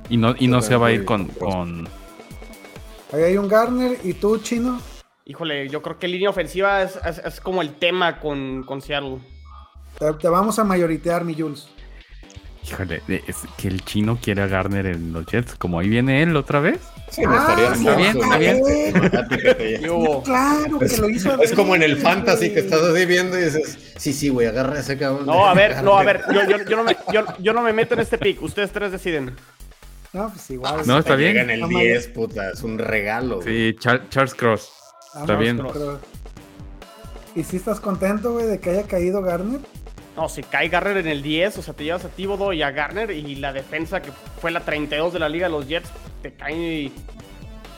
Y 0.09 0.17
no, 0.17 0.33
y 0.37 0.47
no 0.47 0.61
se 0.61 0.75
va 0.75 0.87
a 0.87 0.91
ir 0.91 1.05
con, 1.05 1.27
con... 1.27 1.87
Ahí 3.11 3.23
hay 3.23 3.37
un 3.37 3.47
Garner 3.47 3.97
y 4.03 4.13
tú, 4.13 4.37
Chino. 4.37 4.79
Híjole, 5.29 5.69
yo 5.69 5.83
creo 5.83 5.99
que 5.99 6.07
línea 6.07 6.31
ofensiva 6.31 6.81
es, 6.81 6.99
es, 7.23 7.39
como 7.39 7.61
el 7.61 7.75
tema 7.75 8.19
con, 8.19 8.63
con 8.63 8.81
Seattle. 8.81 9.19
Te, 10.19 10.27
vamos 10.27 10.57
a 10.57 10.63
mayoritear, 10.63 11.23
mi 11.23 11.39
Jules. 11.39 11.67
Híjole, 12.65 13.03
es 13.07 13.37
que 13.55 13.67
el 13.67 13.85
chino 13.85 14.17
quiere 14.19 14.41
a 14.41 14.47
Garner 14.47 14.87
en 14.87 15.13
los 15.13 15.27
Jets, 15.27 15.53
como 15.53 15.77
ahí 15.77 15.87
viene 15.87 16.23
él 16.23 16.35
otra 16.35 16.59
vez. 16.61 16.79
Sí, 17.11 17.27
me 17.27 17.37
estaría 17.37 17.73
está 17.73 17.95
bien, 17.95 18.17
está 18.17 18.37
bien. 18.39 18.59
claro 20.23 20.79
que 20.79 20.97
lo 20.97 21.09
hizo. 21.11 21.39
Es 21.43 21.53
como 21.53 21.75
en 21.75 21.83
el 21.83 21.97
fantasy 21.97 22.51
que 22.51 22.61
estás 22.61 22.81
así 22.81 23.05
viendo 23.05 23.37
y 23.37 23.43
dices, 23.43 23.93
sí, 23.97 24.13
sí, 24.13 24.29
güey, 24.29 24.47
agarra 24.47 24.79
ese 24.79 24.97
cabrón. 24.97 25.27
No, 25.27 25.45
a 25.45 25.53
ver, 25.53 25.83
no, 25.83 25.95
a 25.95 26.03
ver, 26.03 26.23
yo, 26.33 26.43
yo, 26.49 26.65
yo, 26.65 26.75
no 26.75 26.83
me, 26.83 26.97
yo, 27.13 27.23
yo 27.37 27.53
no 27.53 27.61
me 27.61 27.71
meto 27.71 27.93
en 27.93 27.99
este 27.99 28.17
pick, 28.17 28.41
ustedes 28.41 28.71
tres 28.71 28.91
deciden. 28.91 29.35
No, 30.11 30.27
pues 30.31 30.49
igual. 30.49 30.87
No, 30.87 30.97
está 30.97 31.15
bien. 31.15 31.37
en 31.37 31.51
el 31.51 31.69
10, 31.69 32.07
puta, 32.07 32.49
es 32.49 32.63
un 32.63 32.79
regalo. 32.79 33.43
Sí, 33.43 33.75
Charles 33.77 34.33
Cross. 34.33 34.79
Está 35.15 35.35
bien. 35.35 35.61
¿Y 37.35 37.43
si 37.43 37.57
estás 37.57 37.79
contento, 37.79 38.33
güey, 38.33 38.47
de 38.47 38.59
que 38.59 38.71
haya 38.71 38.83
caído 38.83 39.21
Garner? 39.21 39.61
No, 40.15 40.27
si 40.27 40.43
cae 40.43 40.67
Garner 40.69 40.97
en 40.97 41.07
el 41.07 41.21
10, 41.21 41.57
o 41.57 41.61
sea, 41.61 41.73
te 41.73 41.83
llevas 41.83 42.03
a 42.05 42.09
Thibodeau 42.09 42.51
y 42.51 42.61
a 42.61 42.71
Garner 42.71 43.11
y 43.11 43.35
la 43.35 43.53
defensa 43.53 44.01
que 44.01 44.11
fue 44.11 44.51
la 44.51 44.61
32 44.61 45.13
de 45.13 45.19
la 45.19 45.29
liga 45.29 45.47
de 45.47 45.51
los 45.51 45.67
Jets, 45.67 45.89
te 46.21 46.33
caen 46.33 46.61
y... 46.61 46.91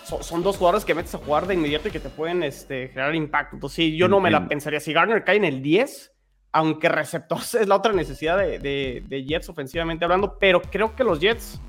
Son, 0.03 0.43
dos 0.43 0.57
jugadores 0.57 0.83
que 0.83 0.93
metes 0.93 1.15
a 1.15 1.19
jugar 1.19 1.47
de 1.47 1.53
inmediato 1.53 1.87
y 1.87 1.91
que 1.91 2.01
te 2.01 2.09
pueden 2.09 2.43
este, 2.43 2.89
generar 2.89 3.15
impacto. 3.15 3.55
Entonces, 3.55 3.77
sí, 3.77 3.95
yo 3.95 4.09
no 4.09 4.19
me 4.19 4.29
la 4.29 4.45
pensaría. 4.45 4.81
Si 4.81 4.91
Garner 4.91 5.23
cae 5.23 5.37
en 5.37 5.45
el 5.45 5.61
10, 5.61 6.11
aunque 6.51 6.89
receptor 6.89 7.37
es 7.61 7.65
la 7.65 7.75
otra 7.77 7.93
necesidad 7.93 8.37
de, 8.37 8.59
de 9.07 9.23
Jets 9.23 9.47
ofensivamente 9.47 10.03
hablando, 10.03 10.37
pero 10.37 10.61
creo 10.63 10.97
que 10.97 11.05
los 11.05 11.21
Jets 11.21 11.61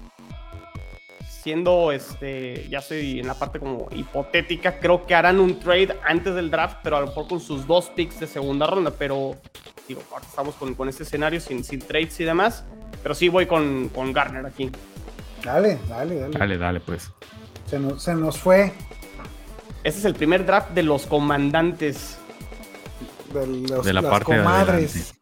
siendo, 1.43 1.91
este, 1.91 2.69
ya 2.69 2.79
estoy 2.79 3.19
en 3.19 3.27
la 3.27 3.35
parte 3.35 3.59
como 3.59 3.89
hipotética, 3.91 4.79
creo 4.79 5.07
que 5.07 5.15
harán 5.17 5.41
un 5.41 5.59
trade 5.59 5.99
antes 6.05 6.37
del 6.37 6.53
draft, 6.53 6.79
pero 6.85 6.97
a 6.97 7.01
lo 7.01 7.09
mejor 7.09 7.27
con 7.27 7.41
sus 7.41 7.67
dos 7.67 7.91
picks 7.91 8.21
de 8.21 8.29
segunda 8.29 8.65
ronda, 8.69 8.93
pero 8.97 9.37
digo, 9.89 10.05
ahora 10.13 10.25
estamos 10.25 10.55
con, 10.55 10.77
con 10.77 10.89
este 10.89 11.03
escenario 11.03 11.41
sin, 11.41 11.65
sin 11.65 11.81
trades 11.81 12.21
y 12.21 12.25
demás, 12.25 12.65
pero 13.03 13.17
sí 13.17 13.29
voy 13.29 13.47
con, 13.47 13.89
con 13.89 14.13
Garner 14.13 14.47
aquí. 14.47 14.71
Dale, 15.45 15.81
dale, 15.89 16.21
dale. 16.21 16.39
Dale, 16.39 16.59
dale, 16.59 16.81
pues. 16.81 17.11
Se 17.67 17.81
nos, 17.81 18.01
se 18.01 18.15
nos 18.15 18.39
fue. 18.39 18.73
Este 19.83 19.99
es 19.99 20.05
el 20.05 20.15
primer 20.15 20.47
draft 20.47 20.71
de 20.71 20.85
los 20.85 21.07
comandantes. 21.07 22.19
De, 23.35 23.47
los, 23.49 23.85
de 23.85 23.93
la 23.93 24.03
las 24.03 24.11
parte 24.13 24.37
comadres. 24.37 25.15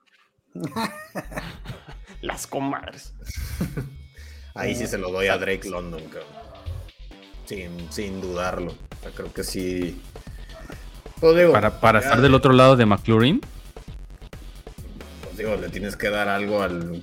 las 2.20 2.46
comadres. 2.46 3.14
Ahí 4.60 4.74
sí 4.74 4.86
se 4.86 4.98
lo 4.98 5.10
doy 5.10 5.28
a 5.28 5.38
Drake 5.38 5.66
London, 5.70 6.02
Sin, 7.46 7.90
sin 7.90 8.20
dudarlo. 8.20 8.74
creo 9.16 9.32
que 9.32 9.42
sí. 9.42 9.98
Pues 11.18 11.50
para, 11.50 11.80
para 11.80 12.00
estar 12.00 12.20
del 12.20 12.34
otro 12.34 12.52
lado 12.52 12.76
de 12.76 12.84
McLaurin. 12.84 13.40
Pues 15.22 15.36
digo, 15.38 15.56
le 15.56 15.70
tienes 15.70 15.96
que 15.96 16.10
dar 16.10 16.28
algo 16.28 16.62
al, 16.62 17.02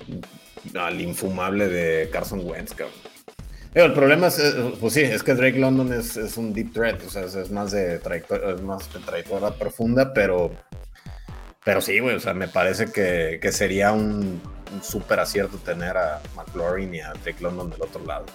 al 0.76 1.02
infumable 1.02 1.67
de 1.67 2.10
Carson 2.12 2.41
Wentz, 2.43 2.76
cabrón. 2.76 2.96
el 3.74 3.93
problema 3.93 4.28
es, 4.28 4.38
eh, 4.38 4.74
pues 4.80 4.93
sí, 4.93 5.02
es 5.02 5.24
que 5.24 5.34
Drake 5.34 5.58
London 5.58 5.91
es, 5.93 6.38
un 6.38 6.54
deep 6.54 6.74
threat, 6.74 7.04
o 7.06 7.10
sea, 7.10 7.24
es, 7.24 7.50
más 7.50 7.72
de 7.72 7.98
trayectoria, 7.98 8.52
es 8.52 8.62
más 8.62 8.91
de 8.93 9.00
trayectoria 9.00 9.50
profunda, 9.50 10.13
pero, 10.13 10.52
pero 11.63 11.82
sí, 11.82 11.98
güey, 12.00 12.15
o 12.15 12.20
sea, 12.20 12.36
me 12.36 12.48
parece 12.48 12.91
que, 12.91 13.39
que 13.41 13.52
sería 13.52 13.91
un, 13.91 14.41
un 14.74 14.84
súper 14.84 15.20
acierto 15.20 15.58
tener 15.58 15.98
a 15.98 16.22
McLaurin 16.36 16.94
y 16.94 17.00
a 17.00 17.14
Drake 17.14 17.42
London 17.42 17.70
del 17.70 17.82
otro 17.82 18.06
lado. 18.06 18.26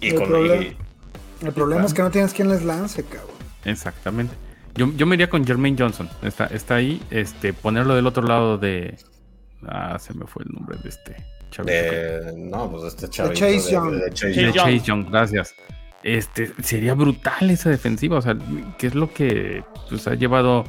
Y 0.00 0.08
el 0.08 0.14
con 0.16 0.28
problema, 0.28 0.76
el 1.42 1.52
problema 1.52 1.84
es 1.84 1.94
que 1.94 2.02
no 2.02 2.10
tienes 2.10 2.32
quien 2.32 2.48
les 2.48 2.62
lance, 2.62 3.02
cabrón. 3.04 3.36
Exactamente. 3.64 4.34
Yo, 4.74 4.92
yo 4.92 5.06
me 5.06 5.14
iría 5.14 5.30
con 5.30 5.44
Jermaine 5.44 5.76
Johnson. 5.78 6.08
Está, 6.22 6.46
está 6.46 6.76
ahí. 6.76 7.02
Este, 7.10 7.52
ponerlo 7.52 7.94
del 7.94 8.06
otro 8.06 8.22
lado 8.22 8.58
de. 8.58 8.96
Ah, 9.66 9.98
se 9.98 10.12
me 10.14 10.26
fue 10.26 10.44
el 10.44 10.52
nombre 10.52 10.76
de 10.82 10.88
este 10.90 11.16
chavito. 11.50 12.32
no, 12.36 12.70
pues 12.70 12.84
este 12.84 13.08
chavito. 13.08 13.46
De 13.46 13.52
Chase 13.58 13.72
Young. 13.72 13.90
De, 13.92 14.12
Chase, 14.52 14.80
Young. 14.80 15.10
gracias. 15.10 15.54
Este, 16.02 16.52
sería 16.62 16.94
brutal 16.94 17.50
esa 17.50 17.70
defensiva. 17.70 18.18
O 18.18 18.22
sea, 18.22 18.36
¿qué 18.78 18.88
es 18.88 18.94
lo 18.94 19.12
que 19.12 19.64
pues, 19.88 20.06
ha 20.06 20.14
llevado 20.14 20.64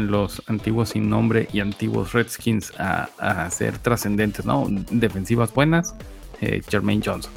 los 0.00 0.42
antiguos 0.46 0.90
sin 0.90 1.08
nombre 1.08 1.48
y 1.52 1.60
antiguos 1.60 2.12
Redskins 2.12 2.72
a, 2.78 3.48
ser 3.50 3.78
trascendentes, 3.78 4.44
¿no? 4.44 4.66
Defensivas 4.90 5.52
buenas, 5.52 5.94
eh, 6.40 6.62
Jermaine 6.68 7.02
Johnson. 7.04 7.32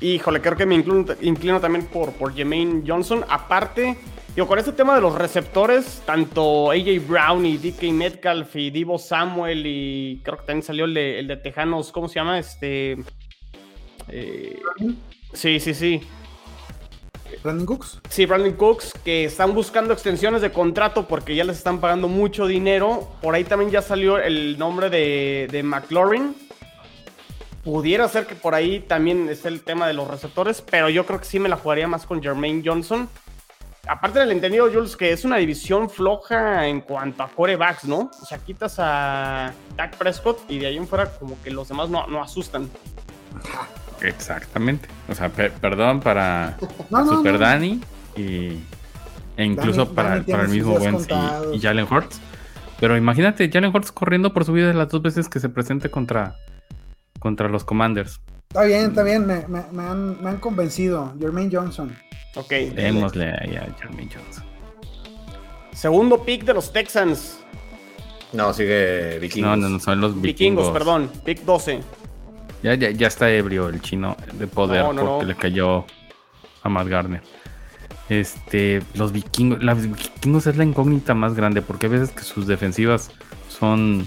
Híjole, 0.00 0.40
creo 0.40 0.56
que 0.56 0.64
me 0.64 0.76
inclino, 0.76 1.60
también 1.60 1.86
por, 1.86 2.12
por 2.12 2.32
Jermaine 2.32 2.84
Johnson. 2.86 3.24
Aparte, 3.28 3.96
digo, 4.34 4.46
con 4.46 4.58
este 4.58 4.72
tema 4.72 4.94
de 4.94 5.00
los 5.00 5.14
receptores, 5.14 6.02
tanto 6.06 6.70
AJ 6.70 7.04
Brown 7.08 7.44
y 7.44 7.56
DK 7.56 7.92
Metcalf 7.92 8.54
y 8.54 8.70
Divo 8.70 8.96
Samuel 8.98 9.64
y 9.66 10.20
creo 10.22 10.38
que 10.38 10.44
también 10.44 10.62
salió 10.62 10.84
el 10.84 10.94
de, 10.94 11.18
el 11.18 11.26
de 11.26 11.36
Tejanos, 11.36 11.90
¿cómo 11.90 12.08
se 12.08 12.16
llama? 12.16 12.38
Este... 12.38 12.96
Eh, 14.06 14.60
sí, 15.32 15.58
sí, 15.58 15.74
sí. 15.74 16.00
Brandon 17.42 17.66
Cooks. 17.66 18.00
Sí, 18.08 18.26
Brandon 18.26 18.52
Cooks, 18.52 18.92
que 19.04 19.24
están 19.24 19.54
buscando 19.54 19.92
extensiones 19.92 20.42
de 20.42 20.52
contrato 20.52 21.06
porque 21.06 21.34
ya 21.34 21.44
les 21.44 21.58
están 21.58 21.80
pagando 21.80 22.08
mucho 22.08 22.46
dinero. 22.46 23.08
Por 23.22 23.34
ahí 23.34 23.44
también 23.44 23.70
ya 23.70 23.82
salió 23.82 24.18
el 24.18 24.58
nombre 24.58 24.90
de, 24.90 25.48
de 25.50 25.62
McLaurin. 25.62 26.34
Pudiera 27.64 28.08
ser 28.08 28.26
que 28.26 28.34
por 28.34 28.54
ahí 28.54 28.80
también 28.80 29.28
esté 29.28 29.48
el 29.48 29.62
tema 29.62 29.86
de 29.86 29.92
los 29.92 30.08
receptores, 30.08 30.62
pero 30.62 30.88
yo 30.88 31.04
creo 31.04 31.18
que 31.18 31.26
sí 31.26 31.38
me 31.38 31.48
la 31.48 31.56
jugaría 31.56 31.86
más 31.86 32.06
con 32.06 32.22
Jermaine 32.22 32.62
Johnson. 32.64 33.08
Aparte 33.86 34.18
del 34.18 34.32
entendido, 34.32 34.70
Jules, 34.70 34.96
que 34.96 35.12
es 35.12 35.24
una 35.24 35.38
división 35.38 35.88
floja 35.88 36.66
en 36.66 36.82
cuanto 36.82 37.22
a 37.22 37.28
corebacks, 37.28 37.84
¿no? 37.84 38.10
O 38.22 38.26
sea, 38.26 38.38
quitas 38.38 38.76
a 38.78 39.54
Dak 39.76 39.96
Prescott 39.96 40.40
y 40.50 40.58
de 40.58 40.66
ahí 40.66 40.76
en 40.76 40.86
fuera 40.86 41.10
como 41.18 41.40
que 41.42 41.50
los 41.50 41.68
demás 41.68 41.88
no, 41.88 42.06
no 42.06 42.22
asustan. 42.22 42.70
Exactamente. 44.02 44.88
O 45.08 45.14
sea, 45.14 45.28
perdón 45.30 46.00
para 46.00 46.56
Super 46.90 47.38
Danny 47.38 47.80
y, 48.16 48.58
e 49.36 49.44
incluso 49.44 49.92
para, 49.92 50.16
el 50.16 50.48
mismo 50.48 50.74
Wentz 50.74 51.06
y, 51.52 51.60
Jalen 51.60 51.86
Hurts. 51.90 52.20
Pero 52.80 52.96
imagínate, 52.96 53.50
Jalen 53.50 53.74
Hurts 53.74 53.92
corriendo 53.92 54.32
por 54.32 54.44
su 54.44 54.52
vida 54.52 54.72
las 54.72 54.88
dos 54.88 55.02
veces 55.02 55.28
que 55.28 55.40
se 55.40 55.48
presente 55.48 55.90
contra, 55.90 56.36
contra 57.18 57.48
los 57.48 57.64
Commanders. 57.64 58.20
Está 58.48 58.64
bien, 58.64 58.86
está 58.86 59.02
bien, 59.02 59.26
me, 59.26 59.82
han, 59.82 60.38
convencido. 60.40 61.12
Jermaine 61.18 61.50
Johnson. 61.54 61.94
Ok. 62.34 62.50
Démosle 62.74 63.26
ahí 63.26 63.56
a 63.56 63.74
Jermaine 63.78 64.10
Johnson. 64.14 64.44
Segundo 65.72 66.24
pick 66.24 66.44
de 66.44 66.54
los 66.54 66.72
Texans. 66.72 67.38
No, 68.32 68.52
sigue 68.52 69.18
Vikingos. 69.20 69.50
No, 69.50 69.56
no, 69.56 69.68
no, 69.68 69.78
son 69.80 70.00
los 70.00 70.20
vikingos. 70.20 70.66
Vikingos, 70.66 70.70
perdón. 70.70 71.10
Pick 71.24 71.44
12. 71.44 71.80
Ya, 72.62 72.74
ya, 72.74 72.90
ya 72.90 73.06
está 73.06 73.30
ebrio 73.30 73.68
el 73.68 73.80
chino 73.80 74.16
de 74.34 74.46
poder 74.46 74.84
porque 74.84 75.26
le 75.26 75.36
cayó 75.36 75.84
a 76.62 76.68
Matt 76.68 76.88
Garner. 76.88 77.22
Este, 78.08 78.82
los 78.94 79.12
vikingos, 79.12 79.62
los 79.62 79.82
vikingos 79.82 80.46
es 80.46 80.56
la 80.56 80.64
incógnita 80.64 81.14
más 81.14 81.34
grande 81.34 81.62
porque 81.62 81.86
a 81.86 81.90
veces 81.90 82.10
que 82.10 82.22
sus 82.22 82.46
defensivas 82.46 83.10
son 83.48 84.06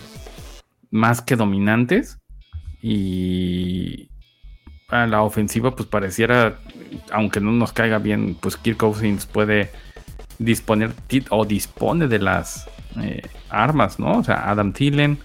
más 0.89 1.21
que 1.21 1.35
dominantes 1.35 2.19
y 2.81 4.09
a 4.89 5.05
la 5.07 5.21
ofensiva 5.21 5.75
pues 5.75 5.87
pareciera, 5.87 6.59
aunque 7.11 7.39
no 7.39 7.51
nos 7.51 7.71
caiga 7.73 7.99
bien, 7.99 8.35
pues 8.39 8.57
Kirk 8.57 8.77
Cousins 8.77 9.25
puede 9.25 9.71
disponer 10.39 10.91
o 11.29 11.45
dispone 11.45 12.07
de 12.07 12.19
las 12.19 12.67
eh, 13.01 13.21
armas, 13.49 13.99
¿no? 13.99 14.17
O 14.17 14.23
sea, 14.23 14.49
Adam 14.49 14.73
Thielen, 14.73 15.19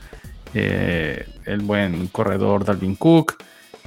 eh, 0.59 1.27
el 1.45 1.61
buen 1.61 2.07
corredor 2.09 2.65
Dalvin 2.65 2.97
Cook 2.97 3.35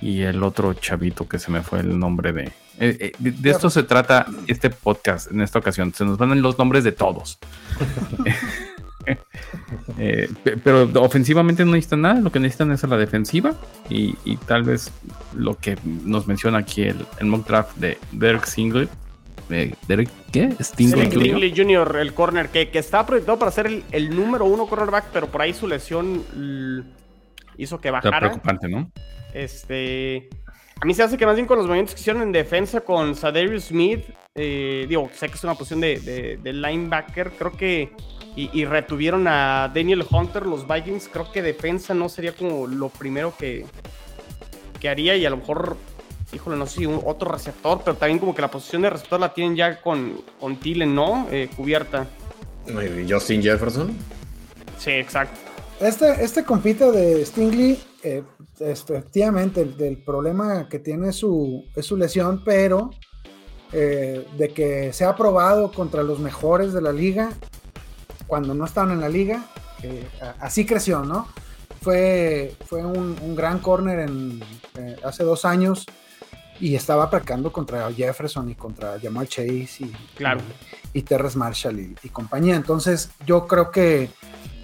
y 0.02 0.22
el 0.22 0.44
otro 0.44 0.74
chavito 0.74 1.28
que 1.28 1.40
se 1.40 1.52
me 1.52 1.62
fue 1.62 1.80
el 1.80 1.98
nombre 1.98 2.32
de... 2.32 2.44
Eh, 2.82 2.98
eh, 3.00 3.12
de, 3.18 3.50
esto 3.50 3.70
se 3.70 3.84
trata 3.84 4.26
este 4.48 4.70
podcast 4.70 5.32
en 5.32 5.42
esta 5.42 5.60
ocasión. 5.60 5.94
Se 5.94 6.06
nos 6.06 6.18
van 6.18 6.42
los 6.42 6.58
nombres 6.58 6.84
de 6.84 6.92
todos. 6.92 7.40
pero 10.64 10.90
ofensivamente 11.02 11.66
no 11.66 11.72
necesitan 11.72 12.02
nada. 12.02 12.22
Lo 12.22 12.32
que 12.32 12.40
necesitan 12.40 12.72
es 12.72 12.84
la 12.84 12.98
defensiva 12.98 13.56
y, 13.90 14.14
tal 14.46 14.64
vez 14.64 14.92
lo 15.36 15.58
que 15.58 15.78
nos 15.84 16.28
menciona 16.28 16.60
aquí 16.60 16.84
el, 16.84 17.06
el 17.20 17.28
mock 17.28 17.48
draft 17.48 17.76
de 17.78 17.98
Derek 18.12 18.46
Single 18.46 18.88
Derek, 19.50 20.10
¿qué? 20.32 20.56
Stingley 20.62 21.54
Jr. 21.56 21.98
el 22.00 22.14
corner, 22.14 22.50
que, 22.50 22.70
que 22.70 22.80
está 22.80 23.06
proyectado 23.06 23.40
para 23.40 23.52
ser 23.52 23.84
el, 23.92 24.16
número 24.16 24.46
uno 24.46 24.68
cornerback, 24.68 25.06
pero 25.12 25.28
por 25.28 25.42
ahí 25.42 25.54
su 25.54 25.68
lesión 25.68 26.24
hizo 27.58 27.82
que 27.82 27.92
bajara. 27.92 28.18
Está 28.18 28.28
preocupante, 28.28 28.70
¿no? 28.70 28.92
Este. 29.34 30.30
A 30.82 30.86
mí 30.86 30.94
se 30.94 31.04
hace 31.04 31.18
que 31.18 31.26
más 31.26 31.36
bien 31.36 31.46
con 31.46 31.58
los 31.58 31.68
movimientos 31.68 31.94
que 31.94 32.00
hicieron 32.00 32.22
en 32.22 32.32
defensa 32.32 32.80
con 32.80 33.14
Sadarius 33.14 33.66
Smith, 33.66 34.06
eh, 34.36 34.86
digo, 34.88 35.10
sé 35.14 35.28
que 35.28 35.36
es 35.36 35.44
una 35.44 35.56
posición 35.56 35.82
de, 35.82 36.40
linebacker, 36.42 37.32
creo 37.32 37.52
que. 37.52 37.92
Y, 38.36 38.64
retuvieron 38.64 39.28
a 39.28 39.70
Daniel 39.74 40.06
Hunter, 40.10 40.46
los 40.46 40.66
Vikings. 40.66 41.10
Creo 41.10 41.30
que 41.30 41.42
defensa 41.42 41.94
no 41.94 42.08
sería 42.08 42.32
como 42.32 42.68
lo 42.68 42.88
primero 42.88 43.34
que, 43.38 43.66
que 44.80 44.88
haría. 44.88 45.18
Y 45.18 45.26
a 45.26 45.30
lo 45.30 45.38
mejor, 45.38 45.76
híjole, 46.34 46.58
no 46.58 46.66
sé 46.66 46.80
si 46.80 46.86
otro 46.86 47.32
receptor, 47.32 47.82
pero 47.84 47.98
también 47.98 48.20
como 48.20 48.36
que 48.36 48.42
la 48.42 48.52
posición 48.52 48.82
de 48.82 48.90
receptor 48.90 49.20
la 49.20 49.34
tienen 49.34 49.56
ya 49.56 49.82
con, 49.82 50.22
con 50.40 50.58
Thielen, 50.58 50.94
¿no? 50.94 51.28
Eh, 51.32 51.50
cubierta. 51.56 52.08
Justin 53.08 53.42
Jefferson. 53.42 53.96
Sí, 54.78 54.92
exacto. 54.92 55.40
Este, 55.80 56.24
este 56.24 56.44
compite 56.44 56.92
de 56.92 57.26
Stingley 57.26 57.80
eh, 58.04 58.24
efectivamente, 58.60 59.62
el, 59.62 59.98
problema 59.98 60.68
que 60.70 60.80
tiene 60.80 61.12
su, 61.12 61.66
es 61.76 61.86
su 61.86 61.98
lesión, 61.98 62.44
pero 62.44 62.92
eh, 63.74 64.26
de 64.38 64.50
que 64.50 64.94
se 64.94 65.06
ha 65.06 65.16
probado 65.16 65.72
contra 65.72 66.04
los 66.04 66.20
mejores 66.20 66.74
de 66.74 66.82
la 66.82 66.92
liga, 66.92 67.32
cuando 68.28 68.54
no 68.54 68.66
estaban 68.66 68.92
en 68.92 69.02
la 69.02 69.10
liga, 69.10 69.46
eh, 69.84 70.08
así 70.40 70.66
creció, 70.66 71.02
¿no? 71.02 71.28
Fue, 71.82 72.56
fue 72.66 72.86
un, 72.86 73.36
gran 73.36 73.60
corner 73.60 74.00
en, 74.00 74.42
hace 75.04 75.24
dos 75.24 75.46
años 75.46 75.86
y 76.60 76.76
estaba 76.76 77.10
practicando 77.10 77.52
contra 77.52 77.92
Jefferson 77.92 78.50
y 78.50 78.56
contra 78.56 79.00
Jamal 79.00 79.28
Chase 79.28 79.78
y, 79.80 79.96
claro. 80.16 80.42
y, 80.94 81.02
Terrence 81.02 81.38
Marshall 81.38 81.80
y, 81.80 81.96
y, 82.04 82.10
compañía. 82.10 82.56
Entonces, 82.56 83.10
yo 83.26 83.48
creo 83.48 83.72
que 83.72 84.10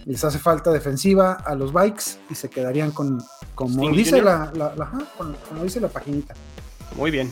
les 0.05 0.23
hace 0.23 0.37
falta 0.37 0.71
defensiva 0.71 1.33
a 1.33 1.55
los 1.55 1.73
bikes 1.73 2.03
y 2.29 2.35
se 2.35 2.49
quedarían 2.49 2.91
con, 2.91 3.23
como 3.55 3.89
dice 3.91 4.21
la, 4.21 4.51
como 5.49 5.63
dice 5.63 5.79
la 5.79 5.89
paginita. 5.89 6.35
Muy 6.95 7.11
bien. 7.11 7.31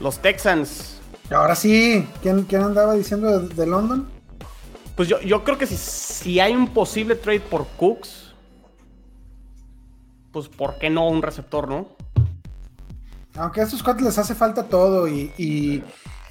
Los 0.00 0.18
Texans. 0.20 1.00
Ahora 1.30 1.54
sí, 1.54 2.08
¿quién, 2.22 2.44
quién 2.44 2.62
andaba 2.62 2.94
diciendo 2.94 3.40
de, 3.40 3.66
London? 3.66 4.08
Pues 4.94 5.08
yo, 5.08 5.20
yo 5.20 5.44
creo 5.44 5.58
que 5.58 5.66
si, 5.66 5.76
si 5.76 6.40
hay 6.40 6.54
un 6.54 6.72
posible 6.72 7.16
trade 7.16 7.40
por 7.40 7.66
Cooks, 7.76 8.25
pues 10.36 10.50
¿por 10.50 10.78
qué 10.78 10.90
no 10.90 11.08
un 11.08 11.22
receptor, 11.22 11.66
no? 11.66 11.88
Aunque 13.36 13.62
a 13.62 13.64
estos 13.64 13.82
cuates 13.82 14.04
les 14.04 14.18
hace 14.18 14.34
falta 14.34 14.64
todo 14.64 15.08
y 15.08 15.82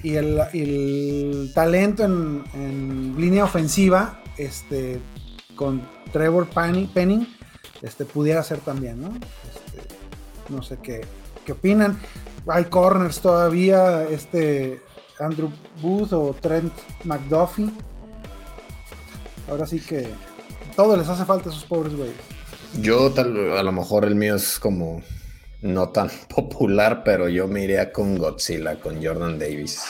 el, 0.04 1.52
talento 1.56 2.04
en, 2.04 3.16
línea 3.18 3.46
ofensiva, 3.46 4.22
este, 4.38 5.02
con 5.56 5.82
Trevor 6.14 6.48
Penning, 6.48 7.28
este, 7.82 8.06
pudiera 8.06 8.44
ser 8.44 8.60
también, 8.60 9.02
¿no? 9.02 9.08
Este, 9.08 9.88
no 10.50 10.62
sé 10.62 10.78
qué, 10.84 11.02
qué 11.44 11.54
opinan. 11.54 12.00
Hay 12.46 12.66
corners 12.66 13.20
todavía, 13.20 14.04
este 14.04 14.84
Andrew 15.20 15.50
Booth 15.82 16.14
o 16.14 16.36
Trent 16.40 16.72
McDuffie. 17.06 17.72
Ahora 19.50 19.66
sí 19.66 19.80
que 19.80 20.08
todo 20.76 20.96
les 20.96 21.10
hace 21.10 21.26
falta 21.26 21.50
a 21.50 21.52
esos 21.52 21.66
pobres 21.66 21.96
güeyes. 21.96 22.35
Yo 22.82 23.12
tal, 23.12 23.58
a 23.58 23.64
lo 23.64 23.72
mejor 23.72 24.06
el 24.06 24.16
mío 24.16 24.36
es 24.36 24.60
como 24.60 25.02
no 25.62 25.90
tan 25.90 26.10
popular, 26.36 27.04
pero 27.04 27.30
yo 27.30 27.48
me 27.48 27.64
iría 27.64 27.92
con 27.92 28.18
Godzilla, 28.18 28.80
con 28.80 29.04
Jordan 29.04 29.40
Davis. 29.40 29.84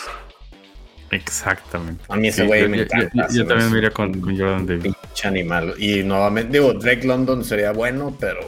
Exactamente. 1.12 2.04
A 2.10 2.16
mí 2.16 2.30
ese 2.30 2.46
güey 2.46 2.68
me 2.68 2.82
encanta. 2.82 3.28
Yo, 3.32 3.46
también 3.46 3.72
me 3.72 3.78
iría 3.78 3.92
con, 3.92 4.22
Jordan 4.22 4.66
Davis. 4.66 4.96
Pinche 4.96 5.28
animal. 5.28 5.76
Y 5.78 6.04
nuevamente, 6.04 6.54
digo, 6.54 6.74
Drake 6.74 7.06
London 7.06 7.44
sería 7.44 7.72
bueno, 7.72 8.16
pero 8.20 8.40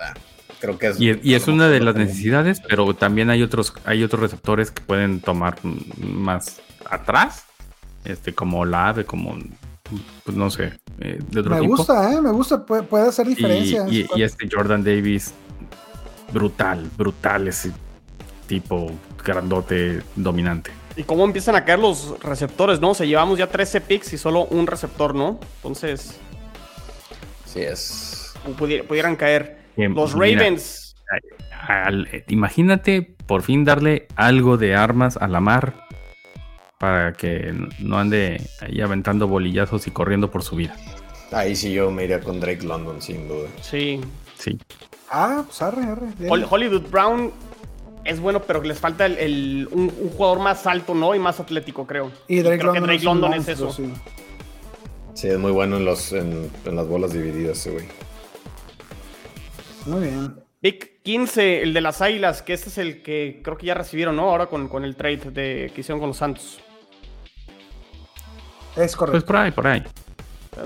ah, 0.00 0.14
creo 0.60 0.78
que 0.78 0.88
es. 0.88 1.00
Y, 1.00 1.34
es 1.34 1.48
una 1.48 1.68
de 1.68 1.80
las 1.80 1.96
necesidades, 1.96 2.60
pero 2.66 2.94
también 2.94 3.30
hay 3.30 3.42
otros, 3.42 3.74
hay 3.84 4.04
otros 4.04 4.22
receptores 4.22 4.70
que 4.70 4.80
pueden 4.80 5.20
tomar 5.20 5.56
más 5.98 6.60
atrás, 6.88 7.44
este, 8.04 8.32
como 8.32 8.64
la 8.64 8.88
ave, 8.88 9.04
como 9.04 9.36
pues 10.24 10.36
no 10.36 10.50
sé, 10.50 10.72
eh, 11.00 11.18
me 11.32 11.60
gusta, 11.60 12.12
eh, 12.12 12.20
me 12.20 12.32
gusta, 12.32 12.64
puede, 12.64 13.08
hacer 13.08 13.26
diferencia. 13.26 13.86
y, 13.88 14.06
este 14.22 14.48
Jordan 14.50 14.82
Davis 14.82 15.32
brutal, 16.32 16.90
brutal 16.96 17.48
ese 17.48 17.72
tipo 18.46 18.90
grandote 19.24 20.02
dominante. 20.16 20.70
¿Y 20.96 21.02
cómo 21.02 21.24
empiezan 21.24 21.56
a 21.56 21.64
caer 21.64 21.78
los 21.78 22.18
receptores, 22.22 22.80
no? 22.80 22.90
O 22.90 22.94
sea, 22.94 23.06
llevamos 23.06 23.38
ya 23.38 23.48
13 23.48 23.82
picks 23.82 24.12
y 24.14 24.18
solo 24.18 24.46
un 24.46 24.66
receptor, 24.66 25.14
¿no? 25.14 25.38
Entonces. 25.56 26.18
Sí, 27.44 27.60
es. 27.60 28.34
pudieran 28.56 29.16
caer. 29.16 29.58
los 29.76 30.12
Ravens. 30.14 30.96
imagínate 32.28 33.14
por 33.26 33.42
fin 33.42 33.64
darle 33.64 34.08
algo 34.16 34.56
de 34.56 34.74
armas 34.74 35.16
a 35.18 35.28
la 35.28 35.40
mar 35.40 35.85
para 36.78 37.12
que 37.12 37.54
no 37.78 37.98
ande 37.98 38.40
ahí 38.60 38.80
aventando 38.80 39.28
bolillazos 39.28 39.86
y 39.86 39.90
corriendo 39.90 40.30
por 40.30 40.42
su 40.42 40.56
vida. 40.56 40.76
Ahí 41.32 41.56
sí 41.56 41.72
yo 41.72 41.90
me 41.90 42.04
iría 42.04 42.20
con 42.20 42.38
Drake 42.40 42.64
London, 42.64 43.00
sin 43.02 43.28
duda. 43.28 43.48
Sí. 43.60 44.00
Sí. 44.38 44.58
Ah, 45.10 45.42
pues 45.46 45.62
arre, 45.62 45.82
arre. 45.84 46.08
Hollywood 46.48 46.88
Brown 46.90 47.32
es 48.04 48.20
bueno, 48.20 48.42
pero 48.42 48.62
les 48.62 48.78
falta 48.78 49.06
el, 49.06 49.68
un, 49.72 49.90
jugador 50.16 50.38
más 50.38 50.66
alto, 50.66 50.94
¿no? 50.94 51.14
Y 51.14 51.18
más 51.18 51.40
atlético, 51.40 51.86
creo. 51.86 52.12
Y 52.28 52.40
Drake 52.40 52.58
creo 52.58 52.72
London 52.72 52.82
que 52.82 52.92
Drake 52.92 53.04
London 53.04 53.34
es, 53.34 53.48
eso. 53.48 53.72
Sí. 53.72 55.28
es 55.28 55.38
muy 55.38 55.50
bueno 55.50 55.76
en, 55.76 55.84
los, 55.84 56.12
en, 56.12 56.50
las 56.64 56.86
bolas 56.86 57.12
divididas 57.12 57.58
ese 57.58 57.70
güey. 57.70 57.86
Muy 59.86 60.00
bien. 60.02 60.45
Pick 60.60 61.02
15, 61.02 61.62
el 61.62 61.74
de 61.74 61.80
las 61.80 62.00
Águilas, 62.00 62.42
que 62.42 62.54
este 62.54 62.70
es 62.70 62.78
el 62.78 63.02
que 63.02 63.40
creo 63.44 63.56
que 63.56 63.66
ya 63.66 63.74
recibieron, 63.74 64.16
¿no? 64.16 64.30
Ahora 64.30 64.46
con, 64.46 64.84
el 64.84 64.96
trade 64.96 65.30
de, 65.30 65.70
que 65.74 65.80
hicieron 65.82 66.00
con 66.00 66.08
los 66.08 66.16
Santos. 66.16 66.60
Es 68.74 68.96
correcto. 68.96 69.12
Pues 69.12 69.24
por 69.24 69.36
ahí, 69.36 69.50
por 69.50 69.66
ahí. 69.66 69.84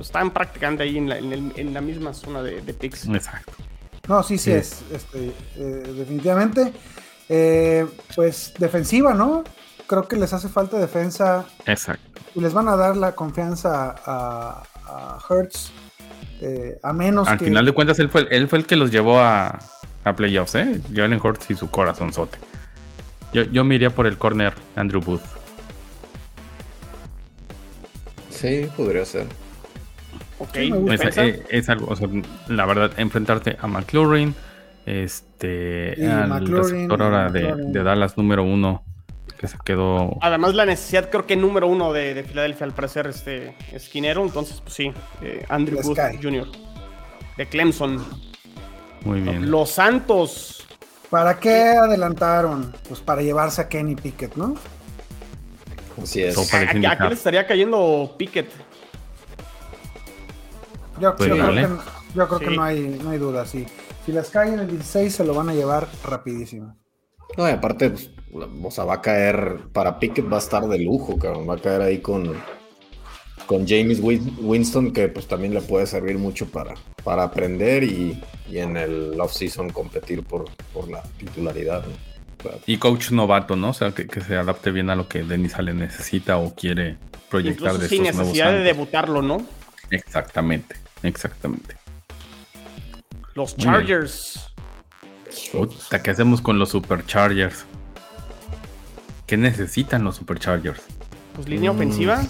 Están 0.01 0.31
prácticamente 0.31 0.85
ahí 0.85 0.97
en 0.97 1.09
la, 1.09 1.19
en 1.19 1.75
la 1.75 1.81
misma 1.81 2.15
zona 2.15 2.43
de, 2.43 2.61
de, 2.61 2.75
picks. 2.75 3.07
Exacto. 3.09 3.53
No, 4.09 4.23
sí, 4.23 4.39
sí, 4.39 4.53
es. 4.53 4.83
Este, 4.93 5.33
eh, 5.57 5.93
definitivamente. 5.97 6.73
Eh, 7.29 7.87
pues 8.15 8.55
defensiva, 8.59 9.15
¿no? 9.15 9.45
Creo 9.87 10.07
que 10.07 10.17
les 10.17 10.33
hace 10.33 10.49
falta 10.49 10.79
defensa. 10.79 11.47
Exacto. 11.67 12.23
Y 12.35 12.41
les 12.41 12.53
van 12.53 12.69
a 12.69 12.77
dar 12.77 12.97
la 12.97 13.13
confianza 13.15 13.97
a, 14.05 14.63
a 14.87 15.19
Hertz. 15.29 15.73
Eh, 16.41 16.79
a 16.83 16.93
menos 16.93 17.29
Al 17.29 17.39
final 17.39 17.67
de 17.67 17.73
cuentas, 17.73 17.99
él 17.99 18.09
fue, 18.09 18.27
él 18.31 18.49
fue 18.49 18.61
el 18.61 18.67
que 18.67 18.75
los 18.75 18.91
llevó 18.91 19.21
a, 19.21 19.59
a 20.05 20.15
playoffs, 20.15 20.55
¿eh? 20.55 20.81
Jalen 20.95 21.21
Hurts 21.23 21.51
y 21.51 21.55
su 21.55 21.71
corazonzote. 21.71 22.39
Yo, 23.33 23.43
yo 23.45 23.65
me 23.65 23.77
iría 23.77 23.91
por 23.91 24.07
el 24.07 24.19
corner 24.19 24.55
Andrew 24.77 25.01
Booth. 25.01 25.23
Sí, 28.31 28.67
podría 28.77 29.05
ser. 29.05 29.27
Ok, 30.39 30.57
es, 31.51 31.69
algo, 31.69 31.89
o 31.89 31.97
sea, 31.97 32.09
la 32.49 32.65
verdad, 32.65 32.93
enfrentarte 32.97 33.59
a 33.61 33.67
McLaurin, 33.67 34.35
este, 34.87 35.95
al 36.11 36.47
receptor 36.47 37.03
ahora 37.03 37.31
de, 37.31 37.83
Dallas 37.83 38.17
número 38.17 38.43
uno, 38.43 38.83
que 39.39 39.47
se 39.47 39.59
quedó. 39.63 40.17
Además, 40.23 40.55
la 40.55 40.65
necesidad, 40.65 41.11
creo 41.11 41.27
que 41.27 41.37
número 41.37 41.67
uno 41.67 41.93
de, 41.93 42.25
Filadelfia, 42.27 42.65
al 42.65 42.73
parecer, 42.73 43.07
este 43.07 43.55
esquinero, 43.71 44.25
entonces, 44.25 44.63
pues 44.63 44.73
sí, 44.73 44.95
eh, 45.21 45.45
Andrew 45.51 45.79
Booth 45.83 45.99
Jr., 46.23 46.49
de 47.37 47.47
Clemson. 47.47 48.03
Muy 49.05 49.21
bien. 49.21 49.51
Los 49.51 49.71
Santos. 49.71 50.67
¿Para 51.09 51.41
qué 51.41 51.73
adelantaron? 51.73 52.73
Pues 52.89 53.01
para 53.01 53.21
llevarse 53.23 53.63
a 53.63 53.69
Kenny 53.69 53.97
Pickett, 53.97 54.37
¿no? 54.37 54.55
Así 56.01 56.23
es. 56.23 56.55
¿A, 56.55 56.67
quién 56.69 56.83
le 56.83 57.15
estaría 57.15 57.47
cayendo 57.47 58.15
Pickett? 58.17 58.49
Yo, 61.01 61.17
creo, 61.17 61.35
que, 62.39 62.51
no, 62.51 62.63
hay, 62.63 63.01
no 63.03 63.11
hay 63.11 63.19
duda, 63.19 63.47
sí. 63.47 63.67
Si 64.05 64.13
las 64.13 64.29
caen 64.29 64.55
en 64.55 64.61
el 64.61 64.69
16 64.69 65.15
se 65.15 65.25
lo 65.25 65.35
van 65.35 65.49
a 65.49 65.55
llevar 65.55 65.89
rapidísimo. 66.05 66.77
No, 67.37 67.49
y 67.49 67.53
aparte, 67.53 67.91
pues, 67.91 68.11
o 68.63 68.71
sea, 68.71 68.85
va 68.85 68.95
a 68.95 69.01
caer, 69.01 69.61
para 69.73 69.99
Pickett 69.99 70.31
va 70.31 70.37
a 70.37 70.41
estar 70.41 70.67
de 70.67 70.79
lujo, 70.79 71.19
cabrón. 71.19 71.49
Va 71.49 71.55
a 71.55 71.59
caer 71.59 71.81
ahí 71.81 71.99
con, 72.01 72.35
con 73.51 73.67
James 73.67 73.99
Winston, 74.01 74.93
que 74.93 75.09
pues 75.09 75.27
también 75.27 75.53
le 75.53 75.61
puede 75.61 75.85
servir 75.85 76.17
mucho 76.19 76.47
para, 76.47 76.75
para 77.03 77.25
aprender 77.25 77.83
y, 77.83 78.23
en 78.53 78.77
el 78.77 79.21
off-season 79.21 79.71
competir 79.71 80.23
por, 80.23 80.45
por 80.73 80.89
la 80.89 81.03
titularidad. 81.19 81.83
Y 82.65 82.77
coach 82.77 83.11
novato, 83.11 83.57
¿no? 83.57 83.71
O 83.71 83.75
sea, 83.75 83.91
que, 83.91 84.07
se 84.21 84.37
adapte 84.37 84.71
bien 84.71 84.89
a 84.89 84.95
lo 84.95 85.09
que 85.09 85.25
Denis 85.25 85.57
Ale 85.57 85.75
necesita 85.75 86.39
o 86.39 86.55
quiere 86.55 86.97
proyectar 87.29 87.77
de 87.77 87.89
sin 87.89 88.05
necesidad 88.05 88.53
de 88.53 88.61
debutarlo, 88.61 89.21
¿no? 89.21 89.45
Exactamente. 89.91 90.77
Exactamente. 91.03 91.75
Los 93.35 93.57
Chargers. 93.57 94.49
¿qué 96.05 96.11
hacemos 96.13 96.41
con 96.41 96.61
los 96.61 96.69
Superchargers? 96.69 97.65
¿Qué 99.27 99.37
necesitan 99.37 100.05
los 100.05 100.15
Superchargers? 100.15 100.83
Pues 101.35 101.49
línea 101.49 101.73
ofensiva. 101.73 102.23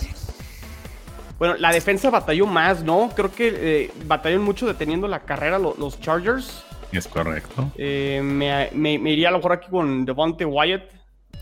Bueno, 1.41 1.57
la 1.57 1.73
defensa 1.73 2.11
batalló 2.11 2.45
más, 2.45 2.85
¿no? 2.85 3.11
Creo 3.17 3.33
que 3.33 3.49
eh, 3.55 3.91
batalló 4.05 4.39
mucho 4.41 4.67
deteniendo 4.67 5.09
la 5.09 5.21
carrera 5.21 5.59
los, 5.59 5.99
Chargers. 5.99 6.63
Es 6.93 7.09
correcto. 7.09 7.73
Eh, 7.79 8.21
me, 8.23 8.69
me, 8.75 9.11
iría 9.11 9.29
a 9.29 9.31
lo 9.31 9.39
mejor 9.39 9.53
aquí 9.53 9.71
con 9.71 10.05
Devonte 10.05 10.45
Wyatt 10.45 10.83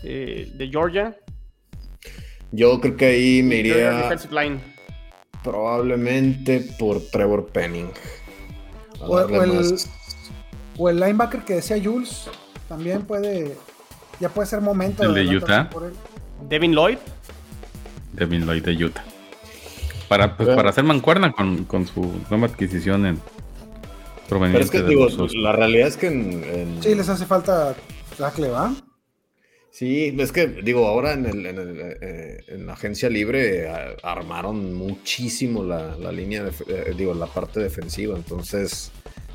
eh, 0.03 0.49
de 0.55 0.69
Georgia. 0.69 1.17
Yo 2.53 2.79
creo 2.79 2.95
que 2.95 3.05
ahí 3.07 3.43
me 3.43 3.55
iría 3.57 4.09
probablemente 5.43 6.65
por 6.79 7.01
Trevor 7.11 7.47
Penning. 7.47 7.91
O, 9.01 9.19
el, 9.19 9.75
o, 10.77 10.89
el, 10.89 10.97
linebacker 10.97 11.41
que 11.41 11.55
decía 11.55 11.77
Jules 11.83 12.29
también 12.69 13.01
puede, 13.01 13.57
ya 14.21 14.29
puede 14.29 14.47
ser 14.47 14.61
momento. 14.61 15.03
El 15.03 15.13
de, 15.13 15.35
Utah. 15.35 15.69
Devin 16.47 16.71
Lloyd. 16.71 16.99
Devin 18.13 18.45
Lloyd 18.45 18.63
de 18.63 18.85
Utah. 18.85 19.03
Para, 20.09 20.35
pues, 20.35 20.49
para 20.49 20.71
hacer 20.71 20.83
mancuerna 20.83 21.31
con, 21.31 21.65
con, 21.65 21.85
su 21.87 22.11
nueva 22.31 22.47
adquisición 22.47 23.05
en 23.05 23.19
Pero 24.27 24.57
es 24.57 24.71
que 24.71 24.81
digo, 24.81 25.07
la 25.35 25.51
realidad 25.51 25.87
es 25.87 25.97
que 25.97 26.07
en, 26.07 26.81
Sí, 26.81 26.95
les 26.95 27.07
hace 27.07 27.27
falta 27.27 27.75
tackle, 28.17 28.49
¿va? 28.49 28.73
Sí, 29.71 30.15
es 30.17 30.31
que 30.31 30.47
digo, 30.47 30.87
ahora 30.87 31.13
en, 31.13 31.27
el, 31.27 31.45
en, 31.45 31.57
el, 31.59 31.79
eh, 32.01 32.43
en 32.47 32.65
la 32.65 32.73
agencia 32.73 33.07
libre 33.07 33.65
eh, 33.65 33.95
armaron 34.01 34.73
muchísimo 34.73 35.63
la, 35.63 35.95
la 35.95 36.11
línea, 36.11 36.43
de, 36.43 36.51
eh, 36.67 36.93
digo, 36.97 37.13
la 37.13 37.27
parte 37.27 37.59
defensiva. 37.59 38.17
Entonces, 38.17 38.91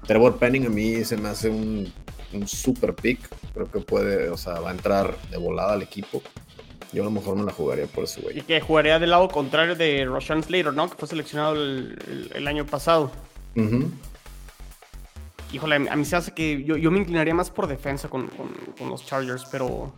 Trevor 0.09 0.39
Penning 0.39 0.67
a 0.67 0.71
mí 0.71 1.05
se 1.05 1.17
me 1.17 1.29
hace 1.29 1.49
un, 1.49 1.91
un 2.33 2.49
super 2.49 2.95
pick. 2.95 3.21
Creo 3.55 3.71
que 3.71 3.79
puede, 3.79 4.29
o 4.29 4.37
sea, 4.37 4.59
va 4.59 4.71
a 4.71 4.73
entrar 4.73 5.17
de 5.31 5.37
volada 5.37 5.75
al 5.75 5.83
equipo. 5.83 6.21
Yo 6.95 7.03
a 7.03 7.07
lo 7.07 7.11
mejor 7.11 7.35
me 7.35 7.43
la 7.43 7.51
jugaría 7.51 7.87
por 7.87 8.05
ese 8.05 8.21
güey. 8.21 8.39
Y 8.39 8.43
que 8.43 8.61
jugaría 8.61 9.01
del 9.01 9.11
lado 9.11 9.27
contrario 9.29 9.75
de 9.75 10.05
Roshan 10.05 10.45
Slater, 10.45 10.73
¿no? 10.73 10.89
Que 10.89 10.97
fue 10.97 11.09
seleccionado 11.09 11.57
el, 11.57 12.47
año 12.47 12.65
pasado. 12.65 13.11
Híjole, 15.53 15.89
a 15.91 15.97
mí 15.97 16.05
se 16.05 16.15
hace 16.15 16.33
que 16.33 16.63
yo, 16.63 16.91
me 16.93 17.01
inclinaría 17.01 17.35
más 17.35 17.51
por 17.51 17.67
defensa 17.67 18.09
con, 18.09 18.31
los 18.89 19.05
Chargers, 19.05 19.45
pero... 19.51 19.93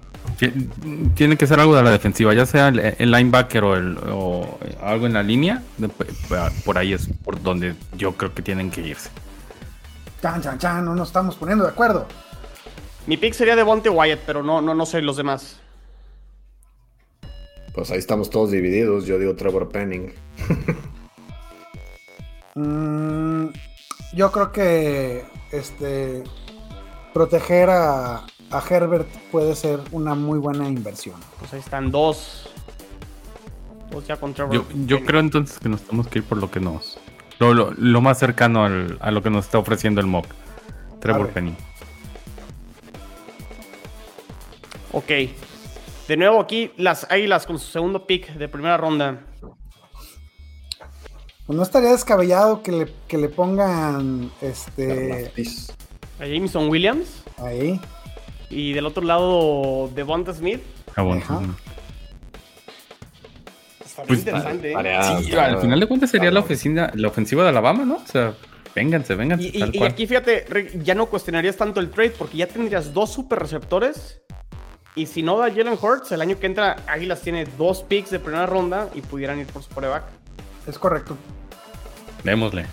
Tiene 1.15 1.37
que 1.37 1.47
ser 1.47 1.61
algo 1.61 1.77
de 1.77 1.83
la 1.83 1.91
defensiva, 1.91 2.33
ya 2.33 2.47
sea 2.47 2.69
el, 2.69 3.11
linebacker 3.11 3.63
o, 3.63 3.77
el, 3.77 3.99
algo 4.81 5.07
en 5.07 5.13
la 5.13 5.23
línea. 5.23 5.63
Por 6.65 6.79
ahí 6.79 6.95
es 6.95 7.11
por 7.23 7.43
donde 7.43 7.75
yo 7.99 8.13
creo 8.13 8.33
que 8.33 8.41
tienen 8.41 8.71
que 8.71 8.81
irse. 8.81 9.11
Chan, 10.23 10.41
chan, 10.41 10.59
chan, 10.59 10.85
no 10.85 10.95
nos 10.95 11.09
estamos 11.09 11.37
poniendo 11.37 11.65
de 11.65 11.71
acuerdo. 11.71 12.07
Mi 13.07 13.19
pick 13.19 13.35
sería 13.35 13.55
de 13.55 13.63
Bonte 13.63 13.91
Wyatt, 13.91 14.21
pero 14.27 14.43
no, 14.43 14.63
no, 14.63 14.75
no 14.75 14.87
sé 14.87 15.03
los 15.03 15.19
demás. 15.19 15.61
Pues 17.77 17.91
ahí 17.91 17.99
estamos 17.99 18.31
todos 18.31 18.51
divididos. 18.51 19.05
Yo 19.05 19.19
digo 19.19 19.37
Trevor 19.37 19.69
Penning. 19.69 20.13
Mm, 22.59 23.49
yo 24.15 24.33
creo 24.33 24.51
que 24.51 25.27
este 25.53 26.25
proteger 27.13 27.69
a, 27.69 28.25
Herbert 28.71 29.07
puede 29.31 29.55
ser 29.55 29.79
una 29.93 30.15
muy 30.15 30.39
buena 30.39 30.67
inversión. 30.67 31.17
Pues 31.39 31.53
ahí 31.53 31.61
están 31.61 31.91
dos. 31.91 32.49
Dos 33.91 34.07
ya 34.07 34.17
con 34.17 34.33
Trevor. 34.33 34.65
Yo, 34.87 35.05
creo 35.05 35.21
entonces 35.21 35.59
que 35.59 35.69
nos 35.69 35.83
tenemos 35.83 36.09
que 36.09 36.21
ir 36.21 36.25
por 36.25 36.39
lo 36.39 36.51
que 36.51 36.61
nos. 36.61 36.99
Lo, 37.39 38.01
más 38.01 38.19
cercano 38.19 38.65
a 38.65 39.11
lo 39.11 39.23
que 39.23 39.29
nos 39.29 39.45
está 39.45 39.59
ofreciendo 39.59 40.01
el 40.01 40.07
mock. 40.07 40.27
Trevor 40.99 41.29
Penning. 41.29 41.59
Ok. 44.93 45.13
De 46.09 46.17
nuevo 46.17 46.41
aquí 46.41 46.71
las 46.77 47.11
Águilas 47.11 47.47
con 47.47 47.59
su 47.59 47.67
segundo 47.67 48.07
pick 48.07 48.33
de 48.35 48.49
primera 48.49 48.77
ronda. 48.77 49.23
Pues 51.47 51.57
no 51.57 51.63
estaría 51.63 51.91
descabellado 51.91 52.63
que 52.63 52.73
le, 52.73 52.89
que 53.09 53.19
le 53.19 53.29
pongan 53.29 54.31
este 54.41 55.33
a 56.21 56.27
Jameson 56.27 56.69
Williams. 56.69 57.23
Ahí. 57.39 57.81
Y 58.51 58.73
del 58.73 58.87
otro 58.87 59.05
lado 59.05 59.91
Devonta 59.95 60.33
Smith. 60.33 60.61
Ajá. 60.95 61.41
Está 63.85 64.03
pues, 64.05 64.21
interesante. 64.21 64.73
¿eh? 64.73 65.23
sí, 65.25 65.33
al 65.35 65.59
final 65.59 65.81
de 65.81 65.87
cuentas 65.87 66.11
sería 66.11 66.31
la, 66.31 66.41
ofensiva, 66.41 66.91
la 66.95 67.09
ofensiva 67.09 67.43
de 67.43 67.49
Alabama, 67.49 67.85
¿no? 67.85 67.97
O 67.97 68.07
sea, 68.07 68.35
vénganse, 68.75 69.15
vénganse. 69.15 69.51
Y, 69.53 69.79
y 69.79 69.83
aquí 69.83 70.07
fíjate, 70.07 70.47
ya 70.83 70.95
no 70.95 71.07
cuestionarías 71.07 71.57
tanto 71.57 71.81
el 71.81 71.91
trade 71.91 72.11
porque 72.11 72.37
ya 72.37 72.47
tendrías 72.47 72.93
dos 72.93 73.13
super 73.13 73.39
receptores 73.39 74.21
y 74.97 75.07
si 75.07 75.23
no 75.23 75.39
da 75.39 75.51
Jalen 75.51 75.79
Hurts, 75.81 76.11
el 76.13 76.23
año 76.23 76.41
que 76.41 76.47
entra 76.47 76.77
Águilas 76.87 77.21
tiene 77.21 77.45
dos 77.59 77.83
picks 77.83 78.11
de 78.11 78.19
primera 78.19 78.47
ronda 78.47 78.89
y 78.95 79.03
pudieran 79.03 79.39
ir 79.39 79.47
por 79.47 79.63
su 79.63 79.69
coreback. 79.69 80.05
Es 80.67 80.79
correcto. 80.79 81.17
Démosle. 82.25 82.65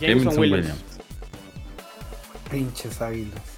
Jameson, 0.00 0.36
Williams. 0.36 0.74
Pinches 2.50 3.00
Águilas. 3.00 3.40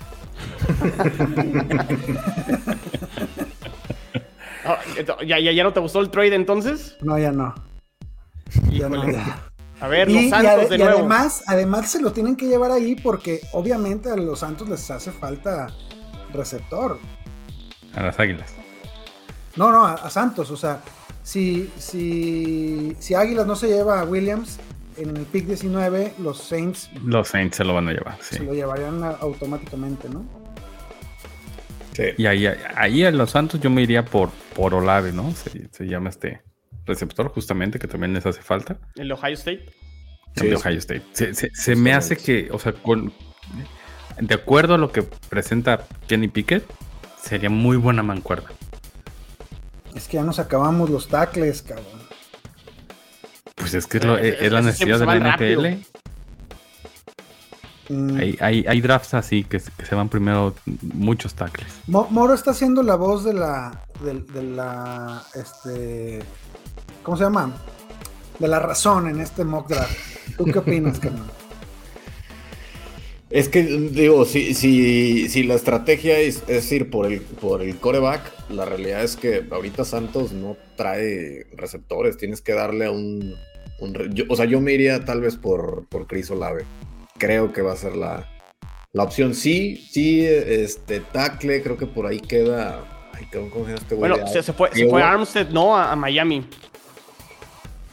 Ah, 4.67 4.79
¿ya, 5.27 5.39
ya, 5.39 5.63
no 5.63 5.75
te 5.75 5.81
gustó 5.81 6.01
el 6.01 6.09
trade 6.09 6.35
entonces? 6.35 6.97
No, 7.03 7.19
ya 7.19 7.31
no. 7.31 7.55
Ya 8.73 8.89
no, 8.89 9.03
A 9.79 9.89
ver, 9.89 10.11
los 10.11 10.31
Santos 10.31 10.71
de 10.71 10.79
nuevo. 10.79 11.01
además, 11.01 11.45
además 11.47 11.91
se 11.91 12.01
lo 12.01 12.13
tienen 12.13 12.35
que 12.35 12.47
llevar 12.47 12.71
ahí 12.71 12.95
porque 12.95 13.43
obviamente 13.53 14.09
a 14.09 14.17
los 14.17 14.39
Santos 14.39 14.67
les 14.67 14.91
hace 14.91 15.13
falta 15.13 15.67
receptor. 16.33 16.99
A 17.97 18.03
las 18.03 18.19
Águilas. 18.19 18.55
No, 19.57 19.71
no, 19.71 19.87
a, 19.87 20.11
Santos. 20.11 20.51
O 20.51 20.57
sea, 20.57 20.81
si, 21.23 21.71
si, 21.79 22.97
si 22.99 23.15
Águilas 23.15 23.47
no 23.47 23.57
se 23.57 23.69
lleva 23.69 24.01
a 24.01 24.05
Williams 24.05 24.59
en 24.97 25.17
el 25.17 25.25
pick 25.25 25.47
19, 25.47 26.15
los 26.19 26.39
Saints. 26.39 26.91
Los 27.05 27.29
Saints 27.29 27.57
se 27.57 27.65
lo 27.65 27.75
van 27.75 27.89
a 27.89 27.93
llevar, 27.93 28.19
Se 28.21 28.43
lo 28.43 28.55
llevarían 28.55 29.03
automáticamente, 29.03 30.09
¿no? 30.09 30.25
Sí. 31.93 32.05
Y 32.19 32.27
ahí, 32.27 32.47
ahí 32.75 33.05
a 33.05 33.11
los 33.13 33.31
Santos 33.31 33.61
yo 33.61 33.71
me 33.71 33.83
iría 33.83 34.05
por, 34.05 34.31
por 34.55 34.75
Olave, 34.75 35.13
¿no? 35.13 35.33
Se, 35.71 35.87
llama 35.87 36.11
este 36.11 36.43
receptor, 36.87 37.29
justamente, 37.29 37.79
que 37.79 37.87
también 37.87 38.13
les 38.13 38.27
hace 38.27 38.43
falta. 38.43 38.79
¿El 38.97 39.09
de 39.09 39.15
Ohio 39.15 39.35
State? 39.35 39.67
El 40.37 40.51
de 40.51 40.57
Ohio 40.57 40.79
State. 40.79 41.05
Se, 41.13 41.35
se 41.35 41.77
me 41.77 41.93
hace 41.93 42.17
que, 42.17 42.49
o 42.51 42.59
sea, 42.59 42.73
con, 42.73 43.13
de 44.21 44.35
acuerdo 44.35 44.75
a 44.75 44.79
lo 44.79 44.91
que 44.93 45.03
presenta 45.03 45.87
Kenny 46.09 46.29
Pickett, 46.29 46.65
Sería 47.25 47.49
muy 47.49 47.79
buena 47.79 48.03
mancuerda. 48.03 48.49
Es 49.95 50.09
que 50.09 50.19
ya 50.19 50.25
nos 50.25 50.39
acabamos 50.39 50.91
los 50.91 51.09
tacles, 51.09 51.63
cabrón. 51.63 51.87
Pues 53.55 53.73
es 53.73 53.87
que 53.87 53.99
es, 53.99 54.05
eh, 54.05 54.51
la 54.51 54.61
necesidad 54.61 54.99
de 54.99 55.07
la 55.07 55.17
NFL. 55.17 55.95
Mm. 57.89 58.19
Hay, 58.41 58.81
drafts 58.81 59.15
así 59.15 59.45
que, 59.45 59.61
se 59.61 59.95
van 59.95 60.09
primero 60.09 60.55
muchos 60.83 61.35
tackles. 61.35 61.73
Moro 61.87 62.35
está 62.35 62.51
haciendo 62.51 62.83
la 62.83 62.97
voz 62.97 63.25
de 63.25 63.35
la, 63.35 63.81
de, 64.03 64.43
la, 64.43 65.23
este, 65.35 66.21
¿cómo 67.03 67.17
se 67.17 67.25
llama? 67.25 67.53
De 68.39 68.49
la 68.49 68.59
razón 68.59 69.09
en 69.09 69.21
este 69.21 69.45
mock 69.45 69.69
draft. 69.69 69.97
¿Tú 70.37 70.45
qué 70.45 70.59
opinas, 70.59 70.99
carnal? 71.01 71.25
Es 73.35 73.49
que, 73.49 73.65
digo, 73.65 74.25
si, 74.27 74.55
si, 74.55 75.29
si 75.29 75.43
la 75.43 75.55
estrategia 75.55 76.21
es, 76.21 76.71
ir 76.71 76.89
por 76.89 77.07
el, 77.07 77.21
por 77.21 77.63
el 77.63 77.77
coreback, 77.79 78.21
la 78.49 78.65
realidad 78.65 79.03
es 79.03 79.17
que 79.17 79.45
ahorita 79.51 79.85
Santos 79.85 80.31
no 80.31 80.57
trae 80.77 81.49
receptores. 81.57 82.17
Tienes 82.17 82.41
que 82.41 82.53
darle 82.53 82.85
a 82.87 82.93
un. 82.93 83.35
o 84.29 84.37
sea, 84.37 84.45
yo 84.45 84.61
me 84.61 84.71
iría 84.71 85.05
tal 85.05 85.21
vez 85.21 85.35
por, 85.35 85.85
por 85.89 86.07
Chris 86.07 86.31
Olave. 86.31 86.65
Creo 87.19 87.53
que 87.53 87.61
va 87.61 87.73
a 87.73 87.77
ser 87.77 87.97
la, 87.97 88.31
opción. 88.93 89.35
Sí, 89.35 89.85
sí, 89.91 90.25
este, 90.25 91.01
tackle, 91.01 91.61
creo 91.61 91.77
que 91.77 91.87
por 91.87 92.07
ahí 92.07 92.21
queda. 92.21 92.85
Ay, 93.15 93.27
¿cómo 93.51 93.67
se 93.67 93.75
este 93.75 93.97
Bueno, 93.97 94.17
se, 94.29 94.45
fue, 94.53 94.71
se 94.73 94.89
fue 94.89 95.03
Armstead, 95.03 95.49
¿no? 95.49 95.77
A, 95.77 95.97
Miami. 95.97 96.47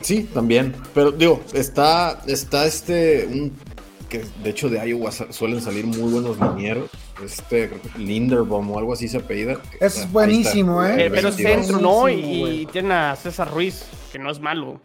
Sí, 0.01 0.29
también. 0.35 0.75
Pero 0.93 1.11
digo, 1.11 1.41
está, 1.51 2.21
está 2.27 2.67
este, 2.67 3.25
un 3.25 3.70
que 4.11 4.25
de 4.43 4.49
hecho 4.49 4.69
de 4.69 4.85
Iowa 4.85 5.09
suelen 5.11 5.61
salir 5.61 5.87
muy 5.87 6.11
buenos 6.11 6.37
linieros. 6.37 6.89
Este, 7.23 7.71
Linderbaum 7.97 8.69
o 8.71 8.77
algo 8.77 8.93
así 8.93 9.07
se 9.07 9.17
apellida. 9.17 9.61
Es 9.79 10.11
buenísimo, 10.11 10.83
¿eh? 10.83 11.09
Pero 11.09 11.29
es 11.29 11.35
centro, 11.35 11.79
¿no? 11.79 12.09
Y, 12.09 12.67
tiene 12.71 12.93
a 12.93 13.15
César 13.15 13.49
Ruiz, 13.49 13.85
que 14.11 14.19
no 14.19 14.29
es 14.29 14.41
malo. 14.41 14.81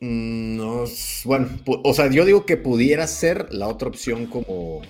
Mm, 0.00 0.56
no, 0.56 0.84
bueno, 1.24 1.48
o 1.66 1.92
sea, 1.92 2.08
yo 2.10 2.24
digo 2.24 2.46
que 2.46 2.56
pudiera 2.56 3.06
ser 3.08 3.52
la 3.52 3.66
otra 3.66 3.88
opción 3.88 4.26
como, 4.26 4.82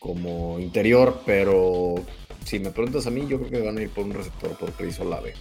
como 0.00 0.58
interior, 0.58 1.22
pero 1.24 1.94
si 2.44 2.58
me 2.58 2.70
preguntas 2.70 3.06
a 3.06 3.10
mí, 3.10 3.24
yo 3.28 3.38
creo 3.38 3.50
que 3.50 3.60
van 3.60 3.78
a 3.78 3.82
ir 3.82 3.90
por 3.90 4.04
un 4.04 4.14
receptor 4.14 4.50
por 4.58 4.72
Chris 4.72 4.98
Olave. 4.98 5.34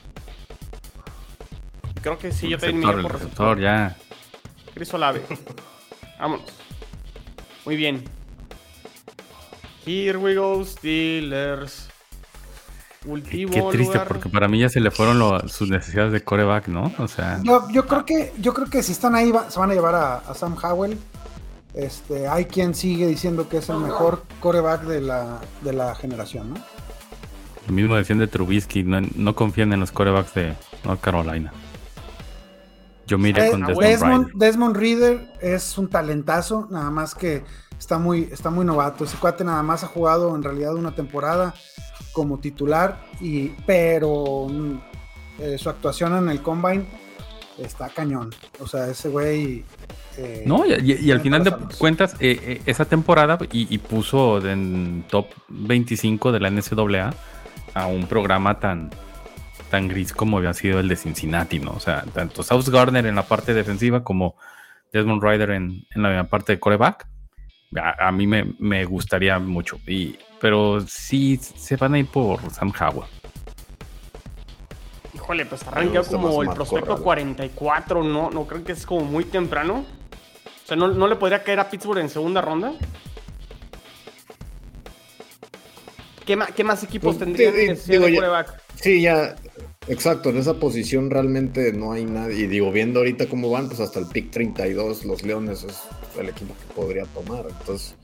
Creo 2.02 2.18
que 2.20 2.32
sí, 2.32 2.48
yo 2.48 2.60
también 2.60 3.02
por 3.02 3.12
receptor. 3.12 3.60
ya. 3.60 3.98
Chris 4.76 4.94
Olave. 4.94 5.22
Vámonos. 6.20 6.59
Muy 7.70 7.76
bien. 7.76 8.04
Here 9.86 10.18
we 10.18 10.34
go, 10.34 10.66
Steelers. 10.66 11.88
Último 13.06 13.54
Qué 13.54 13.62
triste, 13.78 14.00
porque 14.08 14.28
para 14.28 14.48
mí 14.48 14.58
ya 14.60 14.70
se 14.70 14.80
le 14.80 14.90
fueron 14.90 15.48
sus 15.48 15.70
necesidades 15.70 16.12
de 16.12 16.24
coreback, 16.24 16.68
¿no? 16.68 16.92
O 16.98 17.08
sea. 17.08 17.40
Yo, 17.44 17.86
creo 17.86 18.06
que, 18.06 18.34
yo 18.40 18.56
creo 18.56 18.72
que 18.72 18.82
si 18.82 18.94
están 18.94 19.14
ahí, 19.14 19.32
se 19.50 19.60
van 19.60 19.70
a 19.70 19.76
llevar 19.76 19.94
a, 19.94 20.34
Sam 20.34 20.58
Howell. 20.60 20.98
Este, 21.76 22.28
hay 22.28 22.46
quien 22.46 22.74
sigue 22.74 23.06
diciendo 23.06 23.48
que 23.48 23.58
es 23.58 23.70
el 23.70 23.78
mejor 23.78 24.24
coreback 24.40 24.82
de 24.86 25.02
la, 25.02 25.40
de 25.62 25.74
la 25.74 25.94
generación, 25.94 26.56
¿no? 26.56 26.56
Lo 27.68 27.74
mismo 27.74 27.96
decían 27.98 28.18
de 28.18 28.26
Trubisky, 28.26 28.82
no, 28.82 29.36
confían 29.36 29.74
en 29.74 29.80
los 29.80 29.92
corebacks 29.92 30.34
de 30.34 30.56
North 30.86 31.02
Carolina. 31.02 31.54
Yo 33.10 33.18
miré 33.18 33.48
eh, 33.48 33.52
con 33.52 33.66
Desmond, 33.66 34.32
Desmond, 34.36 34.78
Reader 34.78 35.34
es 35.42 35.80
un 35.80 35.90
talentazo, 35.90 36.68
nada 36.70 36.92
más 36.92 37.16
que 37.16 37.44
está 37.80 37.98
muy, 37.98 38.30
está 38.32 38.52
muy 38.52 38.64
novato. 38.64 39.04
Ese 39.04 39.18
cuate 39.18 39.44
nada 39.44 39.64
más 39.64 39.84
ha 39.84 39.88
jugado 39.88 40.36
en 40.36 40.44
realidad 40.44 40.76
una 40.76 40.94
temporada 40.94 41.56
como 42.12 42.38
titular, 42.38 43.02
y, 43.20 43.50
pero 43.66 44.46
eh, 45.40 45.58
su 45.58 45.70
actuación 45.70 46.16
en 46.18 46.30
el 46.30 46.44
combine 46.44 46.86
está 47.58 47.90
cañón. 47.90 48.30
O 48.60 48.68
sea, 48.68 48.88
ese 48.88 49.10
güey 49.10 49.66
eh, 50.18 50.44
no, 50.46 50.66
y, 50.68 51.12
al 51.12 51.22
final 51.22 51.44
de 51.44 51.52
cuentas, 51.80 52.16
eh, 52.20 52.62
esa 52.68 52.86
temporada 52.86 53.40
y, 53.52 53.78
puso 53.80 54.46
en 54.48 55.04
top 55.10 55.26
25 55.48 56.32
de 56.32 56.40
la 56.40 56.52
NCAA 56.52 57.14
a 57.74 57.88
un 57.88 58.06
programa 58.06 58.60
tan, 58.60 58.92
tan 59.70 59.88
gris 59.88 60.14
como 60.14 60.38
había 60.38 60.54
sido 60.54 60.80
el 60.80 60.88
de 60.88 60.96
Cincinnati, 60.96 61.60
¿no? 61.60 61.72
O 61.72 61.80
sea, 61.80 62.04
tanto 62.14 62.44
South 62.44 62.68
Gardner 62.70 63.06
en 63.06 63.16
la 63.16 63.24
parte 63.24 63.54
defensiva 63.54 64.04
como 64.04 64.36
Desmond 64.92 65.24
Ryder 65.24 65.52
en, 65.52 65.86
la 65.96 66.26
parte 66.26 66.54
de 66.54 66.60
coreback. 66.60 67.08
A, 67.76 68.12
mí 68.12 68.26
me, 68.28 68.86
gustaría 68.86 69.38
mucho. 69.38 69.80
Y, 69.86 70.18
pero 70.42 70.82
sí 70.82 71.38
se 71.38 71.76
van 71.76 71.94
a 71.94 72.00
ir 72.00 72.08
por 72.08 72.40
Sam 72.52 72.74
Howell. 72.80 73.08
Híjole, 75.14 75.46
pues 75.46 75.68
arranca 75.68 76.02
como 76.04 76.42
el 76.42 76.50
prospecto 76.50 77.02
44, 77.02 78.04
¿no? 78.04 78.32
¿No 78.32 78.46
creo 78.46 78.64
que 78.64 78.72
es 78.72 78.86
como 78.86 79.06
muy 79.06 79.24
temprano? 79.24 79.86
sea, 80.70 80.78
¿no, 80.78 81.08
le 81.08 81.16
podría 81.16 81.44
caer 81.44 81.60
a 81.60 81.70
Pittsburgh 81.70 82.00
en 82.00 82.10
segunda 82.10 82.42
ronda? 82.42 82.74
¿Qué, 86.26 86.64
más 86.64 86.84
equipos 86.84 87.16
pues, 87.16 87.26
tendrían 87.26 87.54
que 87.54 87.76
ser 87.76 88.00
de 88.02 88.46
Sí, 88.76 89.02
ya, 89.02 89.36
exacto, 89.90 90.30
en 90.30 90.38
esa 90.38 90.56
posición 90.56 91.10
realmente 91.10 91.74
no 91.74 91.92
hay 91.92 92.06
nadie. 92.06 92.46
Y 92.46 92.48
digo, 92.48 92.72
viendo 92.72 93.00
ahorita 93.00 93.28
cómo 93.28 93.50
van, 93.50 93.68
pues 93.68 93.80
hasta 93.80 94.00
el 94.00 94.06
pick 94.06 94.32
32, 94.32 95.06
los 95.06 95.24
Leones 95.24 95.64
es 95.64 95.82
el 96.18 96.30
equipo 96.30 96.54
que 96.54 96.74
podría 96.74 97.06
tomar. 97.06 97.46
Entonces. 97.50 97.96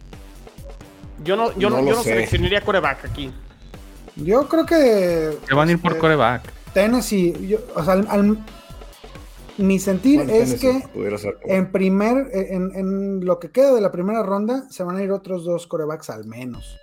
Yo 1.23 1.35
no, 1.37 1.57
yo 1.57 1.69
no, 1.69 1.85
yo 1.85 1.95
no 1.95 2.03
seleccionaría 2.03 2.61
coreback 2.61 3.05
aquí. 3.05 3.31
Yo 4.17 4.47
creo 4.47 4.65
que. 4.65 5.37
Que 5.47 5.55
van 5.55 5.69
a 5.69 5.71
ir 5.71 5.81
por 5.81 5.91
este, 5.91 6.01
coreback. 6.01 6.51
Tennessee, 6.73 7.57
o 7.73 7.83
sea, 7.83 7.93
al, 7.93 8.37
mi 9.57 9.79
sentir 9.79 10.21
es 10.29 10.55
que 10.55 10.83
en 11.45 11.71
primer, 11.71 12.29
en, 12.33 13.25
lo 13.25 13.39
que 13.39 13.49
queda 13.49 13.73
de 13.73 13.81
la 13.81 13.91
primera 13.91 14.23
ronda, 14.23 14.65
se 14.69 14.83
van 14.83 14.97
a 14.97 15.03
ir 15.03 15.11
otros 15.11 15.45
dos 15.45 15.67
corebacks 15.67 16.09
al 16.09 16.25
menos. 16.25 16.77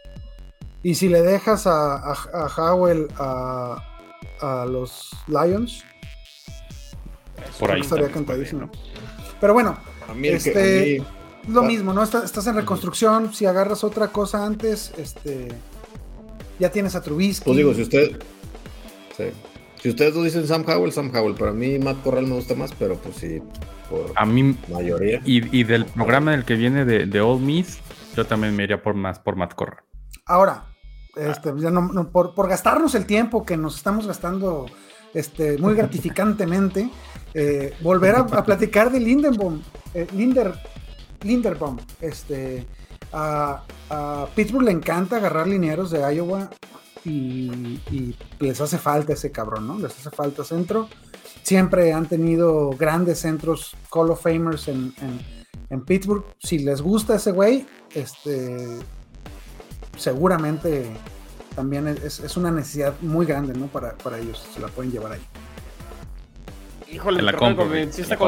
Y 0.83 0.95
si 0.95 1.09
le 1.09 1.23
dejas 1.23 1.67
a, 1.67 1.97
a, 1.97 2.49
Howell 2.57 3.09
a, 3.19 3.92
los 4.43 5.11
Lions, 5.29 5.85
por 7.59 7.71
ahí 7.71 7.81
estaría 7.81 8.11
cantadísimo. 8.11 8.71
Pero 9.41 9.55
bueno, 9.55 9.77
este, 10.23 11.03
lo 11.49 11.63
mismo, 11.63 11.93
¿no? 11.93 12.03
Estás, 12.03 12.47
en 12.47 12.55
reconstrucción. 12.55 13.33
Si 13.35 13.47
agarras 13.47 13.85
otra 13.85 14.09
cosa 14.09 14.47
antes, 14.47 14.93
este, 14.97 15.49
ya 16.59 16.71
tienes 16.71 16.95
a 16.95 17.03
Trubisky. 17.03 17.45
Pues 17.45 17.57
digo, 17.57 17.75
si 17.75 17.83
usted. 17.83 18.23
Sí. 19.17 19.25
Si 19.81 19.89
ustedes 19.89 20.15
lo 20.15 20.23
dicen 20.23 20.47
Sam 20.47 20.65
Howell, 20.67 20.93
Sam 20.93 21.11
Howell. 21.15 21.35
Para 21.35 21.53
mí 21.53 21.79
Matt 21.79 22.03
Corral 22.03 22.27
me 22.27 22.37
gusta 22.37 22.55
más, 22.55 22.73
pero 22.79 22.97
pues 22.97 23.17
sí, 23.17 23.43
por 23.91 24.13
a 24.15 24.25
mí, 24.25 24.57
mayoría. 24.69 25.21
Y, 25.25 25.65
del 25.65 25.87
programa 25.87 26.31
del 26.31 26.45
que 26.45 26.55
viene 26.55 26.85
de, 26.85 27.07
de 27.07 27.21
Old 27.21 27.43
Miss, 27.43 27.81
yo 28.17 28.25
también 28.25 28.55
me 28.55 28.63
iría 28.63 28.81
por 28.81 28.95
más 28.95 29.19
por 29.19 29.35
Matt 29.35 29.55
Corral. 29.55 29.83
Ahora, 30.27 30.67
este, 31.17 31.53
ya 31.59 31.71
no, 31.71 32.09
por, 32.09 32.49
gastarnos 32.49 32.95
el 32.95 33.07
tiempo 33.07 33.45
que 33.45 33.57
nos 33.57 33.77
estamos 33.77 34.07
gastando 34.07 34.67
este, 35.15 35.59
muy 35.59 35.75
gratificantemente, 35.75 36.91
eh, 37.35 37.75
volver 37.81 38.17
a, 38.17 38.27
platicar 38.27 38.91
de 38.91 39.01
Lindenbaum, 39.01 39.61
eh, 39.95 40.07
Linder, 40.13 40.55
Linderbaum. 41.23 41.79
Este, 42.01 42.67
a, 43.13 43.63
Pittsburgh 44.35 44.65
le 44.65 44.73
encanta 44.73 45.17
agarrar 45.17 45.47
linieros 45.47 45.91
de 45.91 46.01
Iowa 46.15 46.51
y, 47.05 48.17
les 48.39 48.61
hace 48.61 48.79
falta 48.79 49.13
ese 49.13 49.31
cabrón, 49.31 49.67
¿no? 49.67 49.79
Les 49.79 49.93
hace 49.99 50.11
falta 50.11 50.45
centro. 50.45 50.89
Siempre 51.43 51.93
han 51.93 52.07
tenido 52.07 52.71
grandes 52.71 53.19
centros 53.19 53.77
Call 53.93 54.11
of 54.11 54.23
Famers 54.23 54.69
en, 54.69 54.95
Pittsburgh. 55.87 56.25
Si 56.39 56.59
les 56.59 56.81
gusta 56.81 57.17
ese 57.17 57.33
güey, 57.33 57.67
este, 57.95 58.79
seguramente 59.97 60.91
también 61.55 61.89
es, 61.89 62.37
una 62.37 62.51
necesidad 62.51 62.95
muy 63.01 63.27
grande, 63.27 63.55
¿no? 63.55 63.67
Para, 63.67 63.95
ellos, 64.19 64.47
se 64.53 64.61
la 64.61 64.69
pueden 64.69 64.91
llevar 64.91 65.13
ahí. 65.13 65.23
Híjole, 66.91 67.23
la 67.23 67.33
con, 67.33 67.57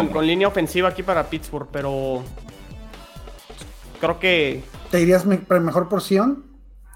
con, 0.09 0.27
línea 0.27 0.49
ofensiva 0.49 0.89
aquí 0.89 1.03
para 1.03 1.29
Pittsburgh, 1.29 1.69
pero 1.71 2.23
creo 4.01 4.19
que... 4.19 4.63
¿Te 4.91 5.01
irías 5.01 5.27
mejor 5.27 5.89
por 5.89 6.01
Sion? 6.01 6.45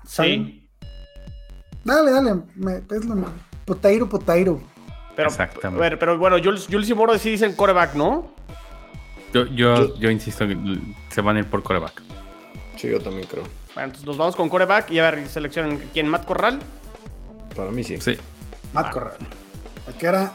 Sí. 0.07 0.69
Dale, 1.85 2.11
dale. 2.11 2.43
Me, 2.55 2.77
es 2.77 3.05
lo 3.05 3.17
Potairo, 3.65 4.09
Potairo. 4.09 4.61
Pero, 5.15 5.29
Exactamente. 5.29 5.85
A 5.85 5.89
ver, 5.91 5.99
pero 5.99 6.17
bueno, 6.17 6.37
Jules, 6.43 6.67
Jules 6.71 6.89
y 6.89 6.95
Moro 6.95 7.19
sí 7.19 7.31
dicen 7.31 7.55
coreback, 7.55 7.95
¿no? 7.95 8.31
Yo, 9.35 9.45
yo, 9.47 9.99
yo, 9.99 10.11
insisto 10.11 10.47
que 10.47 10.57
se 11.11 11.21
van 11.21 11.37
a 11.37 11.41
ir 11.41 11.47
por 11.47 11.63
coreback. 11.63 12.03
Sí, 12.77 12.89
yo 12.89 13.01
también 13.01 13.27
creo. 13.27 13.45
Bueno, 13.79 13.91
entonces 13.91 14.09
nos 14.09 14.17
vamos 14.17 14.35
con 14.35 14.49
coreback 14.49 14.91
y 14.91 14.99
a 14.99 15.09
ver, 15.09 15.29
seleccionan 15.29 15.79
quién, 15.93 16.09
Matt 16.09 16.25
Corral. 16.25 16.59
Para 17.55 17.71
mí 17.71 17.85
sí. 17.85 17.97
Sí. 18.01 18.17
Matt 18.73 18.87
ah. 18.89 18.91
Corral. 18.91 19.17
Que 20.01 20.07
era 20.07 20.33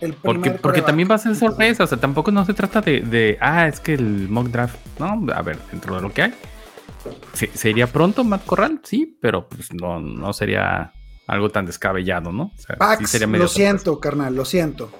el 0.00 0.14
primer 0.14 0.22
Porque, 0.22 0.50
porque 0.52 0.82
también 0.82 1.10
va 1.10 1.16
a 1.16 1.18
ser 1.18 1.34
sorpresa, 1.34 1.82
o 1.82 1.86
sea, 1.88 1.98
tampoco 1.98 2.30
no 2.30 2.44
se 2.44 2.54
trata 2.54 2.80
de, 2.80 3.00
de, 3.00 3.36
ah, 3.40 3.66
es 3.66 3.80
que 3.80 3.94
el 3.94 4.28
mock 4.28 4.46
draft, 4.50 4.76
no, 5.00 5.26
a 5.34 5.42
ver, 5.42 5.58
dentro 5.72 5.96
de 5.96 6.02
lo 6.02 6.12
que 6.12 6.22
hay, 6.22 6.34
¿Se, 7.32 7.68
iría 7.68 7.88
pronto 7.88 8.22
Matt 8.22 8.46
Corral? 8.46 8.80
Sí, 8.84 9.18
pero 9.20 9.48
pues 9.48 9.74
no, 9.74 9.98
no 9.98 10.32
sería 10.32 10.92
algo 11.26 11.50
tan 11.50 11.66
descabellado, 11.66 12.30
¿no? 12.30 12.52
lo 13.26 13.48
siento, 13.48 13.98
carnal, 13.98 14.36
lo 14.36 14.44
siento. 14.44 14.92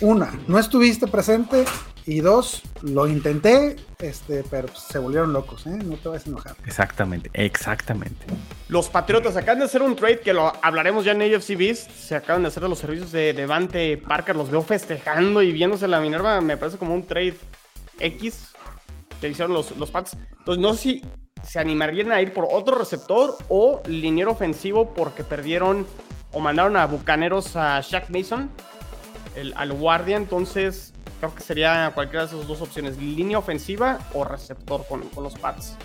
Una, 0.00 0.32
no 0.46 0.60
estuviste 0.60 1.08
presente. 1.08 1.64
Y 2.06 2.20
dos, 2.20 2.62
lo 2.82 3.08
intenté, 3.08 3.74
este, 3.98 4.44
pero 4.48 4.68
se 4.68 5.00
volvieron 5.00 5.32
locos, 5.32 5.66
¿eh? 5.66 5.70
No 5.70 5.96
te 5.96 6.08
vas 6.08 6.24
a 6.24 6.28
enojar. 6.28 6.56
Exactamente, 6.64 7.30
exactamente. 7.32 8.24
Los 8.68 8.88
Patriotas 8.88 9.36
acaban 9.36 9.58
de 9.58 9.64
hacer 9.64 9.82
un 9.82 9.96
trade 9.96 10.20
que 10.20 10.32
lo 10.32 10.52
hablaremos 10.62 11.04
ya 11.04 11.12
en 11.12 11.22
AFC 11.22 11.56
Beast. 11.56 11.90
Se 11.90 12.14
acaban 12.14 12.42
de 12.42 12.48
hacer 12.48 12.62
los 12.62 12.78
servicios 12.78 13.10
de 13.10 13.32
Devante 13.32 13.96
Parker. 13.98 14.36
Los 14.36 14.52
veo 14.52 14.62
festejando 14.62 15.42
y 15.42 15.50
viéndose 15.50 15.88
la 15.88 15.98
Minerva. 15.98 16.40
Me 16.40 16.56
parece 16.56 16.78
como 16.78 16.94
un 16.94 17.04
trade 17.04 17.34
X 17.98 18.52
que 19.20 19.28
hicieron 19.28 19.52
los, 19.52 19.76
los 19.76 19.90
Pats. 19.90 20.16
Entonces, 20.38 20.62
no 20.62 20.74
sé 20.74 20.80
si 20.80 21.02
se 21.42 21.58
animarían 21.58 22.12
a 22.12 22.22
ir 22.22 22.32
por 22.32 22.46
otro 22.48 22.78
receptor 22.78 23.36
o 23.48 23.82
liniero 23.88 24.30
ofensivo 24.30 24.94
porque 24.94 25.24
perdieron 25.24 25.86
o 26.30 26.38
mandaron 26.38 26.76
a 26.76 26.86
Bucaneros 26.86 27.56
a 27.56 27.80
Shaq 27.80 28.10
Mason, 28.10 28.48
el, 29.34 29.54
al 29.56 29.72
guardia. 29.72 30.16
Entonces, 30.16 30.92
creo 31.18 31.34
que 31.34 31.42
sería 31.42 31.90
cualquiera 31.94 32.26
de 32.26 32.34
esas 32.34 32.46
dos 32.46 32.60
opciones: 32.60 32.96
línea 32.98 33.38
ofensiva 33.38 33.98
o 34.12 34.24
receptor 34.24 34.84
con, 34.88 35.02
los 35.22 35.34
Pats. 35.34 35.76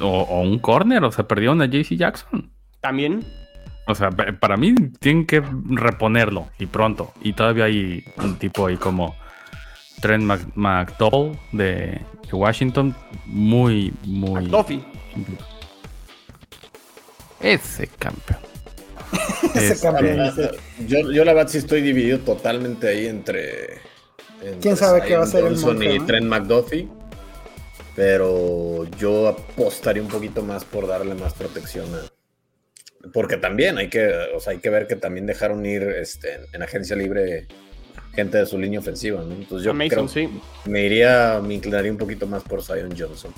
O, 0.00 0.40
un 0.40 0.58
corner, 0.58 1.02
o 1.04 1.12
sea, 1.12 1.26
perdieron 1.26 1.60
a 1.62 1.66
JC 1.66 1.96
Jackson. 1.96 2.50
También. 2.80 3.24
O 3.86 3.94
sea, 3.94 4.10
para 4.10 4.56
mí 4.56 4.74
tienen 5.00 5.26
que 5.26 5.42
reponerlo 5.70 6.48
y 6.58 6.66
pronto. 6.66 7.12
Y 7.20 7.32
todavía 7.32 7.64
hay 7.64 8.04
un 8.18 8.36
tipo 8.36 8.66
ahí 8.66 8.76
como 8.76 9.16
Trent 10.00 10.24
McDowell 10.54 11.36
de, 11.52 12.00
Washington, 12.30 12.94
muy, 13.26 13.92
muy. 14.04 14.42
McDuffie. 14.42 14.84
Ese 17.40 17.88
campeón. 17.88 18.51
Este. 19.54 20.58
Yo, 20.86 21.24
la 21.24 21.34
verdad 21.34 21.50
sí 21.50 21.58
estoy 21.58 21.82
dividido 21.82 22.18
totalmente 22.20 22.88
ahí 22.88 23.06
entre. 23.06 23.80
¿Quién 24.60 24.76
sabe 24.76 25.02
qué 25.02 25.16
va 25.16 25.24
a 25.24 25.26
ser 25.26 25.44
el 25.44 25.92
y 25.94 26.00
Trent 26.00 26.26
McDuffie. 26.26 26.88
Pero 27.94 28.84
yo 28.98 29.28
apostaría 29.28 30.02
un 30.02 30.08
poquito 30.08 30.42
más 30.42 30.64
por 30.64 30.86
darle 30.86 31.14
más 31.14 31.34
protección 31.34 31.86
a. 31.94 33.10
Porque 33.12 33.36
también 33.36 33.78
hay 33.78 33.88
que, 33.88 34.10
o 34.34 34.40
sea, 34.40 34.52
hay 34.52 34.60
que 34.60 34.70
ver 34.70 34.86
que 34.86 34.96
también 34.96 35.26
dejaron 35.26 35.66
ir 35.66 35.82
este, 35.82 36.40
en 36.52 36.62
agencia 36.62 36.96
libre 36.96 37.48
gente 38.14 38.38
de 38.38 38.46
su 38.46 38.58
línea 38.58 38.80
ofensiva, 38.80 39.22
¿no? 39.22 39.34
Entonces 39.34 39.64
yo 39.64 39.72
creo, 39.72 40.08
sí. 40.08 40.28
me 40.66 40.84
iría, 40.84 41.40
me 41.42 41.54
inclinaría 41.54 41.90
un 41.90 41.98
poquito 41.98 42.26
más 42.26 42.42
por 42.42 42.62
Zion 42.62 42.94
Johnson. 42.96 43.32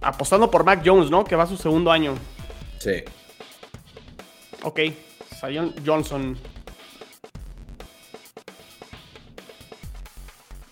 Apostando 0.00 0.50
por 0.50 0.64
Mac 0.64 0.82
Jones, 0.84 1.10
¿no? 1.10 1.24
Que 1.24 1.36
va 1.36 1.44
a 1.44 1.46
su 1.46 1.56
segundo 1.56 1.90
año. 1.90 2.14
Sí. 2.78 3.02
Ok, 4.62 4.80
Zion 5.40 5.74
Johnson. 5.84 6.36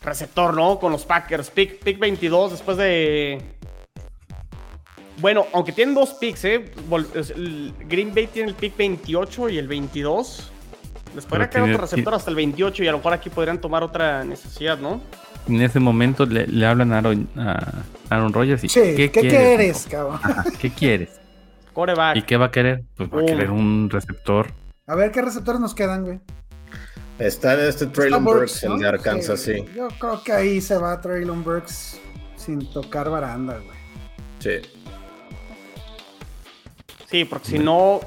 receptor, 0.04 0.54
¿no? 0.54 0.78
Con 0.78 0.92
los 0.92 1.04
Packers. 1.04 1.50
Pick, 1.50 1.82
pick 1.82 1.98
22 1.98 2.52
después 2.52 2.76
de... 2.76 3.42
Bueno, 5.18 5.46
aunque 5.52 5.72
tienen 5.72 5.94
dos 5.94 6.14
picks, 6.14 6.44
¿eh? 6.44 6.72
Green 7.88 8.14
Bay 8.14 8.26
tiene 8.26 8.48
el 8.50 8.54
pick 8.54 8.76
28 8.76 9.48
y 9.48 9.58
el 9.58 9.68
22. 9.68 10.50
Les 11.14 11.24
podría 11.24 11.48
quedar 11.48 11.68
otro 11.68 11.82
receptor 11.82 12.14
hasta 12.14 12.30
el 12.30 12.36
28 12.36 12.82
y 12.82 12.88
a 12.88 12.92
lo 12.92 12.98
mejor 12.98 13.12
aquí 13.12 13.30
podrían 13.30 13.60
tomar 13.60 13.84
otra 13.84 14.24
necesidad, 14.24 14.78
¿no? 14.78 15.00
En 15.46 15.60
ese 15.62 15.78
momento 15.78 16.26
le, 16.26 16.66
hablan 16.66 16.92
a 16.92 16.98
Aaron, 16.98 17.28
a 17.36 17.84
Aaron 18.10 18.32
Rodgers 18.32 18.64
y 18.64 18.68
¿qué, 18.68 19.10
quieres, 19.10 19.86
cabrón? 19.88 20.18
¿Qué 20.58 20.70
quieres? 20.70 21.20
Coreback. 21.74 22.16
¿Y 22.16 22.22
qué 22.22 22.38
va 22.38 22.46
a 22.46 22.50
querer? 22.50 22.84
Pues 22.96 23.10
va 23.10 23.20
a 23.20 23.26
querer 23.26 23.50
un 23.50 23.90
receptor. 23.90 24.52
A 24.86 24.94
ver, 24.94 25.12
¿qué 25.12 25.20
receptores 25.20 25.60
nos 25.60 25.74
quedan, 25.74 26.04
güey? 26.04 26.20
Está 27.18 27.54
en 27.54 27.68
este 27.68 27.86
Traylon 27.86 28.24
Burks, 28.24 28.64
el 28.64 28.78
de 28.78 28.88
Arkansas, 28.88 29.40
sí. 29.40 29.64
Yo 29.76 29.88
creo 29.98 30.22
que 30.24 30.32
ahí 30.32 30.60
se 30.60 30.78
va 30.78 31.00
Traylon 31.00 31.44
Burks 31.44 32.00
sin 32.36 32.66
tocar 32.72 33.10
baranda, 33.10 33.54
güey. 33.58 33.78
Sí. 34.40 34.62
Sí, 37.06 37.24
porque 37.24 37.46
si 37.46 37.58
no, 37.58 38.00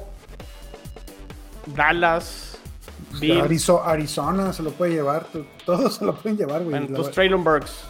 Dallas, 1.67 2.57
Arizona 3.85 4.51
se 4.51 4.63
lo 4.63 4.71
puede 4.71 4.93
llevar, 4.93 5.27
todos 5.65 5.95
se 5.95 6.05
lo 6.05 6.13
pueden 6.15 6.37
llevar, 6.37 6.63
güey. 6.63 6.71
Bueno, 6.71 6.87
entonces 6.87 7.13
Traylon 7.13 7.43
Burks. 7.43 7.85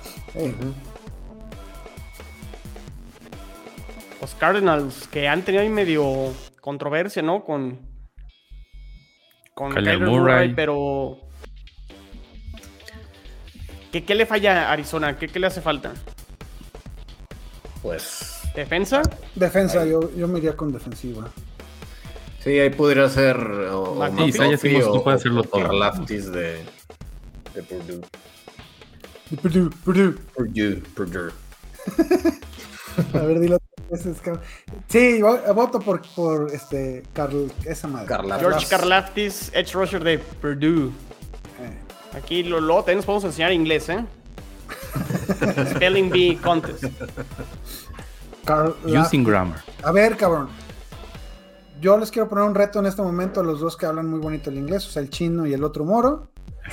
Los 4.21 4.33
Cardinals, 4.35 5.07
que 5.07 5.27
han 5.27 5.43
tenido 5.43 5.63
ahí 5.63 5.69
medio 5.69 6.33
controversia, 6.61 7.21
¿no? 7.21 7.43
Con, 7.43 7.79
con 9.53 9.73
Kyler 9.73 9.99
Murray. 9.99 10.53
pero. 10.53 11.19
¿Qué, 13.91 14.03
¿Qué, 14.03 14.15
le 14.15 14.25
falla 14.25 14.69
a 14.69 14.73
Arizona? 14.73 15.17
¿Qué, 15.17 15.27
¿Qué, 15.27 15.39
le 15.39 15.47
hace 15.47 15.61
falta? 15.61 15.93
Pues. 17.81 18.41
¿Defensa? 18.55 19.01
Defensa, 19.35 19.85
yo, 19.85 20.13
yo 20.15 20.27
me 20.27 20.39
iría 20.39 20.55
con 20.55 20.73
defensiva. 20.73 21.29
Sí, 22.39 22.59
ahí 22.59 22.69
podría 22.71 23.07
ser. 23.07 23.37
O, 23.37 23.99
o 23.99 24.57
sí, 24.57 24.75
o, 24.81 25.03
puede 25.03 25.17
hacerlo 25.17 25.43
todo. 25.43 25.71
Laftis 25.71 26.31
de, 26.31 26.63
de 27.53 27.63
Purdue. 27.63 28.01
De 29.29 29.37
Purdue, 29.37 29.69
Purdue. 29.83 30.11
Purdue, 30.33 30.75
Purdue. 30.95 31.31
A 33.13 33.19
ver, 33.19 33.39
dilo. 33.39 33.57
Sí, 34.87 35.21
voto 35.21 35.79
por, 35.79 36.01
por 36.15 36.51
este 36.53 37.03
Carl, 37.13 37.51
esa 37.65 37.87
madre. 37.87 38.15
George 38.39 38.67
Karlaftis, 38.67 39.49
Edge 39.53 39.73
Rusher 39.73 40.03
de 40.03 40.19
Purdue. 40.19 40.87
Eh. 40.87 42.17
Aquí 42.17 42.43
lo, 42.43 42.59
lo 42.59 42.77
también 42.77 42.97
nos 42.97 43.05
podemos 43.05 43.23
enseñar 43.23 43.53
inglés, 43.53 43.87
¿eh? 43.89 44.05
Spelling 45.75 46.09
Bee 46.09 46.37
Contest. 46.37 46.83
Using 48.85 49.23
grammar. 49.23 49.61
A 49.83 49.91
ver, 49.91 50.17
cabrón. 50.17 50.49
Yo 51.79 51.97
les 51.97 52.09
quiero 52.09 52.27
poner 52.27 52.43
un 52.43 52.55
reto 52.55 52.79
en 52.79 52.87
este 52.87 53.01
momento 53.01 53.39
a 53.39 53.43
los 53.43 53.59
dos 53.59 53.77
que 53.77 53.85
hablan 53.85 54.09
muy 54.09 54.19
bonito 54.19 54.49
el 54.49 54.57
inglés, 54.57 54.87
o 54.87 54.89
sea, 54.89 55.01
el 55.01 55.09
chino 55.09 55.45
y 55.45 55.53
el 55.53 55.63
otro 55.63 55.85
moro. 55.85 56.29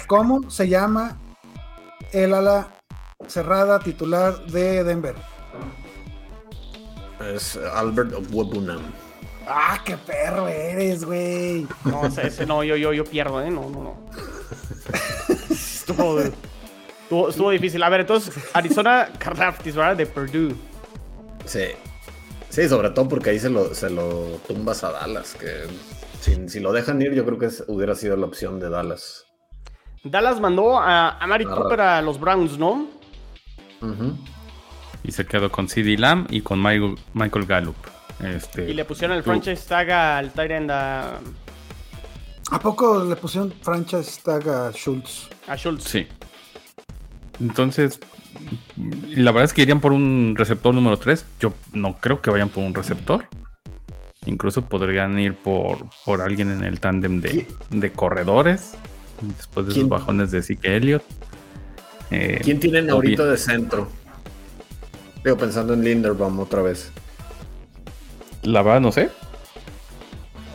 ¿Cómo 0.06 0.50
se 0.50 0.68
llama 0.68 1.18
el 2.12 2.32
ala 2.32 2.68
cerrada 3.28 3.78
titular 3.80 4.46
de 4.46 4.82
Denver? 4.82 5.14
Es 7.20 7.56
Albert 7.56 8.12
Webunam. 8.30 8.82
Ah, 9.46 9.80
qué 9.84 9.96
perro 9.96 10.48
eres, 10.48 11.04
güey. 11.04 11.66
No, 11.84 12.06
ese, 12.06 12.46
no, 12.46 12.64
yo, 12.64 12.76
yo, 12.76 12.92
yo 12.92 13.04
pierdo, 13.04 13.42
¿eh? 13.42 13.50
No, 13.50 13.68
no, 13.68 13.82
no. 13.82 13.96
estuvo, 15.50 17.28
estuvo, 17.28 17.50
difícil. 17.50 17.82
A 17.82 17.88
ver, 17.88 18.00
entonces, 18.00 18.34
Arizona 18.54 19.10
Carraftis, 19.18 19.76
¿verdad? 19.76 19.96
De 19.96 20.06
Purdue. 20.06 20.54
Sí. 21.44 21.66
Sí, 22.48 22.68
sobre 22.68 22.90
todo 22.90 23.08
porque 23.08 23.30
ahí 23.30 23.38
se 23.38 23.50
lo, 23.50 23.74
se 23.74 23.90
lo 23.90 24.40
tumbas 24.46 24.84
a 24.84 24.92
Dallas, 24.92 25.34
que 25.34 25.64
si, 26.20 26.60
lo 26.60 26.72
dejan 26.72 27.02
ir, 27.02 27.12
yo 27.12 27.24
creo 27.24 27.38
que 27.38 27.50
hubiera 27.66 27.94
sido 27.96 28.16
la 28.16 28.26
opción 28.26 28.60
de 28.60 28.70
Dallas. 28.70 29.26
Dallas 30.04 30.40
mandó 30.40 30.78
a, 30.78 31.18
a 31.18 31.26
Mari 31.26 31.44
Cooper 31.44 31.80
a 31.80 32.02
los 32.02 32.20
Browns, 32.20 32.56
¿no? 32.56 32.86
Ajá 33.80 34.14
y 35.04 35.12
se 35.12 35.26
quedó 35.26 35.52
con 35.52 35.68
CD 35.68 35.96
Lamb 35.96 36.26
y 36.30 36.40
con 36.40 36.60
Michael, 36.60 36.96
Michael 37.12 37.46
Gallup. 37.46 37.76
Este, 38.22 38.70
y 38.70 38.74
le 38.74 38.84
pusieron 38.84 39.16
el 39.16 39.22
franchise 39.22 39.62
tag 39.68 39.90
al 39.90 40.32
Tyrant 40.32 40.70
a... 40.70 41.20
¿A 42.50 42.58
poco 42.58 43.04
le 43.04 43.16
pusieron 43.16 43.52
franchise 43.62 44.20
tag 44.22 44.48
a 44.48 44.72
Schultz? 44.72 45.28
A 45.46 45.56
Schultz. 45.56 45.84
Sí. 45.84 46.06
Entonces, 47.40 48.00
la 49.10 49.32
verdad 49.32 49.44
es 49.44 49.52
que 49.52 49.62
irían 49.62 49.80
por 49.80 49.92
un 49.92 50.34
receptor 50.36 50.74
número 50.74 50.96
3. 50.96 51.24
Yo 51.40 51.52
no 51.72 51.98
creo 51.98 52.20
que 52.22 52.30
vayan 52.30 52.48
por 52.48 52.64
un 52.64 52.74
receptor. 52.74 53.26
Incluso 54.26 54.62
podrían 54.62 55.18
ir 55.18 55.34
por, 55.34 55.86
por 56.04 56.22
alguien 56.22 56.50
en 56.50 56.64
el 56.64 56.80
tándem 56.80 57.20
de, 57.20 57.46
de, 57.70 57.92
corredores. 57.92 58.74
Después 59.20 59.66
de 59.66 59.74
sus 59.74 59.88
bajones 59.88 60.30
de 60.30 60.42
Zeke 60.42 60.76
Elliott. 60.76 61.02
Eh, 62.10 62.40
¿Quién 62.42 62.60
tienen 62.60 62.88
ahorita 62.90 63.24
de 63.24 63.36
centro? 63.36 63.88
Digo, 65.24 65.38
pensando 65.38 65.72
en 65.72 65.82
Linderbaum 65.82 66.38
otra 66.38 66.60
vez. 66.60 66.92
La 68.42 68.62
verdad, 68.62 68.80
no 68.80 68.92
sé. 68.92 69.10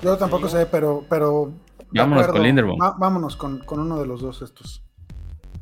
Yo 0.04 0.16
tampoco 0.16 0.48
sé, 0.48 0.68
pero. 0.68 1.04
pero 1.10 1.52
vámonos 1.92 2.28
con 2.28 2.44
Linderbaum. 2.44 2.80
vámonos 2.98 3.36
con, 3.36 3.64
uno 3.68 4.00
de 4.00 4.06
los 4.06 4.22
dos 4.22 4.44
estos. 4.44 4.84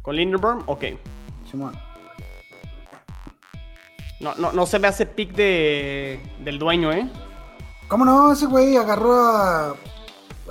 ¿Con 0.01 0.18
Linderbaum? 0.18 0.64
Ok. 0.66 0.84
Simón. 1.49 1.74
No, 4.20 4.36
no, 4.36 4.51
no 4.51 4.66
se 4.66 4.80
me 4.80 4.88
hace 4.88 5.05
pick 5.05 5.34
de, 5.34 6.20
del 6.43 6.60
dueño, 6.60 6.91
¿eh? 6.91 7.10
¿Cómo 7.88 8.03
no? 8.03 8.34
Ese 8.34 8.47
güey 8.47 8.76
agarró 8.76 9.14
a 9.14 9.76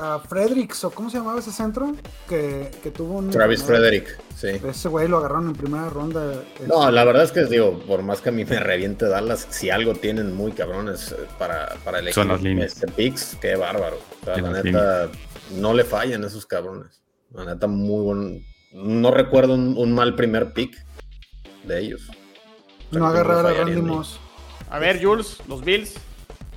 a 0.00 0.18
Fredericks, 0.20 0.84
o 0.84 0.90
cómo 0.90 1.10
se 1.10 1.18
llamaba 1.18 1.38
ese 1.40 1.52
centro, 1.52 1.94
que, 2.28 2.70
tuvo 2.94 3.18
un... 3.18 3.30
Travis 3.30 3.62
Frederick, 3.62 4.18
sí. 4.34 4.48
Ese 4.48 4.88
güey 4.88 5.08
lo 5.08 5.18
agarraron 5.18 5.48
en 5.48 5.54
primera 5.54 5.88
ronda. 5.88 6.42
No, 6.66 6.90
la 6.90 7.04
verdad 7.04 7.24
es 7.24 7.32
que 7.32 7.44
digo, 7.44 7.78
por 7.86 8.02
más 8.02 8.20
que 8.20 8.28
a 8.28 8.32
mí 8.32 8.44
me 8.44 8.58
reviente 8.60 9.06
Dallas, 9.06 9.46
si 9.50 9.70
algo 9.70 9.94
tienen 9.94 10.34
muy 10.34 10.52
cabrones 10.52 11.12
eh, 11.12 11.16
para, 11.38 11.76
para 11.84 11.98
elegir 11.98 12.14
Son 12.14 12.28
las 12.28 12.42
líneas. 12.42 12.72
este 12.72 12.86
picks, 12.88 13.36
qué 13.40 13.56
bárbaro. 13.56 13.98
la 14.24 14.62
neta, 14.62 15.08
no 15.52 15.74
le 15.74 15.84
fallan 15.84 16.24
esos 16.24 16.46
cabrones. 16.46 17.02
La 17.32 17.44
neta, 17.44 17.66
muy 17.66 18.02
buen... 18.02 18.46
No 18.72 19.10
recuerdo 19.10 19.54
un, 19.54 19.92
mal 19.94 20.14
primer 20.14 20.52
pick 20.52 20.76
de 21.64 21.80
ellos. 21.80 22.10
no 22.90 23.06
agarrar 23.06 23.46
a 23.46 23.52
Randy 23.52 23.82
A 24.70 24.78
ver, 24.78 25.02
Jules, 25.02 25.38
los 25.48 25.64
Bills, 25.64 25.94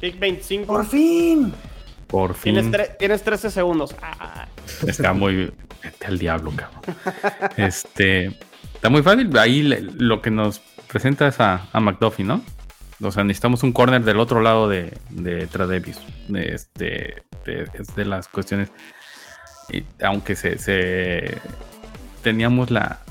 pick 0.01 0.19
25. 0.19 0.65
¡Por 0.65 0.85
fin! 0.85 1.53
Por 2.09 2.33
fin. 2.33 2.71
Tienes, 2.97 3.23
13 3.23 3.51
segundos. 3.51 3.95
Ah. 4.01 4.47
Está 4.85 5.13
muy. 5.13 5.53
Vete 5.83 6.07
al 6.07 6.17
diablo, 6.17 6.51
cabrón. 6.55 6.81
Este. 7.55 8.35
Está 8.73 8.89
muy 8.89 9.03
fácil. 9.03 9.37
Ahí 9.37 9.61
lo 9.61 10.21
que 10.21 10.31
nos 10.31 10.59
presenta 10.87 11.27
es 11.27 11.39
a, 11.39 11.67
a 11.71 11.79
McDuffie, 11.79 12.25
¿no? 12.25 12.41
O 13.01 13.11
sea, 13.11 13.23
necesitamos 13.23 13.61
un 13.61 13.71
corner 13.71 14.03
del 14.03 14.19
otro 14.19 14.41
lado 14.41 14.67
de, 14.67 14.97
de 15.11 15.45
Tradevis. 15.47 15.99
De, 16.27 16.55
este, 16.55 17.23
de, 17.45 18.05
las 18.05 18.27
cuestiones. 18.27 18.71
Y 19.71 19.83
aunque 20.03 20.35
se, 20.35 21.37
teníamos 22.23 22.71
la, 22.71 23.01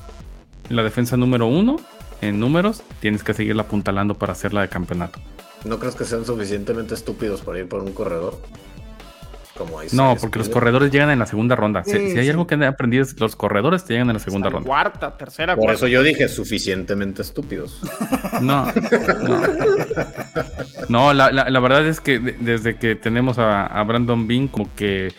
la 0.67 0.83
defensa 0.83 1.15
número 1.15 1.47
uno 1.47 1.77
en 2.21 2.37
números, 2.39 2.83
tienes 2.99 3.23
que 3.23 3.33
seguirla 3.33 3.63
apuntalando 3.63 4.15
para 4.15 4.33
hacerla 4.33 4.61
de 4.61 4.67
campeonato. 4.67 5.19
¿No 5.63 5.79
crees 5.79 5.95
que 5.95 6.03
sean 6.03 6.25
suficientemente 6.25 6.93
estúpidos 6.93 7.41
para 7.41 7.59
ir 7.59 7.69
por 7.69 7.81
un 7.81 7.93
corredor? 7.93 8.39
No, 9.93 10.15
porque 10.19 10.39
los 10.39 10.49
corredores 10.49 10.91
llegan 10.91 11.09
en 11.09 11.19
la 11.19 11.25
segunda 11.25 11.55
ronda. 11.55 11.83
si, 11.83 11.97
hay 11.97 12.29
algo 12.29 12.47
que 12.47 12.55
han 12.55 12.63
aprendido 12.63 13.03
es 13.03 13.19
los 13.19 13.35
corredores 13.35 13.85
te 13.85 13.93
llegan 13.93 14.09
en 14.09 14.15
la 14.15 14.19
segunda 14.19 14.49
ronda. 14.49 14.67
Cuarta, 14.67 15.17
tercera, 15.17 15.55
Por 15.55 15.71
eso 15.71 15.87
yo 15.87 16.03
dije 16.03 16.27
suficientemente 16.27 17.21
estúpidos. 17.21 17.81
No, 18.41 18.71
no. 20.87 21.13
la, 21.13 21.59
verdad 21.59 21.85
es 21.85 21.99
que 21.99 22.19
desde 22.19 22.77
que 22.77 22.95
tenemos 22.95 23.37
a, 23.37 23.83
Brandon 23.83 24.27
Bean, 24.27 24.47
como 24.47 24.73
que 24.75 25.11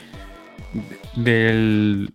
del, 1.16 2.10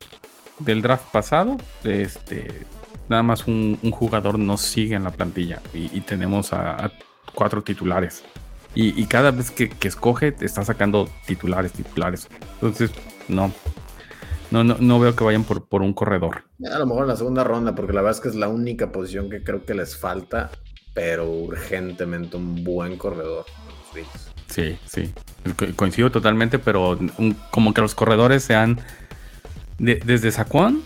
del 0.60 0.82
draft 0.82 1.12
pasado, 1.12 1.58
este 1.84 2.66
nada 3.08 3.24
más 3.24 3.46
un, 3.48 3.78
jugador 3.92 4.40
nos 4.40 4.62
sigue 4.62 4.96
en 4.96 5.04
la 5.04 5.12
plantilla 5.12 5.62
y, 5.74 6.02
tenemos 6.02 6.54
a 6.54 6.92
cuatro 7.34 7.62
titulares. 7.62 8.24
Y, 8.78 9.06
cada 9.06 9.32
vez 9.32 9.52
que, 9.52 9.72
escoge, 9.84 10.34
te 10.34 10.46
está 10.46 10.66
sacando 10.66 11.10
titulares, 11.26 11.72
titulares. 11.72 12.28
Entonces, 12.56 12.92
no. 13.30 13.54
No, 14.52 14.64
no, 14.64 15.00
veo 15.00 15.16
que 15.16 15.24
vayan 15.24 15.46
por, 15.46 15.68
por 15.68 15.82
un 15.82 15.94
corredor. 15.94 16.44
A 16.72 16.78
lo 16.78 16.86
mejor 16.86 17.04
en 17.04 17.08
la 17.10 17.16
segunda 17.16 17.44
ronda, 17.46 17.74
porque 17.74 17.94
la 17.94 18.02
verdad 18.02 18.18
es 18.18 18.22
que 18.22 18.30
es 18.30 18.36
la 18.36 18.50
única 18.50 18.92
posición 18.92 19.30
que 19.30 19.44
creo 19.44 19.66
que 19.66 19.74
les 19.74 19.98
falta, 19.98 20.52
pero 20.94 21.30
urgentemente 21.30 22.36
un 22.36 22.64
buen 22.64 22.98
corredor. 22.98 23.46
Sí, 24.48 24.78
sí. 24.86 25.14
coincido 25.76 26.12
totalmente, 26.12 26.60
pero 26.60 27.00
como 27.52 27.74
que 27.74 27.82
los 27.82 27.96
corredores 27.96 28.44
sean. 28.44 28.80
desde 29.80 30.32
Saquon, 30.32 30.82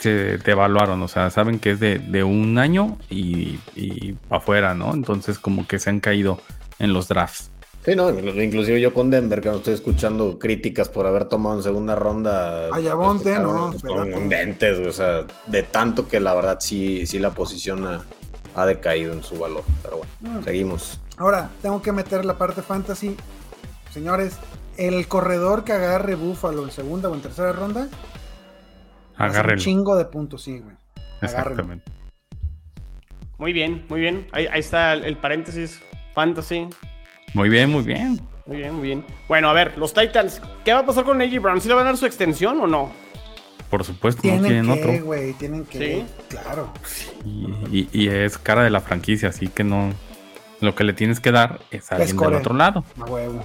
que 0.00 0.38
te 0.42 0.50
evaluaron, 0.50 1.00
o 1.02 1.08
sea, 1.08 1.30
saben 1.30 1.58
que 1.58 1.70
es 1.72 1.80
de, 1.80 2.24
un 2.24 2.58
año 2.58 2.98
y, 3.08 3.58
y 3.74 4.16
afuera, 4.30 4.74
¿no? 4.74 4.94
Entonces 4.94 5.38
como 5.38 5.66
que 5.66 5.78
se 5.78 5.90
han 5.90 6.00
caído 6.00 6.40
en 6.78 6.92
los 6.92 7.08
drafts. 7.08 7.50
Sí, 7.86 7.94
no, 7.94 8.10
inclusive 8.10 8.80
yo 8.80 8.92
con 8.92 9.10
Denver, 9.10 9.40
que 9.40 9.48
no 9.48 9.58
estoy 9.58 9.74
escuchando 9.74 10.40
críticas 10.40 10.88
por 10.88 11.06
haber 11.06 11.26
tomado 11.26 11.56
en 11.56 11.62
segunda 11.62 11.94
ronda. 11.94 12.68
Ayabonte, 12.74 13.30
este 13.30 13.42
¿no? 13.44 13.70
Dentes, 14.28 14.84
o 14.84 14.92
sea, 14.92 15.24
de 15.46 15.62
tanto 15.62 16.08
que 16.08 16.18
la 16.18 16.34
verdad 16.34 16.58
sí, 16.58 17.06
sí 17.06 17.20
la 17.20 17.30
posición 17.30 17.86
ha, 18.56 18.66
decaído 18.66 19.12
en 19.12 19.22
su 19.22 19.38
valor. 19.38 19.62
Pero 19.84 19.98
bueno, 19.98 20.40
mm. 20.40 20.42
seguimos. 20.42 21.00
Ahora, 21.16 21.48
tengo 21.62 21.80
que 21.80 21.92
meter 21.92 22.24
la 22.24 22.36
parte 22.36 22.60
fantasy. 22.60 23.16
Señores, 23.92 24.36
el 24.76 25.06
corredor 25.06 25.62
que 25.62 25.72
agarre 25.72 26.16
Búfalo 26.16 26.64
en 26.64 26.72
segunda 26.72 27.08
o 27.08 27.14
en 27.14 27.20
tercera 27.20 27.52
ronda, 27.52 27.88
agarre 29.16 29.52
un 29.52 29.60
chingo 29.60 29.94
de 29.94 30.06
puntos, 30.06 30.42
sí, 30.42 30.58
güey. 30.58 30.74
Exactamente. 31.22 31.84
Muy 33.38 33.52
bien, 33.52 33.86
muy 33.88 34.00
bien. 34.00 34.26
Ahí, 34.32 34.48
ahí 34.48 34.58
está 34.58 34.94
el 34.94 35.16
paréntesis 35.18 35.80
fantasy. 36.16 36.66
Muy 37.34 37.50
bien, 37.50 37.70
muy 37.70 37.82
bien. 37.82 38.18
Muy 38.46 38.56
bien, 38.56 38.74
muy 38.74 38.82
bien. 38.82 39.04
Bueno, 39.28 39.50
a 39.50 39.52
ver, 39.52 39.76
los 39.76 39.92
Titans, 39.92 40.40
¿qué 40.64 40.72
va 40.72 40.80
a 40.80 40.86
pasar 40.86 41.04
con 41.04 41.20
AJ 41.20 41.40
Brown? 41.40 41.60
¿Sí 41.60 41.68
le 41.68 41.74
van 41.74 41.84
a 41.84 41.90
dar 41.90 41.98
su 41.98 42.06
extensión 42.06 42.58
o 42.58 42.66
no? 42.66 42.90
Por 43.68 43.84
supuesto, 43.84 44.22
tienen 44.22 44.40
no 44.42 44.48
tienen 44.48 44.64
que, 44.66 44.80
otro. 44.80 45.04
Güey, 45.04 45.32
tienen 45.34 45.64
que, 45.66 45.78
¿Sí? 45.78 46.06
claro. 46.28 46.72
y, 47.70 48.08
es 48.08 48.38
cara 48.38 48.64
de 48.64 48.70
la 48.70 48.80
franquicia, 48.80 49.28
así 49.28 49.48
que 49.48 49.62
no. 49.62 49.92
Lo 50.60 50.74
que 50.74 50.84
le 50.84 50.94
tienes 50.94 51.20
que 51.20 51.32
dar 51.32 51.60
es 51.70 51.92
a 51.92 51.96
alguien 51.96 52.16
del 52.16 52.34
otro 52.34 52.54
lado. 52.54 52.82
A 52.98 53.04
huevo. 53.04 53.44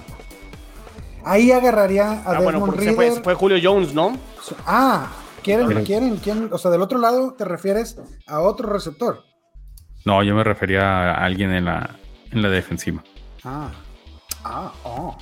Ahí 1.24 1.52
agarraría 1.52 2.10
a 2.10 2.22
ah, 2.24 2.40
Desmond 2.40 2.58
bueno, 2.58 2.82
Se 2.82 2.92
fue, 2.94 3.10
fue, 3.22 3.34
Julio 3.34 3.58
Jones, 3.62 3.92
¿no? 3.92 4.16
Ah, 4.66 5.12
¿quieren, 5.42 5.84
quieren, 5.84 6.16
quieren, 6.16 6.48
o 6.50 6.56
sea, 6.56 6.70
del 6.70 6.80
otro 6.80 6.98
lado 6.98 7.34
te 7.34 7.44
refieres 7.44 8.00
a 8.26 8.40
otro 8.40 8.72
receptor. 8.72 9.24
No, 10.06 10.22
yo 10.22 10.34
me 10.34 10.42
refería 10.42 11.12
a 11.12 11.24
alguien 11.24 11.52
en 11.52 11.66
la, 11.66 11.96
en 12.32 12.42
la 12.42 12.48
defensiva. 12.48 13.02
Ah. 13.44 13.70
Ah, 14.44 14.72
oh. 14.84 15.16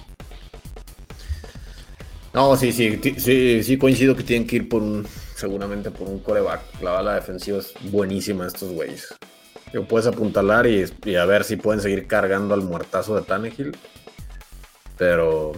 No, 2.32 2.56
sí, 2.56 2.72
sí, 2.72 3.00
sí, 3.18 3.62
sí, 3.62 3.78
coincido 3.78 4.14
que 4.14 4.22
tienen 4.22 4.46
que 4.46 4.56
ir 4.56 4.68
por 4.68 4.82
un, 4.82 5.06
seguramente 5.34 5.90
por 5.90 6.08
un 6.08 6.20
coreback. 6.20 6.80
La 6.80 6.92
bala 6.92 7.14
defensiva 7.14 7.58
es 7.58 7.74
buenísima 7.90 8.46
estos 8.46 8.72
güeyes. 8.72 9.14
puedes 9.88 10.06
apuntalar 10.06 10.66
y, 10.66 11.16
a 11.16 11.24
ver 11.24 11.44
si 11.44 11.56
pueden 11.56 11.80
seguir 11.80 12.06
cargando 12.06 12.54
al 12.54 12.62
muertazo 12.62 13.16
de 13.16 13.22
Tannehill. 13.22 13.76
Pero. 14.96 15.52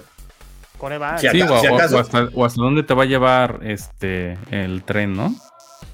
Coreback. 0.78 1.18
sí, 1.18 1.42
o, 1.42 1.54
hasta, 1.54 2.28
o, 2.34 2.44
hasta, 2.44 2.62
dónde 2.62 2.82
te 2.82 2.94
va 2.94 3.02
a 3.02 3.06
llevar 3.06 3.60
este 3.62 4.38
el 4.50 4.82
tren, 4.82 5.12
¿no? 5.12 5.34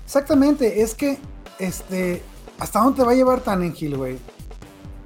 Exactamente, 0.04 0.80
es 0.82 0.94
que 0.94 1.18
este. 1.59 2.22
¿Hasta 2.61 2.80
dónde 2.80 3.00
te 3.00 3.06
va 3.06 3.12
a 3.12 3.14
llevar 3.14 3.40
Tannehill, 3.40 3.96
güey? 3.96 4.18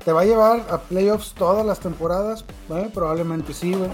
¿Te 0.05 0.13
va 0.13 0.23
a 0.23 0.25
llevar 0.25 0.67
a 0.71 0.79
playoffs 0.79 1.33
todas 1.35 1.65
las 1.65 1.81
temporadas? 1.81 2.45
probablemente 2.93 3.55
sí, 3.55 3.73
güey. 3.73 3.91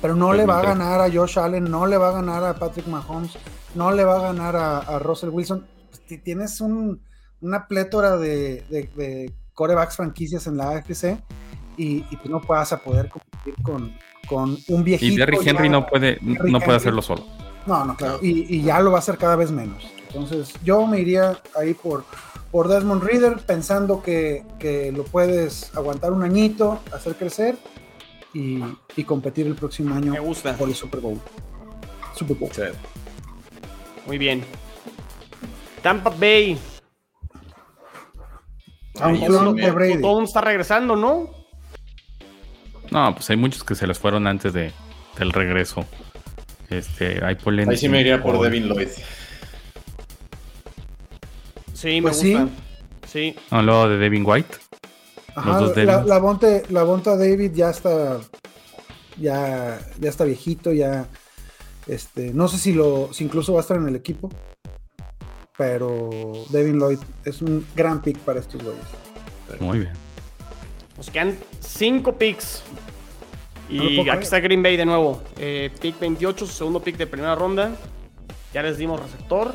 Pero 0.00 0.14
no 0.14 0.32
le 0.32 0.46
va 0.46 0.60
a 0.60 0.62
ganar 0.62 1.00
a 1.00 1.10
Josh 1.10 1.38
Allen, 1.38 1.64
no 1.68 1.86
le 1.86 1.96
va 1.96 2.10
a 2.10 2.12
ganar 2.12 2.44
a 2.44 2.54
Patrick 2.54 2.86
Mahomes, 2.86 3.36
no 3.74 3.90
le 3.90 4.04
va 4.04 4.18
a 4.18 4.32
ganar 4.32 4.54
a, 4.54 4.98
Russell 5.00 5.30
Wilson. 5.30 5.66
Pues, 5.90 6.22
tienes 6.22 6.60
una 6.60 7.66
plétora 7.66 8.16
de, 8.16 9.32
corebacks 9.54 9.96
franquicias 9.96 10.46
en 10.46 10.56
la 10.56 10.70
AFC 10.70 11.18
y, 11.76 12.04
y 12.10 12.16
pues 12.16 12.30
no 12.30 12.40
vas 12.40 12.72
a 12.72 12.78
poder 12.78 13.08
competir 13.08 13.54
con, 13.62 13.92
con 14.28 14.56
un 14.68 14.84
viejito. 14.84 15.14
Y 15.14 15.16
Derrick 15.16 15.44
Henry 15.44 15.68
no 15.68 15.84
puede, 15.86 16.18
no 16.22 16.60
puede 16.60 16.76
hacerlo 16.76 17.02
solo. 17.02 17.24
No, 17.66 17.84
no, 17.84 17.96
claro. 17.96 18.20
Y, 18.22 18.56
y, 18.56 18.62
ya 18.62 18.80
lo 18.80 18.92
va 18.92 18.98
a 18.98 19.00
hacer 19.00 19.18
cada 19.18 19.34
vez 19.36 19.50
menos. 19.50 19.84
Entonces, 20.06 20.54
yo 20.62 20.86
me 20.86 21.00
iría 21.00 21.38
ahí 21.54 21.74
por 21.74 22.04
por 22.50 22.68
Desmond 22.68 23.02
Reader, 23.02 23.38
pensando 23.38 24.02
que, 24.02 24.44
lo 24.94 25.04
puedes 25.04 25.74
aguantar 25.74 26.12
un 26.12 26.22
añito, 26.22 26.80
hacer 26.92 27.14
crecer 27.16 27.56
y, 28.32 28.60
competir 29.04 29.46
el 29.46 29.54
próximo 29.54 29.94
año 29.94 30.14
por 30.58 30.68
el 30.68 30.74
Super 30.74 31.00
Bowl. 31.00 31.20
Super 32.14 32.36
Bowl. 32.36 32.50
Muy 34.06 34.18
bien. 34.18 34.44
Tampa 35.82 36.10
Bay. 36.10 36.58
todo, 40.00 40.22
está 40.22 40.40
regresando, 40.40 40.96
¿no? 40.96 41.30
No, 42.90 43.14
pues 43.14 43.28
hay 43.30 43.36
muchos 43.36 43.62
que 43.64 43.74
se 43.74 43.86
les 43.86 43.98
fueron 43.98 44.26
antes 44.26 44.52
de, 44.52 44.72
del 45.18 45.32
regreso. 45.32 45.84
Este, 46.70 47.24
hay 47.24 47.34
polémica. 47.36 47.72
Ahí 47.72 47.76
sí 47.78 47.88
me 47.88 48.00
iría 48.00 48.22
por 48.22 48.40
Devin 48.40 48.68
Lloyd. 48.68 48.88
Sí, 51.78 52.00
me 52.00 52.10
pues 52.10 52.24
gusta. 52.24 52.48
Sí. 53.06 53.36
No, 53.52 53.62
lo 53.62 53.88
de 53.88 53.98
Devin 53.98 54.24
White. 54.26 54.56
Ajá, 55.36 55.60
la, 55.60 56.02
la, 56.02 56.18
Bonte, 56.18 56.64
la 56.70 56.84
David 56.84 57.52
ya 57.54 57.70
está. 57.70 58.18
Ya, 59.16 59.78
ya 60.00 60.08
está 60.08 60.24
viejito, 60.24 60.72
ya. 60.72 61.06
Este, 61.86 62.34
no 62.34 62.48
sé 62.48 62.58
si 62.58 62.72
lo. 62.72 63.10
si 63.12 63.22
incluso 63.22 63.52
va 63.52 63.60
a 63.60 63.62
estar 63.62 63.76
en 63.76 63.86
el 63.86 63.94
equipo. 63.94 64.28
Pero 65.56 66.10
Devin 66.50 66.80
Lloyd 66.80 66.98
es 67.24 67.42
un 67.42 67.64
gran 67.76 68.02
pick 68.02 68.18
para 68.18 68.40
estos 68.40 68.60
güeyes. 68.60 69.60
Muy 69.60 69.78
bien. 69.78 69.92
Nos 70.96 71.10
quedan 71.10 71.38
5 71.60 72.18
picks. 72.18 72.64
Y 73.68 74.08
aquí 74.08 74.24
está 74.24 74.40
Green 74.40 74.64
Bay 74.64 74.76
de 74.76 74.84
nuevo. 74.84 75.22
Eh, 75.36 75.70
pick 75.80 76.00
28, 76.00 76.44
su 76.44 76.52
segundo 76.52 76.82
pick 76.82 76.96
de 76.96 77.06
primera 77.06 77.36
ronda. 77.36 77.70
Ya 78.52 78.62
les 78.62 78.78
dimos 78.78 79.00
receptor 79.00 79.54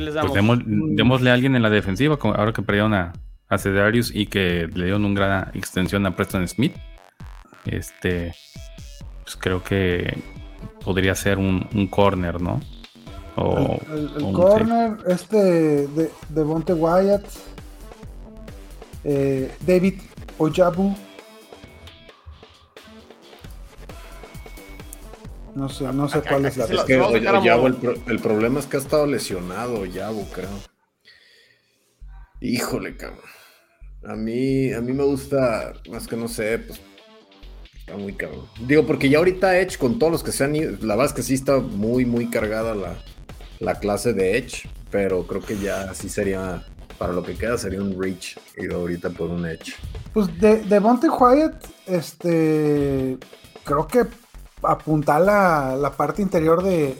les 0.00 0.14
Pues 0.14 0.32
démosle 0.34 1.30
a 1.30 1.34
alguien 1.34 1.56
en 1.56 1.62
la 1.62 1.70
defensiva, 1.70 2.18
ahora 2.22 2.52
que 2.52 2.62
perdieron 2.62 2.94
a, 2.94 3.12
a 3.48 3.58
Cedarius 3.58 4.14
y 4.14 4.26
que 4.26 4.68
le 4.72 4.84
dieron 4.86 5.04
una 5.04 5.20
gran 5.20 5.50
extensión 5.54 6.06
a 6.06 6.14
Preston 6.14 6.46
Smith. 6.48 6.74
Este, 7.66 8.34
pues 9.22 9.36
creo 9.36 9.62
que 9.62 10.16
podría 10.84 11.14
ser 11.14 11.38
un, 11.38 11.88
corner, 11.90 12.40
¿no? 12.40 12.60
O, 13.36 13.78
el, 13.92 14.32
corner, 14.32 14.98
este 15.06 15.86
de, 15.88 16.10
de 16.28 16.44
Monte 16.44 16.74
Wyatt, 16.74 17.24
eh, 19.04 19.50
David 19.66 19.94
Ojabu 20.38 20.94
No 25.54 25.68
sé, 25.68 25.84
no 25.92 26.08
sé 26.08 26.22
cuál 26.22 26.46
es 26.46 26.56
la. 26.56 26.64
Es 26.64 26.82
que 26.82 26.94
el, 26.94 28.20
problema 28.20 28.60
es 28.60 28.66
que 28.66 28.76
ha 28.76 28.80
estado 28.80 29.06
lesionado 29.06 29.84
Yabo, 29.84 30.26
creo. 30.32 30.48
Híjole, 32.40 32.96
cabrón. 32.96 33.20
A 34.04 34.16
mí, 34.16 34.72
a 34.72 34.80
mí 34.80 34.92
me 34.92 35.04
gusta, 35.04 35.74
más 35.90 36.06
que 36.06 36.16
no 36.16 36.26
sé, 36.26 36.58
pues 36.58 36.80
está 37.78 37.96
muy 37.96 38.14
cabrón. 38.14 38.46
Digo, 38.66 38.86
porque 38.86 39.10
ya 39.10 39.18
ahorita 39.18 39.58
Edge, 39.58 39.76
con 39.76 39.98
todos 39.98 40.12
los 40.12 40.22
que 40.22 40.32
se 40.32 40.44
han 40.44 40.56
ido, 40.56 40.70
la 40.80 40.94
verdad 40.96 41.06
es 41.06 41.12
que 41.12 41.22
sí 41.22 41.34
está 41.34 41.58
muy, 41.58 42.06
muy 42.06 42.30
cargada 42.30 42.74
la, 43.58 43.74
clase 43.74 44.14
de 44.14 44.38
Edge, 44.38 44.68
pero 44.90 45.26
creo 45.26 45.42
que 45.42 45.58
ya 45.58 45.92
sí 45.92 46.08
sería, 46.08 46.64
para 46.96 47.12
lo 47.12 47.22
que 47.22 47.34
queda, 47.34 47.58
sería 47.58 47.82
un 47.82 48.00
Reach 48.00 48.38
ir 48.56 48.72
ahorita 48.72 49.10
por 49.10 49.28
un 49.28 49.44
Edge. 49.44 49.74
Pues 50.14 50.40
de, 50.40 50.62
de 50.62 50.80
Monte 50.80 51.10
Wyatt, 51.10 51.66
este, 51.86 53.18
creo 53.64 53.86
que 53.86 54.06
apuntar 54.62 55.20
la, 55.20 55.76
la 55.76 55.92
parte 55.92 56.22
interior 56.22 56.62
de, 56.62 56.96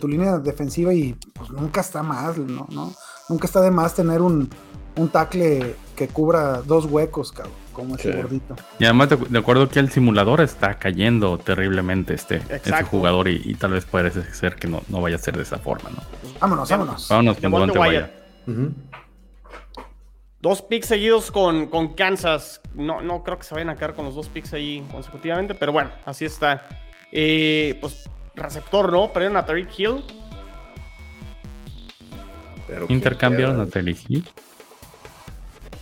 tu 0.00 0.08
línea 0.08 0.38
defensiva 0.38 0.92
y 0.94 1.14
pues 1.34 1.50
nunca 1.50 1.80
está 1.80 2.02
más, 2.02 2.38
¿no? 2.38 2.94
Nunca 3.28 3.46
está 3.46 3.60
de 3.60 3.70
más 3.70 3.94
tener 3.94 4.20
un, 4.22 4.50
un 4.96 5.08
tackle 5.08 5.76
que 5.96 6.08
cubra 6.08 6.62
dos 6.62 6.86
huecos, 6.86 7.32
cabrón, 7.32 7.54
como 7.72 7.96
ese 7.96 8.12
gordito. 8.12 8.56
Y 8.78 8.84
además 8.84 9.10
de, 9.10 9.38
acuerdo 9.38 9.68
que 9.68 9.78
el 9.78 9.90
simulador 9.90 10.40
está 10.40 10.78
cayendo 10.78 11.38
terriblemente 11.38 12.14
este, 12.14 12.42
este 12.50 12.82
jugador 12.84 13.28
y, 13.28 13.54
tal 13.54 13.72
vez 13.72 13.84
puede 13.84 14.10
ser 14.10 14.56
que 14.56 14.66
no, 14.68 14.82
vaya 14.88 15.16
a 15.16 15.18
ser 15.18 15.36
de 15.36 15.42
esa 15.42 15.58
forma, 15.58 15.90
¿no? 15.90 16.02
Vámonos, 16.40 16.70
vámonos. 16.70 17.08
Vámonos 17.08 17.36
con 17.38 17.78
vaya. 17.78 18.10
Dos 20.40 20.62
picks 20.62 20.86
seguidos 20.86 21.30
con, 21.30 21.66
con 21.66 21.92
Kansas. 21.92 22.62
No, 22.74 23.02
no 23.02 23.22
creo 23.22 23.36
que 23.36 23.44
se 23.44 23.54
vayan 23.54 23.68
a 23.68 23.76
quedar 23.76 23.94
con 23.94 24.06
los 24.06 24.14
dos 24.14 24.28
picks 24.28 24.54
ahí 24.54 24.82
consecutivamente, 24.90 25.54
pero 25.54 25.70
bueno, 25.70 25.90
así 26.06 26.24
está. 26.24 26.66
Eh, 27.12 27.76
pues 27.80 28.08
receptor, 28.34 28.92
¿no? 28.92 29.12
Perdieron 29.12 29.36
a 29.36 29.44
Tariq 29.44 29.68
Hill. 29.78 30.04
Intercambiaron 32.88 33.60
a 33.60 33.66
Tariq 33.66 33.98
Hill. 34.08 34.28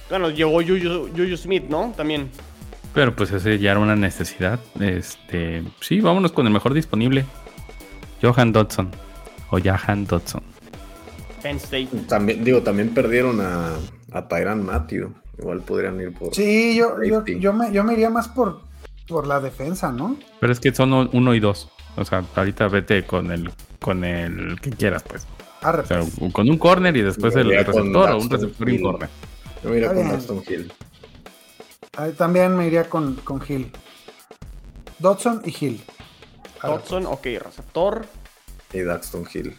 Bueno, 0.09 0.31
llegó 0.31 0.63
Juju, 0.63 1.37
Smith, 1.37 1.65
¿no? 1.69 1.93
También. 1.97 2.31
Pero 2.95 3.15
pues 3.15 3.31
ese 3.31 3.59
ya 3.59 3.73
era 3.73 3.81
una 3.81 3.95
necesidad. 3.95 4.59
Este, 4.81 5.63
sí, 5.81 6.01
vámonos 6.01 6.33
con 6.33 6.47
el 6.47 6.53
mejor 6.53 6.73
disponible. 6.73 7.27
Johan 8.23 8.53
Dodson. 8.53 8.91
O 9.51 9.59
Johan 9.61 10.07
Dodson. 10.07 10.43
Penn 11.43 11.57
State. 11.57 11.89
También, 12.09 12.43
digo, 12.43 12.63
también 12.63 12.95
perdieron 12.95 13.41
a, 13.41 13.77
a 14.13 14.29
Tyran 14.29 14.65
Matthew. 14.65 15.15
Igual 15.39 15.61
podrían 15.61 16.01
ir 16.01 16.13
por. 16.13 16.35
Sí, 16.35 16.77
yo, 16.77 16.97
yo, 17.05 17.53
me, 17.53 17.71
yo 17.71 17.85
me 17.85 17.93
iría 17.93 18.11
más 18.11 18.29
por 18.29 18.63
por 19.09 19.27
la 19.27 19.41
defensa, 19.41 19.91
¿no? 19.91 20.17
Pero 20.39 20.53
es 20.53 20.61
que 20.61 20.73
son 20.75 20.93
uno 20.93 21.35
y 21.35 21.41
dos. 21.41 21.69
O 21.97 22.05
sea, 22.05 22.25
ahorita 22.37 22.69
vete 22.69 23.05
con 23.05 23.33
el 23.33 23.51
con 23.81 24.05
el 24.05 24.61
que 24.61 24.71
quieras, 24.71 25.03
pues. 25.03 25.27
O 25.63 25.87
sea, 25.87 26.03
con 26.33 26.49
un 26.49 26.59
corner 26.59 26.97
y 26.97 27.03
después 27.03 27.35
el 27.35 27.51
receptor 27.51 28.11
o 28.11 28.19
un 28.19 28.31
receptor 28.31 28.69
y 28.69 28.77
un 28.77 28.83
corner. 28.83 29.09
Yo 29.65 29.71
me 29.71 29.79
iría 29.79 29.89
con 29.93 30.09
Daxton 30.09 30.43
Hill. 30.47 30.73
también 32.17 32.57
me 32.57 32.67
iría 32.67 32.89
con, 32.89 33.17
con 33.17 33.43
Hill. 33.47 33.73
Dodson 35.01 35.43
y 35.45 35.65
Hill. 35.65 35.83
Dodson, 36.63 37.07
ok, 37.07 37.25
receptor. 37.45 38.07
Y 38.73 38.81
Daxton 38.83 39.27
Hill. 39.33 39.57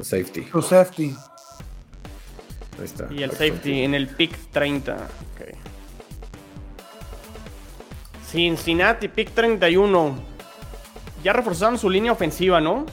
Safety. 0.00 0.42
Tu 0.42 0.62
safety. 0.62 1.16
Ahí 2.78 2.84
está. 2.84 3.08
Y 3.12 3.22
el 3.22 3.30
safety 3.30 3.82
en 3.82 3.94
el 3.94 4.08
pick 4.08 4.36
30. 4.50 4.94
Ok. 4.94 5.65
Cincinnati, 8.26 9.08
pick 9.08 9.30
31. 9.32 10.14
Ya 11.22 11.32
reforzaron 11.32 11.78
su 11.78 11.88
línea 11.88 12.12
ofensiva, 12.12 12.60
¿no? 12.60 12.86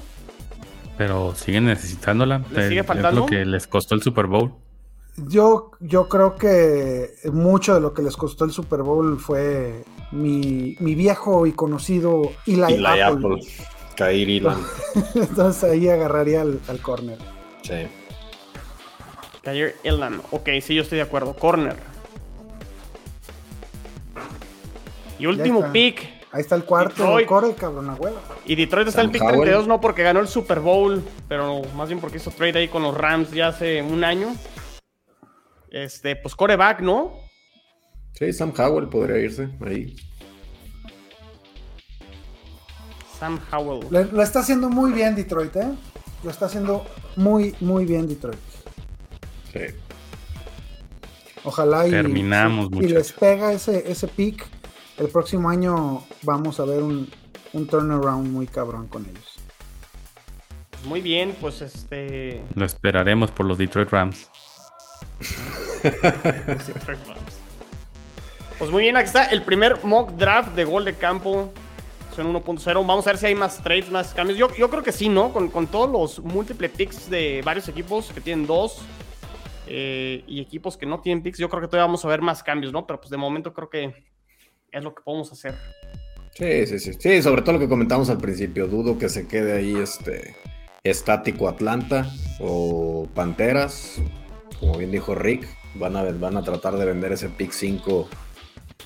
Pero 0.97 1.34
siguen 1.36 1.65
necesitándola. 1.65 2.43
¿Les 2.51 2.69
sigue 2.69 2.84
faltando? 2.84 3.25
Es 3.25 3.31
lo 3.31 3.38
que 3.38 3.45
les 3.45 3.67
costó 3.67 3.95
el 3.95 4.01
Super 4.01 4.27
Bowl. 4.27 4.53
Yo, 5.17 5.71
yo 5.79 6.07
creo 6.07 6.36
que 6.36 7.15
mucho 7.31 7.75
de 7.75 7.81
lo 7.81 7.93
que 7.93 8.01
les 8.01 8.15
costó 8.15 8.45
el 8.45 8.51
Super 8.51 8.81
Bowl 8.81 9.19
fue 9.19 9.84
mi, 10.11 10.75
mi 10.79 10.95
viejo 10.95 11.45
y 11.45 11.51
conocido 11.51 12.31
Eli, 12.47 12.73
Eli 12.73 13.01
Apple. 13.01 13.41
Kair 13.95 14.29
Entonces 15.15 15.63
ahí 15.63 15.88
agarraría 15.88 16.41
al, 16.41 16.59
al 16.67 16.79
corner. 16.79 17.17
Sí. 17.61 17.88
Kair 19.43 19.75
Elam. 19.84 20.21
Ok, 20.31 20.49
sí, 20.61 20.73
yo 20.73 20.81
estoy 20.81 20.97
de 20.97 21.03
acuerdo. 21.03 21.36
Corner. 21.36 21.93
Y 25.24 25.26
último 25.26 25.71
pick. 25.71 26.01
Ahí 26.34 26.41
está 26.41 26.55
el 26.55 26.65
cuarto. 26.65 27.17
Corre, 27.26 27.55
cabrón, 27.55 27.89
abuelo. 27.89 28.17
Y 28.45 28.55
Detroit 28.55 28.89
está 28.89 28.99
en 28.99 29.05
el 29.05 29.11
pick 29.13 29.26
32 29.26 29.67
no 29.67 29.80
porque 29.80 30.03
ganó 30.03 30.19
el 30.19 30.28
Super 30.28 30.59
Bowl, 30.59 31.01
pero 31.30 31.61
más 31.78 31.88
bien 31.88 32.01
porque 32.01 32.17
hizo 32.17 32.30
trade 32.30 32.59
ahí 32.59 32.67
con 32.67 32.84
los 32.84 32.93
Rams 32.93 33.32
ya 33.32 33.47
hace 33.47 33.82
un 33.82 34.03
año. 34.03 34.36
Este, 35.69 36.17
pues 36.17 36.36
coreback, 36.36 36.82
¿no? 36.82 37.13
Sí, 38.11 38.34
Sam 38.34 38.51
Howell 38.57 38.89
podría 38.89 39.17
irse 39.17 39.47
ahí. 39.65 39.95
Sam 43.17 43.39
Howell. 43.49 43.88
Lo, 43.89 44.21
está 44.21 44.39
haciendo 44.39 44.69
muy 44.69 44.91
bien 44.91 45.15
Detroit, 45.15 45.55
¿eh? 45.55 45.71
Lo 46.21 46.32
está 46.32 46.47
haciendo 46.47 46.86
muy, 47.15 47.55
muy 47.61 47.86
bien 47.86 48.09
Detroit. 48.09 48.39
Sí. 49.53 49.61
Ojalá 51.45 51.88
y, 51.88 51.91
Terminamos, 51.91 52.67
y, 52.74 52.89
les 52.89 53.13
pega 53.13 53.53
ese, 53.53 53.89
ese 53.89 54.09
pick. 54.09 54.45
El 54.98 55.10
próximo 55.10 55.50
año 55.50 56.04
vamos 56.22 56.60
a 56.60 56.66
ver 56.66 56.84
un, 56.84 57.10
un 57.54 57.68
turnaround 57.68 58.32
muy 58.32 58.48
cabrón 58.48 58.88
con 58.88 59.06
ellos. 59.06 59.39
Muy 60.86 61.02
bien, 61.02 61.36
pues 61.39 61.62
este. 61.62 62.44
Lo 62.56 62.66
esperaremos 62.66 63.32
por 63.32 63.46
los 63.46 63.58
Detroit 63.58 63.89
Rams. 63.89 64.30
pues 68.60 68.72
muy 68.72 68.84
bien, 68.84 68.98
aquí 68.98 69.08
está 69.08 69.26
el 69.26 69.44
primer 69.44 69.84
mock 69.84 70.12
draft 70.12 70.54
de 70.56 70.66
gol 70.66 70.86
de 70.86 70.94
campo. 70.96 71.52
Son 72.16 72.32
1.0. 72.32 72.74
Vamos 72.86 73.08
a 73.08 73.12
ver 73.12 73.18
si 73.18 73.26
hay 73.28 73.36
más 73.36 73.64
trades, 73.64 73.89
más 73.89 74.14
cambios. 74.14 74.38
Yo, 74.38 74.54
yo 74.56 74.70
creo 74.70 74.84
que 74.84 74.91
sí, 74.91 75.10
¿no? 75.10 75.34
Con, 75.34 75.68
todos 75.68 75.89
los 75.89 76.20
múltiples 76.20 76.70
picks 76.70 77.10
de 77.10 77.41
varios 77.44 77.68
equipos 77.68 78.12
que 78.14 78.22
tienen 78.22 78.46
dos 78.46 78.84
eh, 79.66 80.24
y 80.28 80.39
equipos 80.39 80.78
que 80.78 80.86
no 80.86 81.00
tienen 81.00 81.24
picks, 81.24 81.39
yo 81.39 81.50
creo 81.50 81.62
que 81.62 81.68
todavía 81.68 81.86
vamos 81.86 82.06
a 82.06 82.10
ver 82.10 82.22
más 82.22 82.44
cambios, 82.44 82.72
¿no? 82.72 82.86
Pero 82.86 83.00
pues 83.00 83.10
de 83.10 83.18
momento 83.18 83.52
creo 83.52 83.70
que 83.70 84.12
es 84.74 84.84
lo 84.84 84.93
que 84.93 85.01
podemos 85.03 85.32
hacer. 85.32 85.55
Sí, 86.32 86.65
sí, 86.67 86.80
sí. 86.80 86.93
Sí, 86.99 87.21
sobre 87.21 87.43
todo 87.43 87.53
lo 87.53 87.59
que 87.59 87.69
comentamos 87.69 88.09
al 88.09 88.17
principio. 88.17 88.67
Dudo 88.67 88.97
que 88.97 89.07
se 89.07 89.28
quede 89.28 89.53
ahí 89.53 89.76
este 89.76 90.36
estático 90.84 91.47
Atlanta 91.47 92.11
o 92.39 93.07
Panteras 93.13 94.01
como 94.63 94.78
bien 94.78 94.91
dijo 94.91 95.13
Rick, 95.13 95.45
van 95.76 95.97
a, 95.97 96.03
van 96.03 96.38
a 96.38 96.41
tratar 96.41 96.78
de 96.78 96.86
vender 96.86 97.11
ese 97.11 97.28
pick 97.28 97.51
5 97.51 98.07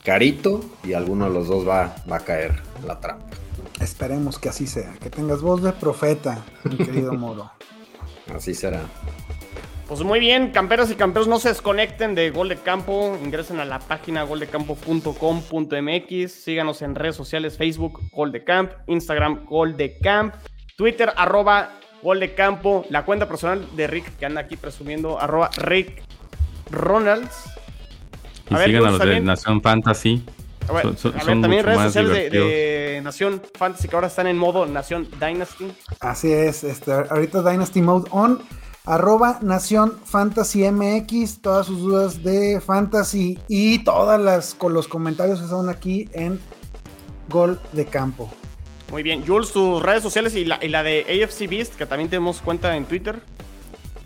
carito 0.03 0.61
y 0.83 0.93
alguno 0.93 1.25
de 1.25 1.31
los 1.31 1.47
dos 1.47 1.67
va, 1.67 1.95
va 2.11 2.17
a 2.17 2.19
caer 2.21 2.63
en 2.79 2.87
la 2.87 2.99
trampa. 2.99 3.27
Esperemos 3.79 4.39
que 4.39 4.49
así 4.49 4.65
sea, 4.65 4.93
que 4.99 5.11
tengas 5.11 5.41
voz 5.41 5.61
de 5.61 5.71
profeta, 5.73 6.43
mi 6.63 6.77
querido 6.77 7.13
Moro. 7.17 7.51
Así 8.33 8.55
será. 8.55 8.81
Pues 9.87 10.01
muy 10.01 10.19
bien, 10.19 10.51
camperos 10.51 10.91
y 10.91 10.95
camperos, 10.95 11.29
no 11.29 11.39
se 11.39 11.47
desconecten 11.47 12.13
de 12.13 12.29
Gol 12.29 12.49
de 12.49 12.57
Campo, 12.57 13.17
ingresen 13.23 13.61
a 13.61 13.65
la 13.65 13.79
página 13.79 14.23
goldecampo.com.mx, 14.23 16.31
síganos 16.31 16.81
en 16.81 16.93
redes 16.93 17.15
sociales, 17.15 17.57
Facebook, 17.57 18.01
Gol 18.11 18.33
de 18.33 18.43
Camp, 18.43 18.73
Instagram, 18.87 19.45
Gol 19.45 19.77
de 19.77 19.97
Camp, 19.99 20.35
Twitter, 20.75 21.13
arroba 21.15 21.69
Gol 22.03 22.19
de 22.19 22.33
campo, 22.33 22.85
la 22.89 23.05
cuenta 23.05 23.29
personal 23.29 23.65
de 23.77 23.87
Rick 23.87 24.17
que 24.17 24.25
anda 24.25 24.41
aquí 24.41 24.57
presumiendo, 24.57 25.21
arroba 25.21 25.51
Rick 25.55 26.03
Ronalds. 26.69 27.45
y 28.49 28.57
sigan 28.57 28.85
a 28.85 28.91
los 28.91 28.99
de 28.99 29.21
Nación 29.21 29.61
Fantasy. 29.61 30.21
A 30.67 30.73
ver, 30.73 30.97
también 31.23 31.65
redes 31.65 31.83
sociales 31.83 32.29
de, 32.29 32.99
Nación 33.03 33.41
Fantasy 33.57 33.87
que 33.87 33.95
ahora 33.95 34.07
están 34.07 34.27
en 34.27 34.37
modo 34.37 34.65
Nación 34.65 35.07
Dynasty. 35.17 35.71
Así 36.01 36.29
es, 36.29 36.65
este, 36.65 36.91
ahorita 36.91 37.41
Dynasty 37.41 37.81
Mode 37.81 38.09
On. 38.11 38.41
Arroba 38.87 39.39
Nación 39.41 39.95
Fantasy 40.05 40.63
MX, 40.71 41.41
todas 41.41 41.67
sus 41.67 41.81
dudas 41.81 42.23
de 42.23 42.61
fantasy 42.61 43.37
y 43.49 43.83
todas 43.83 44.19
las 44.19 44.55
con 44.55 44.73
los 44.73 44.87
comentarios 44.87 45.41
que 45.41 45.47
son 45.47 45.67
aquí 45.67 46.07
en 46.13 46.39
Gol 47.27 47.59
de 47.73 47.85
Campo. 47.85 48.31
Muy 48.89 49.03
bien. 49.03 49.25
Jules, 49.27 49.51
tus 49.51 49.83
redes 49.83 50.01
sociales 50.01 50.33
y 50.35 50.45
la, 50.45 50.83
de 50.83 51.05
AFC 51.21 51.49
Beast, 51.49 51.75
que 51.75 51.85
también 51.85 52.09
tenemos 52.09 52.39
cuenta 52.39 52.77
en 52.77 52.85
Twitter. 52.85 53.19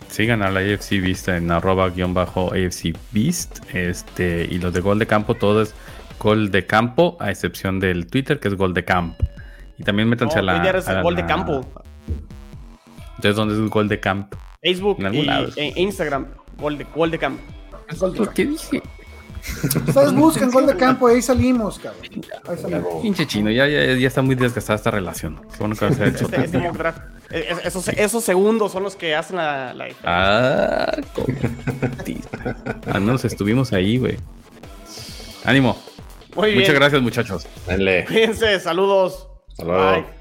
Sigan 0.09 0.41
a 0.41 0.49
la 0.49 0.61
AFC 0.61 0.99
Beast 0.99 1.27
en 1.27 1.51
arroba 1.51 1.88
guion 1.89 2.15
bajo 2.15 2.51
AFC 2.51 2.97
Beast. 3.11 3.59
Este, 3.75 4.47
y 4.49 4.57
los 4.57 4.73
de 4.73 4.82
Gol 4.82 4.97
de 4.97 5.05
Campo, 5.05 5.36
todo 5.36 5.61
es 5.61 5.75
Gol 6.19 6.49
de 6.49 6.65
Campo, 6.65 7.17
a 7.19 7.29
excepción 7.29 7.79
del 7.79 8.07
Twitter, 8.07 8.39
que 8.39 8.47
es 8.47 8.55
Gol 8.55 8.73
de 8.73 8.84
Camp. 8.84 9.15
Y 9.77 9.84
también 9.84 10.09
métanse 10.09 10.39
a 10.39 10.41
la. 10.41 10.71
Es 10.71 11.03
Gol 11.03 11.15
de 11.15 11.25
Campo. 11.27 11.61
Entonces, 13.17 13.36
¿dónde 13.36 13.53
es 13.53 13.69
Gol 13.69 13.88
de 13.88 13.99
Camp? 13.99 14.34
Facebook 14.62 14.97
y, 15.12 15.28
e 15.59 15.74
Instagram. 15.76 16.28
Gol 16.57 16.78
de, 16.78 16.86
Gol 16.95 17.12
de 17.12 17.18
Camp. 17.18 17.39
¿Qué 18.36 18.45
dije? 18.45 18.82
Ustedes 19.64 20.14
buscan 20.14 20.51
gol 20.51 20.68
de 20.68 20.76
campo 20.76 21.09
y 21.09 21.16
ahí 21.16 21.22
salimos, 21.22 21.80
cabrón. 21.80 22.03
Ahí 22.47 22.57
salimos. 22.57 23.01
Pinche 23.01 23.26
chino, 23.26 23.49
ya, 23.49 23.68
ya, 23.68 23.95
ya, 23.95 24.07
está 24.07 24.22
muy 24.22 24.36
desgastada 24.36 24.78
esta 24.78 24.91
relación. 24.91 25.41
bueno 25.59 25.76
que 25.76 25.88
este, 25.88 26.07
este 26.07 26.72
esos, 27.64 27.88
esos, 27.88 28.24
segundos 28.24 28.72
son 28.72 28.84
los 28.84 28.95
que 28.95 29.16
hacen 29.16 29.38
la, 29.38 29.74
la 29.74 29.88
Ah, 30.03 30.95
Al 32.91 33.01
menos 33.01 33.26
estuvimos 33.26 33.74
ahí, 33.74 33.97
güey. 33.97 34.18
Ánimo. 35.43 35.78
Muy 36.36 36.49
bien. 36.49 36.59
Muchas 36.59 36.76
gracias, 36.76 37.01
muchachos. 37.01 37.47
Dale. 37.66 38.05
Cuídense, 38.05 38.59
saludos. 38.59 39.28
Saludos. 39.57 39.95
Bye. 39.95 40.20